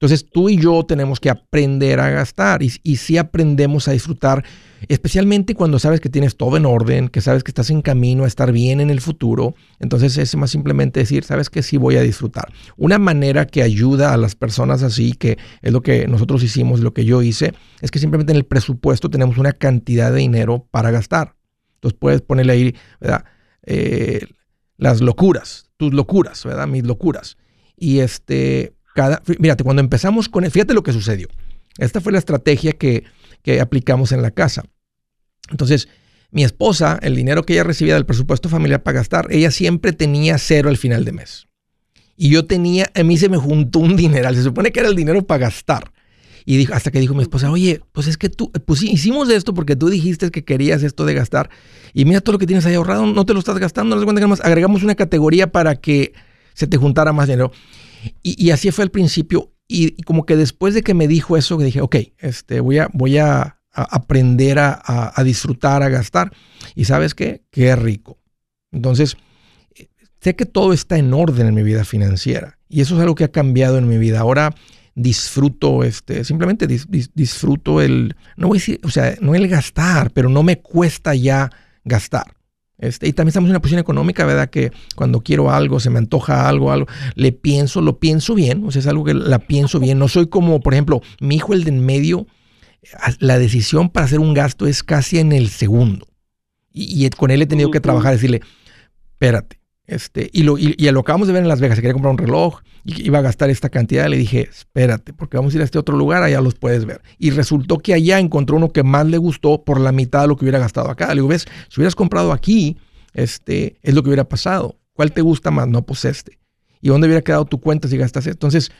Entonces 0.00 0.24
tú 0.30 0.48
y 0.48 0.56
yo 0.56 0.82
tenemos 0.84 1.20
que 1.20 1.28
aprender 1.28 2.00
a 2.00 2.08
gastar 2.08 2.62
y, 2.62 2.70
si 2.70 3.18
aprendemos 3.18 3.86
a 3.86 3.92
disfrutar, 3.92 4.42
especialmente 4.88 5.54
cuando 5.54 5.78
sabes 5.78 6.00
que 6.00 6.08
tienes 6.08 6.38
todo 6.38 6.56
en 6.56 6.64
orden, 6.64 7.10
que 7.10 7.20
sabes 7.20 7.44
que 7.44 7.50
estás 7.50 7.68
en 7.68 7.82
camino 7.82 8.24
a 8.24 8.26
estar 8.26 8.50
bien 8.50 8.80
en 8.80 8.88
el 8.88 9.02
futuro, 9.02 9.54
entonces 9.78 10.16
es 10.16 10.34
más 10.36 10.50
simplemente 10.52 11.00
decir, 11.00 11.22
sabes 11.24 11.50
que 11.50 11.62
sí 11.62 11.76
voy 11.76 11.96
a 11.96 12.00
disfrutar. 12.00 12.50
Una 12.78 12.98
manera 12.98 13.46
que 13.46 13.62
ayuda 13.62 14.14
a 14.14 14.16
las 14.16 14.34
personas 14.34 14.82
así, 14.82 15.12
que 15.12 15.36
es 15.60 15.70
lo 15.70 15.82
que 15.82 16.06
nosotros 16.08 16.42
hicimos, 16.42 16.80
lo 16.80 16.94
que 16.94 17.04
yo 17.04 17.20
hice, 17.20 17.52
es 17.82 17.90
que 17.90 17.98
simplemente 17.98 18.32
en 18.32 18.38
el 18.38 18.46
presupuesto 18.46 19.10
tenemos 19.10 19.36
una 19.36 19.52
cantidad 19.52 20.10
de 20.10 20.20
dinero 20.20 20.66
para 20.70 20.90
gastar. 20.90 21.36
Entonces 21.74 21.98
puedes 22.00 22.22
ponerle 22.22 22.54
ahí, 22.54 22.74
¿verdad? 23.02 23.26
Eh, 23.64 24.20
las 24.76 25.00
locuras, 25.00 25.70
tus 25.76 25.92
locuras, 25.92 26.44
¿verdad? 26.44 26.66
Mis 26.66 26.84
locuras. 26.84 27.36
Y 27.76 28.00
este, 28.00 28.74
cada, 28.94 29.22
fíjate, 29.24 29.64
cuando 29.64 29.80
empezamos 29.80 30.28
con, 30.28 30.48
fíjate 30.50 30.74
lo 30.74 30.82
que 30.82 30.92
sucedió. 30.92 31.28
Esta 31.78 32.00
fue 32.00 32.12
la 32.12 32.18
estrategia 32.18 32.72
que, 32.72 33.04
que 33.42 33.60
aplicamos 33.60 34.12
en 34.12 34.22
la 34.22 34.30
casa. 34.30 34.64
Entonces, 35.50 35.88
mi 36.30 36.44
esposa, 36.44 36.98
el 37.02 37.16
dinero 37.16 37.44
que 37.44 37.54
ella 37.54 37.64
recibía 37.64 37.94
del 37.94 38.06
presupuesto 38.06 38.48
familiar 38.48 38.82
para 38.82 38.98
gastar, 38.98 39.26
ella 39.30 39.50
siempre 39.50 39.92
tenía 39.92 40.38
cero 40.38 40.68
al 40.68 40.76
final 40.76 41.04
de 41.04 41.12
mes. 41.12 41.46
Y 42.16 42.30
yo 42.30 42.46
tenía, 42.46 42.90
a 42.94 43.02
mí 43.02 43.16
se 43.16 43.28
me 43.28 43.36
juntó 43.36 43.78
un 43.78 43.96
dineral, 43.96 44.34
se 44.36 44.42
supone 44.42 44.70
que 44.70 44.80
era 44.80 44.88
el 44.88 44.96
dinero 44.96 45.26
para 45.26 45.46
gastar. 45.46 45.90
Y 46.44 46.56
dijo, 46.56 46.74
hasta 46.74 46.90
que 46.90 47.00
dijo 47.00 47.14
mi 47.14 47.22
esposa, 47.22 47.50
oye, 47.50 47.80
pues 47.92 48.06
es 48.06 48.16
que 48.16 48.28
tú, 48.28 48.50
pues 48.64 48.80
sí, 48.80 48.90
hicimos 48.90 49.28
esto 49.30 49.54
porque 49.54 49.76
tú 49.76 49.88
dijiste 49.88 50.30
que 50.30 50.44
querías 50.44 50.82
esto 50.82 51.04
de 51.04 51.14
gastar. 51.14 51.50
Y 51.92 52.04
mira 52.04 52.20
todo 52.20 52.34
lo 52.34 52.38
que 52.38 52.46
tienes 52.46 52.66
ahí 52.66 52.74
ahorrado, 52.74 53.06
no 53.06 53.26
te 53.26 53.32
lo 53.32 53.38
estás 53.38 53.58
gastando, 53.58 53.96
no 53.96 54.04
cuenta 54.04 54.20
que 54.20 54.26
más 54.26 54.40
agregamos 54.40 54.82
una 54.82 54.94
categoría 54.94 55.52
para 55.52 55.76
que 55.76 56.12
se 56.54 56.66
te 56.66 56.76
juntara 56.76 57.12
más 57.12 57.28
dinero. 57.28 57.52
Y, 58.22 58.50
así 58.50 58.70
fue 58.70 58.84
al 58.84 58.90
principio. 58.90 59.52
Y, 59.68 60.02
como 60.02 60.24
que 60.24 60.36
después 60.36 60.74
de 60.74 60.82
que 60.82 60.94
me 60.94 61.06
dijo 61.06 61.36
eso, 61.36 61.56
dije, 61.58 61.80
ok, 61.80 61.96
este, 62.18 62.60
voy 62.60 62.78
a, 62.78 62.88
voy 62.92 63.18
a, 63.18 63.58
aprender 63.72 64.58
a, 64.58 65.12
a, 65.14 65.22
disfrutar, 65.22 65.82
a 65.82 65.88
gastar. 65.88 66.32
Y 66.74 66.86
sabes 66.86 67.14
qué? 67.14 67.42
Qué 67.50 67.76
rico. 67.76 68.18
Entonces, 68.72 69.16
sé 70.20 70.34
que 70.34 70.46
todo 70.46 70.72
está 70.72 70.98
en 70.98 71.12
orden 71.12 71.46
en 71.46 71.54
mi 71.54 71.62
vida 71.62 71.84
financiera. 71.84 72.58
Y 72.68 72.80
eso 72.80 72.94
es 72.96 73.00
algo 73.00 73.14
que 73.14 73.24
ha 73.24 73.32
cambiado 73.32 73.78
en 73.78 73.88
mi 73.88 73.98
vida. 73.98 74.20
Ahora 74.20 74.54
disfruto, 74.94 75.84
este, 75.84 76.24
simplemente 76.24 76.66
disfruto 76.66 77.80
el, 77.80 78.16
no 78.36 78.48
voy 78.48 78.58
a 78.58 78.60
decir, 78.60 78.80
o 78.84 78.90
sea, 78.90 79.14
no 79.20 79.34
el 79.34 79.48
gastar, 79.48 80.10
pero 80.10 80.28
no 80.28 80.42
me 80.42 80.58
cuesta 80.58 81.14
ya 81.14 81.50
gastar. 81.84 82.34
Este, 82.78 83.06
y 83.06 83.12
también 83.12 83.28
estamos 83.28 83.48
en 83.48 83.52
una 83.52 83.60
posición 83.60 83.80
económica, 83.80 84.24
¿verdad? 84.24 84.48
Que 84.48 84.72
cuando 84.96 85.20
quiero 85.20 85.50
algo, 85.50 85.80
se 85.80 85.90
me 85.90 85.98
antoja 85.98 86.48
algo, 86.48 86.72
algo, 86.72 86.86
le 87.14 87.30
pienso, 87.32 87.82
lo 87.82 87.98
pienso 87.98 88.34
bien, 88.34 88.64
o 88.64 88.70
sea, 88.70 88.80
es 88.80 88.86
algo 88.86 89.04
que 89.04 89.12
la 89.12 89.38
pienso 89.38 89.78
bien. 89.78 89.98
No 89.98 90.08
soy 90.08 90.28
como, 90.28 90.60
por 90.60 90.72
ejemplo, 90.72 91.02
mi 91.20 91.36
hijo, 91.36 91.52
el 91.52 91.64
de 91.64 91.70
en 91.70 91.84
medio, 91.84 92.26
la 93.18 93.38
decisión 93.38 93.90
para 93.90 94.06
hacer 94.06 94.18
un 94.18 94.32
gasto 94.32 94.66
es 94.66 94.82
casi 94.82 95.18
en 95.18 95.32
el 95.32 95.50
segundo. 95.50 96.06
Y, 96.72 97.04
y 97.04 97.10
con 97.10 97.30
él 97.30 97.42
he 97.42 97.46
tenido 97.46 97.70
que 97.70 97.80
trabajar, 97.80 98.12
decirle, 98.12 98.40
espérate, 99.12 99.59
este, 99.90 100.30
y, 100.32 100.44
lo, 100.44 100.56
y, 100.56 100.76
lo 100.92 101.00
acabamos 101.00 101.26
de 101.26 101.32
ver 101.32 101.42
en 101.42 101.48
Las 101.48 101.60
Vegas, 101.60 101.74
se 101.74 101.82
quería 101.82 101.94
comprar 101.94 102.12
un 102.12 102.18
reloj 102.18 102.60
y 102.84 103.04
iba 103.04 103.18
a 103.18 103.22
gastar 103.22 103.50
esta 103.50 103.70
cantidad. 103.70 104.06
Le 104.06 104.16
dije, 104.16 104.48
espérate, 104.48 105.12
porque 105.12 105.36
vamos 105.36 105.52
a 105.52 105.56
ir 105.56 105.62
a 105.62 105.64
este 105.64 105.80
otro 105.80 105.96
lugar, 105.96 106.22
allá 106.22 106.40
los 106.40 106.54
puedes 106.54 106.84
ver. 106.84 107.02
Y 107.18 107.30
resultó 107.30 107.78
que 107.78 107.92
allá 107.92 108.20
encontró 108.20 108.56
uno 108.56 108.70
que 108.72 108.84
más 108.84 109.06
le 109.06 109.18
gustó 109.18 109.64
por 109.64 109.80
la 109.80 109.90
mitad 109.90 110.22
de 110.22 110.28
lo 110.28 110.36
que 110.36 110.44
hubiera 110.44 110.60
gastado 110.60 110.90
acá. 110.90 111.08
Le 111.08 111.16
digo, 111.16 111.26
ves, 111.26 111.48
si 111.68 111.80
hubieras 111.80 111.96
comprado 111.96 112.30
aquí, 112.30 112.76
este, 113.14 113.78
es 113.82 113.92
lo 113.92 114.04
que 114.04 114.10
hubiera 114.10 114.28
pasado. 114.28 114.78
¿Cuál 114.92 115.10
te 115.10 115.22
gusta 115.22 115.50
más? 115.50 115.66
No, 115.66 115.82
pues 115.82 116.04
este. 116.04 116.38
¿Y 116.80 116.88
dónde 116.90 117.08
hubiera 117.08 117.22
quedado 117.22 117.44
tu 117.44 117.60
cuenta 117.60 117.88
si 117.88 117.96
gastas 117.96 118.28
Entonces, 118.28 118.70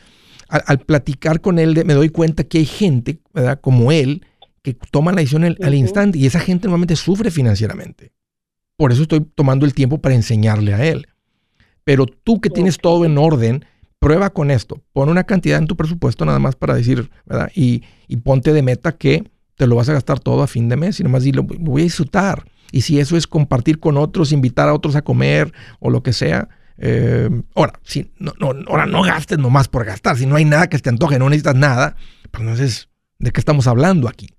al, 0.47 0.79
platicar 0.79 1.41
con 1.41 1.59
él, 1.59 1.83
me 1.85 1.93
doy 1.93 2.07
cuenta 2.07 2.45
que 2.45 2.59
hay 2.59 2.65
gente, 2.65 3.19
¿verdad? 3.33 3.59
Como 3.59 3.91
él, 3.91 4.25
que 4.63 4.77
toma 4.91 5.11
la 5.11 5.17
decisión 5.17 5.43
al 5.43 5.75
instante 5.75 6.17
y 6.19 6.25
esa 6.25 6.39
gente 6.39 6.67
normalmente 6.67 6.95
sufre 6.95 7.31
financieramente. 7.31 8.13
Por 8.81 8.91
eso 8.91 9.03
estoy 9.03 9.21
tomando 9.35 9.67
el 9.67 9.75
tiempo 9.75 9.99
para 9.99 10.15
enseñarle 10.15 10.73
a 10.73 10.83
él. 10.83 11.07
Pero 11.83 12.07
tú 12.07 12.41
que 12.41 12.49
tienes 12.49 12.79
todo 12.79 13.05
en 13.05 13.19
orden, 13.19 13.63
prueba 13.99 14.31
con 14.31 14.49
esto. 14.49 14.81
Pon 14.91 15.07
una 15.07 15.23
cantidad 15.25 15.59
en 15.59 15.67
tu 15.67 15.77
presupuesto 15.77 16.25
nada 16.25 16.39
más 16.39 16.55
para 16.55 16.73
decir, 16.73 17.11
¿verdad? 17.27 17.51
Y, 17.53 17.83
ponte 18.23 18.53
de 18.53 18.63
meta 18.63 18.93
que 18.93 19.29
te 19.55 19.67
lo 19.67 19.75
vas 19.75 19.87
a 19.89 19.93
gastar 19.93 20.19
todo 20.19 20.41
a 20.41 20.47
fin 20.47 20.67
de 20.67 20.77
mes 20.77 20.99
y 20.99 21.03
nomás 21.03 21.21
dile, 21.21 21.41
voy 21.41 21.81
a 21.81 21.83
disfrutar. 21.83 22.43
Y 22.71 22.81
si 22.81 22.99
eso 22.99 23.15
es 23.15 23.27
compartir 23.27 23.79
con 23.79 23.97
otros, 23.97 24.31
invitar 24.31 24.67
a 24.67 24.73
otros 24.73 24.95
a 24.95 25.03
comer 25.03 25.53
o 25.79 25.91
lo 25.91 26.01
que 26.01 26.11
sea, 26.11 26.49
eh, 26.79 27.29
ahora, 27.53 27.73
si, 27.83 28.11
no, 28.17 28.33
no, 28.39 28.47
ahora 28.65 28.87
no 28.87 29.03
gastes 29.03 29.37
nomás 29.37 29.67
por 29.67 29.85
gastar. 29.85 30.17
Si 30.17 30.25
no 30.25 30.37
hay 30.37 30.45
nada 30.45 30.69
que 30.69 30.79
te 30.79 30.89
antoje, 30.89 31.19
no 31.19 31.29
necesitas 31.29 31.53
nada, 31.53 31.97
pues 32.31 32.41
entonces, 32.41 32.89
¿de 33.19 33.29
qué 33.29 33.41
estamos 33.41 33.67
hablando 33.67 34.09
aquí? 34.09 34.29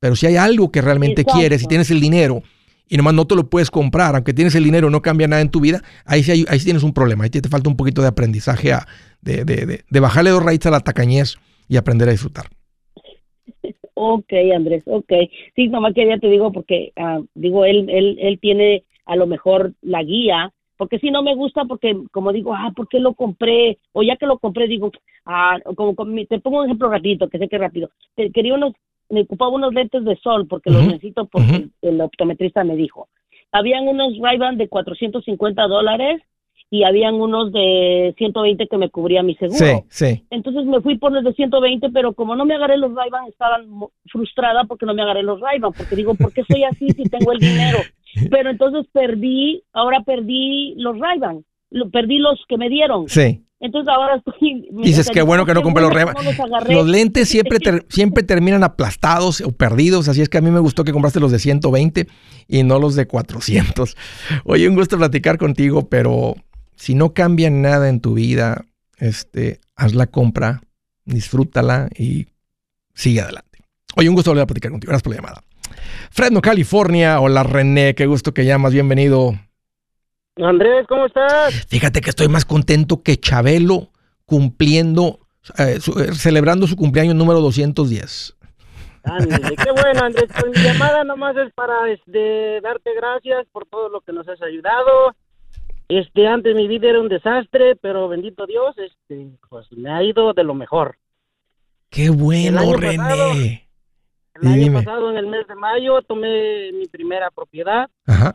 Pero 0.00 0.16
si 0.16 0.26
hay 0.26 0.36
algo 0.36 0.70
que 0.70 0.82
realmente 0.82 1.24
quieres 1.24 1.62
y 1.62 1.66
tienes 1.66 1.90
el 1.90 2.00
dinero 2.00 2.42
y 2.88 2.96
nomás 2.96 3.14
no 3.14 3.26
te 3.26 3.34
lo 3.34 3.48
puedes 3.48 3.70
comprar, 3.70 4.14
aunque 4.14 4.32
tienes 4.32 4.54
el 4.54 4.64
dinero, 4.64 4.90
no 4.90 5.02
cambia 5.02 5.28
nada 5.28 5.42
en 5.42 5.50
tu 5.50 5.60
vida, 5.60 5.80
ahí 6.04 6.22
sí, 6.22 6.44
ahí 6.48 6.58
tienes 6.58 6.82
un 6.82 6.92
problema, 6.92 7.24
ahí 7.24 7.30
te, 7.30 7.40
falta 7.48 7.68
un 7.68 7.76
poquito 7.76 8.02
de 8.02 8.08
aprendizaje, 8.08 8.72
a, 8.72 8.86
de, 9.20 9.44
de, 9.44 9.84
de, 9.88 10.00
bajarle 10.00 10.30
dos 10.30 10.44
raíces 10.44 10.66
a 10.66 10.70
la 10.70 10.80
tacañez 10.80 11.36
y 11.68 11.76
aprender 11.76 12.08
a 12.08 12.12
disfrutar. 12.12 12.46
Ok, 13.94 14.32
Andrés, 14.54 14.82
ok. 14.86 15.12
Sí, 15.54 15.68
nomás 15.68 15.94
quería 15.94 16.18
te 16.18 16.28
digo 16.28 16.52
porque, 16.52 16.92
ah, 16.96 17.20
digo, 17.34 17.64
él, 17.64 17.88
él, 17.88 18.18
él 18.20 18.38
tiene 18.40 18.84
a 19.06 19.16
lo 19.16 19.26
mejor 19.26 19.72
la 19.80 20.02
guía, 20.02 20.52
porque 20.76 20.98
si 20.98 21.10
no 21.10 21.22
me 21.22 21.34
gusta, 21.34 21.64
porque 21.64 21.96
como 22.12 22.32
digo, 22.32 22.54
ah, 22.54 22.72
¿por 22.76 22.88
qué 22.88 23.00
lo 23.00 23.14
compré? 23.14 23.78
O 23.92 24.02
ya 24.02 24.16
que 24.16 24.26
lo 24.26 24.38
compré, 24.38 24.68
digo, 24.68 24.92
ah, 25.24 25.58
como, 25.74 25.94
te 26.28 26.38
pongo 26.40 26.58
un 26.58 26.66
ejemplo 26.66 26.90
rapidito, 26.90 27.28
que 27.28 27.38
sé 27.38 27.48
que 27.48 27.58
rápido. 27.58 27.90
Quería 28.34 28.54
unos 28.54 28.74
me 29.10 29.22
ocupaba 29.22 29.50
unos 29.50 29.72
lentes 29.72 30.04
de 30.04 30.16
sol 30.16 30.46
porque 30.46 30.70
los 30.70 30.86
necesito 30.86 31.26
porque 31.26 31.68
el 31.82 32.00
optometrista 32.00 32.64
me 32.64 32.76
dijo. 32.76 33.08
Habían 33.52 33.88
unos 33.88 34.18
ray 34.20 34.38
de 34.56 34.68
450 34.68 35.62
dólares 35.66 36.22
y 36.68 36.82
habían 36.82 37.14
unos 37.14 37.52
de 37.52 38.14
120 38.18 38.66
que 38.66 38.76
me 38.76 38.90
cubría 38.90 39.22
mi 39.22 39.36
seguro. 39.36 39.58
Sí, 39.58 39.84
sí. 39.88 40.26
Entonces 40.30 40.64
me 40.64 40.80
fui 40.80 40.98
por 40.98 41.12
los 41.12 41.22
de 41.22 41.32
120, 41.32 41.90
pero 41.90 42.12
como 42.12 42.34
no 42.34 42.44
me 42.44 42.54
agarré 42.54 42.76
los 42.76 42.94
ray 42.94 43.08
estaba 43.28 43.60
frustrada 44.06 44.64
porque 44.64 44.86
no 44.86 44.94
me 44.94 45.02
agarré 45.02 45.22
los 45.22 45.40
ray 45.40 45.60
porque 45.60 45.94
digo, 45.94 46.14
¿por 46.14 46.32
qué 46.32 46.42
soy 46.44 46.64
así 46.64 46.88
si 46.90 47.04
tengo 47.04 47.32
el 47.32 47.38
dinero? 47.38 47.78
Pero 48.30 48.48
entonces 48.48 48.86
perdí, 48.92 49.62
ahora 49.74 50.00
perdí 50.00 50.74
los 50.76 50.98
ray 50.98 51.20
perdí 51.92 52.18
los 52.18 52.42
que 52.48 52.56
me 52.56 52.68
dieron. 52.68 53.08
Sí. 53.08 53.42
Entonces 53.60 53.88
ahora 53.92 54.16
estoy... 54.16 54.68
Dices, 54.82 55.08
qué 55.10 55.22
bueno 55.22 55.46
que 55.46 55.54
no 55.54 55.62
compré 55.62 55.82
los 55.82 55.92
ray 55.92 56.06
Los, 56.68 56.86
lentes 56.86 57.28
siempre, 57.28 57.58
siempre 57.88 58.22
terminan 58.22 58.62
aplastados 58.64 59.40
o 59.40 59.52
perdidos, 59.52 60.08
así 60.08 60.20
es 60.20 60.28
que 60.28 60.38
a 60.38 60.42
mí 60.42 60.50
me 60.50 60.60
gustó 60.60 60.84
que 60.84 60.92
compraste 60.92 61.20
los 61.20 61.32
de 61.32 61.38
120 61.38 62.06
y 62.48 62.62
no 62.62 62.78
los 62.78 62.94
de 62.94 63.06
400. 63.06 63.96
Oye, 64.44 64.68
un 64.68 64.74
gusto 64.74 64.98
platicar 64.98 65.38
contigo, 65.38 65.88
pero 65.88 66.34
si 66.74 66.94
no 66.94 67.14
cambia 67.14 67.50
nada 67.50 67.88
en 67.88 68.00
tu 68.00 68.14
vida, 68.14 68.64
este, 68.98 69.60
haz 69.74 69.94
la 69.94 70.06
compra, 70.06 70.60
disfrútala 71.04 71.88
y 71.96 72.26
sigue 72.94 73.20
adelante. 73.20 73.46
Oye, 73.96 74.10
un 74.10 74.14
gusto 74.14 74.30
volver 74.30 74.42
a 74.42 74.46
platicar 74.46 74.70
contigo. 74.70 74.90
Gracias 74.90 75.02
por 75.02 75.14
la 75.14 75.22
llamada. 75.22 75.42
Fresno, 76.10 76.42
California. 76.42 77.20
Hola, 77.20 77.42
René. 77.42 77.94
Qué 77.94 78.04
gusto 78.06 78.34
que 78.34 78.44
llamas. 78.44 78.74
Bienvenido. 78.74 79.34
Andrés, 80.36 80.86
¿cómo 80.88 81.06
estás? 81.06 81.66
Fíjate 81.68 82.00
que 82.00 82.10
estoy 82.10 82.28
más 82.28 82.44
contento 82.44 83.02
que 83.02 83.16
Chabelo 83.16 83.88
cumpliendo, 84.24 85.20
eh, 85.58 85.78
eh, 85.78 86.12
celebrando 86.14 86.66
su 86.66 86.76
cumpleaños 86.76 87.14
número 87.14 87.40
210. 87.40 88.36
Ándale, 89.04 89.56
qué 89.56 89.70
bueno, 89.82 90.04
Andrés. 90.04 90.30
Pues 90.38 90.56
mi 90.56 90.62
llamada 90.62 91.04
nomás 91.04 91.36
es 91.36 91.52
para 91.54 91.90
este, 91.90 92.60
darte 92.60 92.90
gracias 92.94 93.46
por 93.52 93.66
todo 93.66 93.88
lo 93.88 94.00
que 94.00 94.12
nos 94.12 94.28
has 94.28 94.42
ayudado 94.42 95.14
este, 95.88 96.26
antes 96.26 96.54
mi 96.54 96.66
vida 96.66 96.88
era 96.88 97.00
un 97.00 97.08
desastre, 97.08 97.76
pero 97.76 98.08
bendito 98.08 98.46
Dios, 98.46 98.76
este, 98.78 99.30
pues 99.48 99.70
me 99.72 99.90
ha 99.90 100.02
ido 100.02 100.32
de 100.32 100.42
lo 100.42 100.54
mejor. 100.54 100.98
Qué 101.90 102.10
bueno, 102.10 102.60
René. 102.76 103.68
el 104.34 104.48
año 104.48 104.72
pasado, 104.72 105.10
en 105.10 105.16
el 105.16 105.26
mes 105.28 105.46
de 105.46 105.54
mayo, 105.54 106.02
tomé 106.02 106.72
mi 106.72 106.86
primera 106.86 107.30
propiedad. 107.30 107.88
Ajá. 108.06 108.34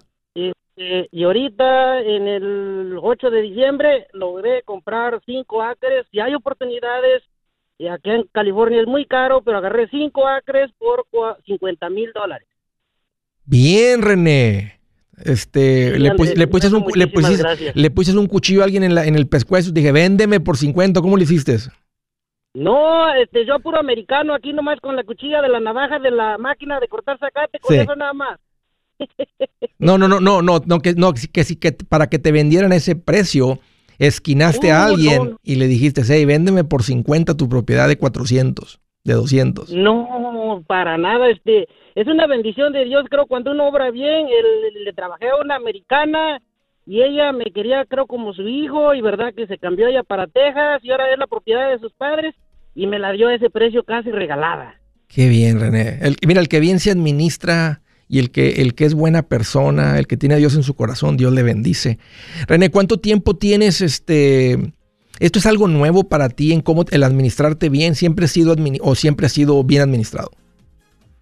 Este, 0.75 1.09
y 1.11 1.23
ahorita, 1.23 2.01
en 2.01 2.27
el 2.27 2.97
8 3.01 3.29
de 3.29 3.41
diciembre, 3.41 4.07
logré 4.13 4.63
comprar 4.63 5.21
cinco 5.25 5.61
acres. 5.61 6.05
Y 6.11 6.19
hay 6.19 6.33
oportunidades, 6.33 7.23
y 7.77 7.87
aquí 7.87 8.09
en 8.09 8.23
California 8.31 8.81
es 8.81 8.87
muy 8.87 9.05
caro, 9.05 9.41
pero 9.41 9.57
agarré 9.57 9.87
cinco 9.89 10.27
acres 10.27 10.71
por 10.77 11.05
50 11.45 11.89
mil 11.89 12.11
dólares. 12.13 12.47
Bien, 13.45 14.01
René. 14.01 14.79
Este, 15.23 15.99
le, 15.99 16.09
le, 16.09 16.47
pusiste 16.47 16.75
un, 16.75 16.85
le, 16.95 17.05
le 17.75 18.19
un 18.19 18.27
cuchillo 18.27 18.61
a 18.61 18.63
alguien 18.63 18.83
en, 18.83 18.95
la, 18.95 19.05
en 19.05 19.15
el 19.15 19.27
pescuezo. 19.27 19.71
Dije, 19.71 19.91
véndeme 19.91 20.39
por 20.39 20.57
50. 20.57 20.99
¿Cómo 21.01 21.17
le 21.17 21.23
hiciste? 21.23 21.57
No, 22.53 23.13
este, 23.13 23.45
yo 23.45 23.59
puro 23.59 23.79
americano, 23.79 24.33
aquí 24.33 24.51
nomás 24.51 24.79
con 24.79 24.95
la 24.95 25.03
cuchilla 25.03 25.41
de 25.41 25.49
la 25.49 25.59
navaja 25.59 25.99
de 25.99 26.11
la 26.11 26.37
máquina 26.37 26.79
de 26.79 26.87
cortar 26.87 27.17
zacate, 27.19 27.59
con 27.59 27.75
eso 27.75 27.95
nada 27.95 28.13
más. 28.13 28.39
No, 29.79 29.97
no, 29.97 30.07
no, 30.07 30.19
no, 30.19 30.41
no, 30.41 30.61
no, 30.63 30.79
que, 30.79 30.93
no, 30.93 31.13
que, 31.13 31.43
que 31.57 31.71
para 31.71 32.07
que 32.07 32.19
te 32.19 32.31
vendieran 32.31 32.71
ese 32.71 32.95
precio, 32.95 33.59
esquinaste 33.97 34.71
a 34.71 34.85
alguien 34.85 35.37
y 35.43 35.55
le 35.55 35.67
dijiste, 35.67 36.01
hey, 36.07 36.25
véndeme 36.25 36.63
por 36.63 36.83
50 36.83 37.35
tu 37.35 37.49
propiedad 37.49 37.87
de 37.87 37.97
400, 37.97 38.79
de 39.03 39.13
200. 39.13 39.71
No, 39.73 40.63
para 40.67 40.97
nada, 40.97 41.29
este, 41.29 41.67
es 41.95 42.07
una 42.07 42.27
bendición 42.27 42.73
de 42.73 42.85
Dios, 42.85 43.05
creo, 43.09 43.25
cuando 43.25 43.51
uno 43.51 43.67
obra 43.67 43.91
bien, 43.91 44.27
le 44.85 44.93
trabajé 44.93 45.29
a 45.29 45.41
una 45.43 45.55
americana 45.55 46.41
y 46.85 47.01
ella 47.01 47.31
me 47.31 47.45
quería, 47.45 47.85
creo, 47.85 48.07
como 48.07 48.33
su 48.33 48.47
hijo 48.47 48.93
y 48.93 49.01
verdad 49.01 49.33
que 49.35 49.47
se 49.47 49.57
cambió 49.57 49.87
ella 49.87 50.03
para 50.03 50.27
Texas 50.27 50.81
y 50.83 50.91
ahora 50.91 51.11
es 51.11 51.19
la 51.19 51.27
propiedad 51.27 51.69
de 51.69 51.79
sus 51.79 51.93
padres 51.93 52.35
y 52.75 52.87
me 52.87 52.99
la 52.99 53.11
dio 53.11 53.27
a 53.27 53.35
ese 53.35 53.49
precio 53.49 53.83
casi 53.83 54.11
regalada. 54.11 54.75
Qué 55.07 55.27
bien, 55.27 55.59
René. 55.59 55.99
mira, 56.25 56.39
el 56.39 56.47
que 56.47 56.59
bien 56.59 56.79
se 56.79 56.91
administra 56.91 57.81
y 58.11 58.19
el 58.19 58.29
que, 58.29 58.61
el 58.61 58.75
que 58.75 58.83
es 58.83 58.93
buena 58.93 59.23
persona, 59.23 59.97
el 59.97 60.05
que 60.05 60.17
tiene 60.17 60.35
a 60.35 60.37
Dios 60.37 60.53
en 60.55 60.63
su 60.63 60.73
corazón, 60.73 61.15
Dios 61.15 61.31
le 61.31 61.43
bendice. 61.43 61.97
René, 62.45 62.69
¿cuánto 62.69 62.97
tiempo 62.97 63.37
tienes 63.37 63.79
este... 63.79 64.73
¿Esto 65.19 65.39
es 65.39 65.45
algo 65.45 65.69
nuevo 65.69 66.03
para 66.03 66.27
ti 66.27 66.51
en 66.51 66.61
cómo 66.61 66.83
el 66.91 67.03
administrarte 67.03 67.69
bien? 67.69 67.95
¿Siempre 67.95 68.25
ha 68.25 68.27
sido, 68.27 68.53
o 68.81 68.95
siempre 68.95 69.27
ha 69.27 69.29
sido 69.29 69.63
bien 69.63 69.83
administrado? 69.83 70.31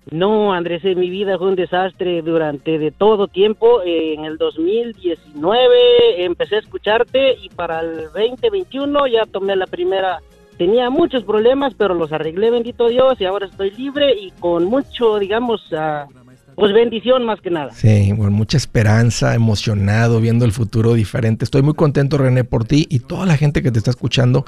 No, 0.09 0.51
Andrés, 0.51 0.83
mi 0.83 1.11
vida 1.11 1.37
fue 1.37 1.49
un 1.49 1.55
desastre 1.55 2.23
durante 2.23 2.79
de 2.79 2.89
todo 2.89 3.27
tiempo. 3.27 3.83
en 3.85 4.25
el 4.25 4.37
2019 4.37 6.23
empecé 6.23 6.55
a 6.55 6.59
escucharte 6.59 7.35
y 7.39 7.49
para 7.49 7.81
el 7.81 8.05
2021 8.15 9.05
ya 9.07 9.27
tomé 9.27 9.55
la 9.55 9.67
primera. 9.67 10.21
Tenía 10.57 10.89
muchos 10.89 11.23
problemas, 11.23 11.75
pero 11.77 11.93
los 11.93 12.11
arreglé, 12.11 12.49
bendito 12.49 12.87
Dios, 12.87 13.21
y 13.21 13.25
ahora 13.25 13.45
estoy 13.45 13.71
libre 13.71 14.11
y 14.19 14.31
con 14.31 14.65
mucho, 14.65 15.19
digamos, 15.19 15.71
uh, 15.71 16.18
pues 16.59 16.73
bendición 16.73 17.25
más 17.25 17.39
que 17.39 17.49
nada. 17.49 17.71
Sí, 17.71 18.13
con 18.17 18.33
mucha 18.33 18.57
esperanza, 18.57 19.33
emocionado, 19.33 20.19
viendo 20.19 20.43
el 20.43 20.51
futuro 20.51 20.93
diferente. 20.93 21.45
Estoy 21.45 21.61
muy 21.61 21.73
contento, 21.73 22.17
René, 22.17 22.43
por 22.43 22.65
ti 22.65 22.85
y 22.89 22.99
toda 22.99 23.25
la 23.25 23.37
gente 23.37 23.63
que 23.63 23.71
te 23.71 23.79
está 23.79 23.91
escuchando. 23.91 24.45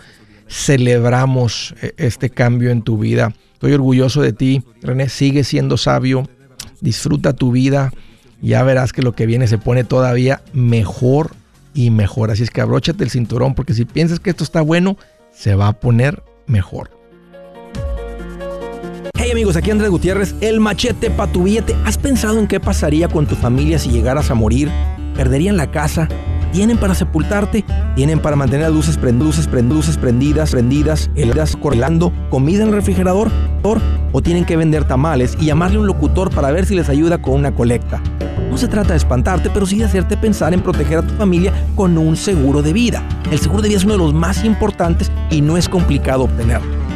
Celebramos 0.47 1.73
eh, 1.81 1.93
este 1.97 2.29
cambio 2.29 2.69
en 2.69 2.81
tu 2.81 2.97
vida. 2.97 3.33
Estoy 3.53 3.71
orgulloso 3.73 4.21
de 4.21 4.33
ti, 4.33 4.61
René. 4.81 5.07
Sigue 5.07 5.45
siendo 5.45 5.77
sabio. 5.77 6.27
Disfruta 6.81 7.33
tu 7.33 7.51
vida. 7.51 7.91
Ya 8.41 8.61
verás 8.63 8.91
que 8.91 9.01
lo 9.01 9.13
que 9.13 9.25
viene 9.25 9.47
se 9.47 9.57
pone 9.57 9.85
todavía 9.85 10.41
mejor 10.51 11.31
y 11.73 11.91
mejor. 11.91 12.31
Así 12.31 12.43
es 12.43 12.49
que 12.49 12.59
abróchate 12.59 13.05
el 13.05 13.09
cinturón 13.09 13.55
porque 13.55 13.73
si 13.73 13.85
piensas 13.85 14.19
que 14.19 14.31
esto 14.31 14.43
está 14.43 14.61
bueno, 14.61 14.97
se 15.31 15.55
va 15.55 15.67
a 15.69 15.73
poner 15.73 16.21
mejor. 16.45 16.89
Amigos, 19.31 19.55
aquí 19.55 19.71
Andrés 19.71 19.89
Gutiérrez, 19.89 20.35
el 20.41 20.59
machete 20.59 21.09
para 21.09 21.31
tu 21.31 21.43
billete. 21.43 21.73
¿Has 21.85 21.97
pensado 21.97 22.37
en 22.37 22.47
qué 22.47 22.59
pasaría 22.59 23.07
con 23.07 23.25
tu 23.25 23.35
familia 23.35 23.79
si 23.79 23.89
llegaras 23.89 24.29
a 24.29 24.35
morir? 24.35 24.69
¿Perderían 25.15 25.55
la 25.55 25.71
casa? 25.71 26.09
tienen 26.51 26.77
para 26.77 26.93
sepultarte, 26.93 27.63
tienen 27.95 28.19
para 28.19 28.35
mantener 28.35 28.69
luces, 28.71 28.99
luces 29.01 29.47
prendidas, 29.97 30.51
prendidas, 30.51 31.09
heladas 31.15 31.55
correlando, 31.55 32.11
comida 32.29 32.63
en 32.63 32.69
el 32.69 32.75
refrigerador, 32.75 33.31
o 34.11 34.21
tienen 34.21 34.43
que 34.43 34.57
vender 34.57 34.85
tamales 34.85 35.37
y 35.39 35.45
llamarle 35.45 35.79
un 35.79 35.87
locutor 35.87 36.29
para 36.29 36.51
ver 36.51 36.65
si 36.65 36.75
les 36.75 36.89
ayuda 36.89 37.21
con 37.21 37.35
una 37.35 37.55
colecta. 37.55 38.01
No 38.49 38.57
se 38.57 38.67
trata 38.67 38.89
de 38.89 38.97
espantarte, 38.97 39.49
pero 39.49 39.65
sí 39.65 39.77
de 39.77 39.85
hacerte 39.85 40.17
pensar 40.17 40.53
en 40.53 40.61
proteger 40.61 40.97
a 40.97 41.07
tu 41.07 41.13
familia 41.13 41.53
con 41.75 41.97
un 41.97 42.17
seguro 42.17 42.61
de 42.61 42.73
vida. 42.73 43.01
El 43.31 43.39
seguro 43.39 43.61
de 43.61 43.69
vida 43.69 43.77
es 43.77 43.85
uno 43.85 43.93
de 43.93 43.99
los 43.99 44.13
más 44.13 44.43
importantes 44.43 45.09
y 45.29 45.39
no 45.39 45.55
es 45.55 45.69
complicado 45.69 46.25
obtenerlo. 46.25 46.80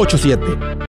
8-7. 0.00 0.89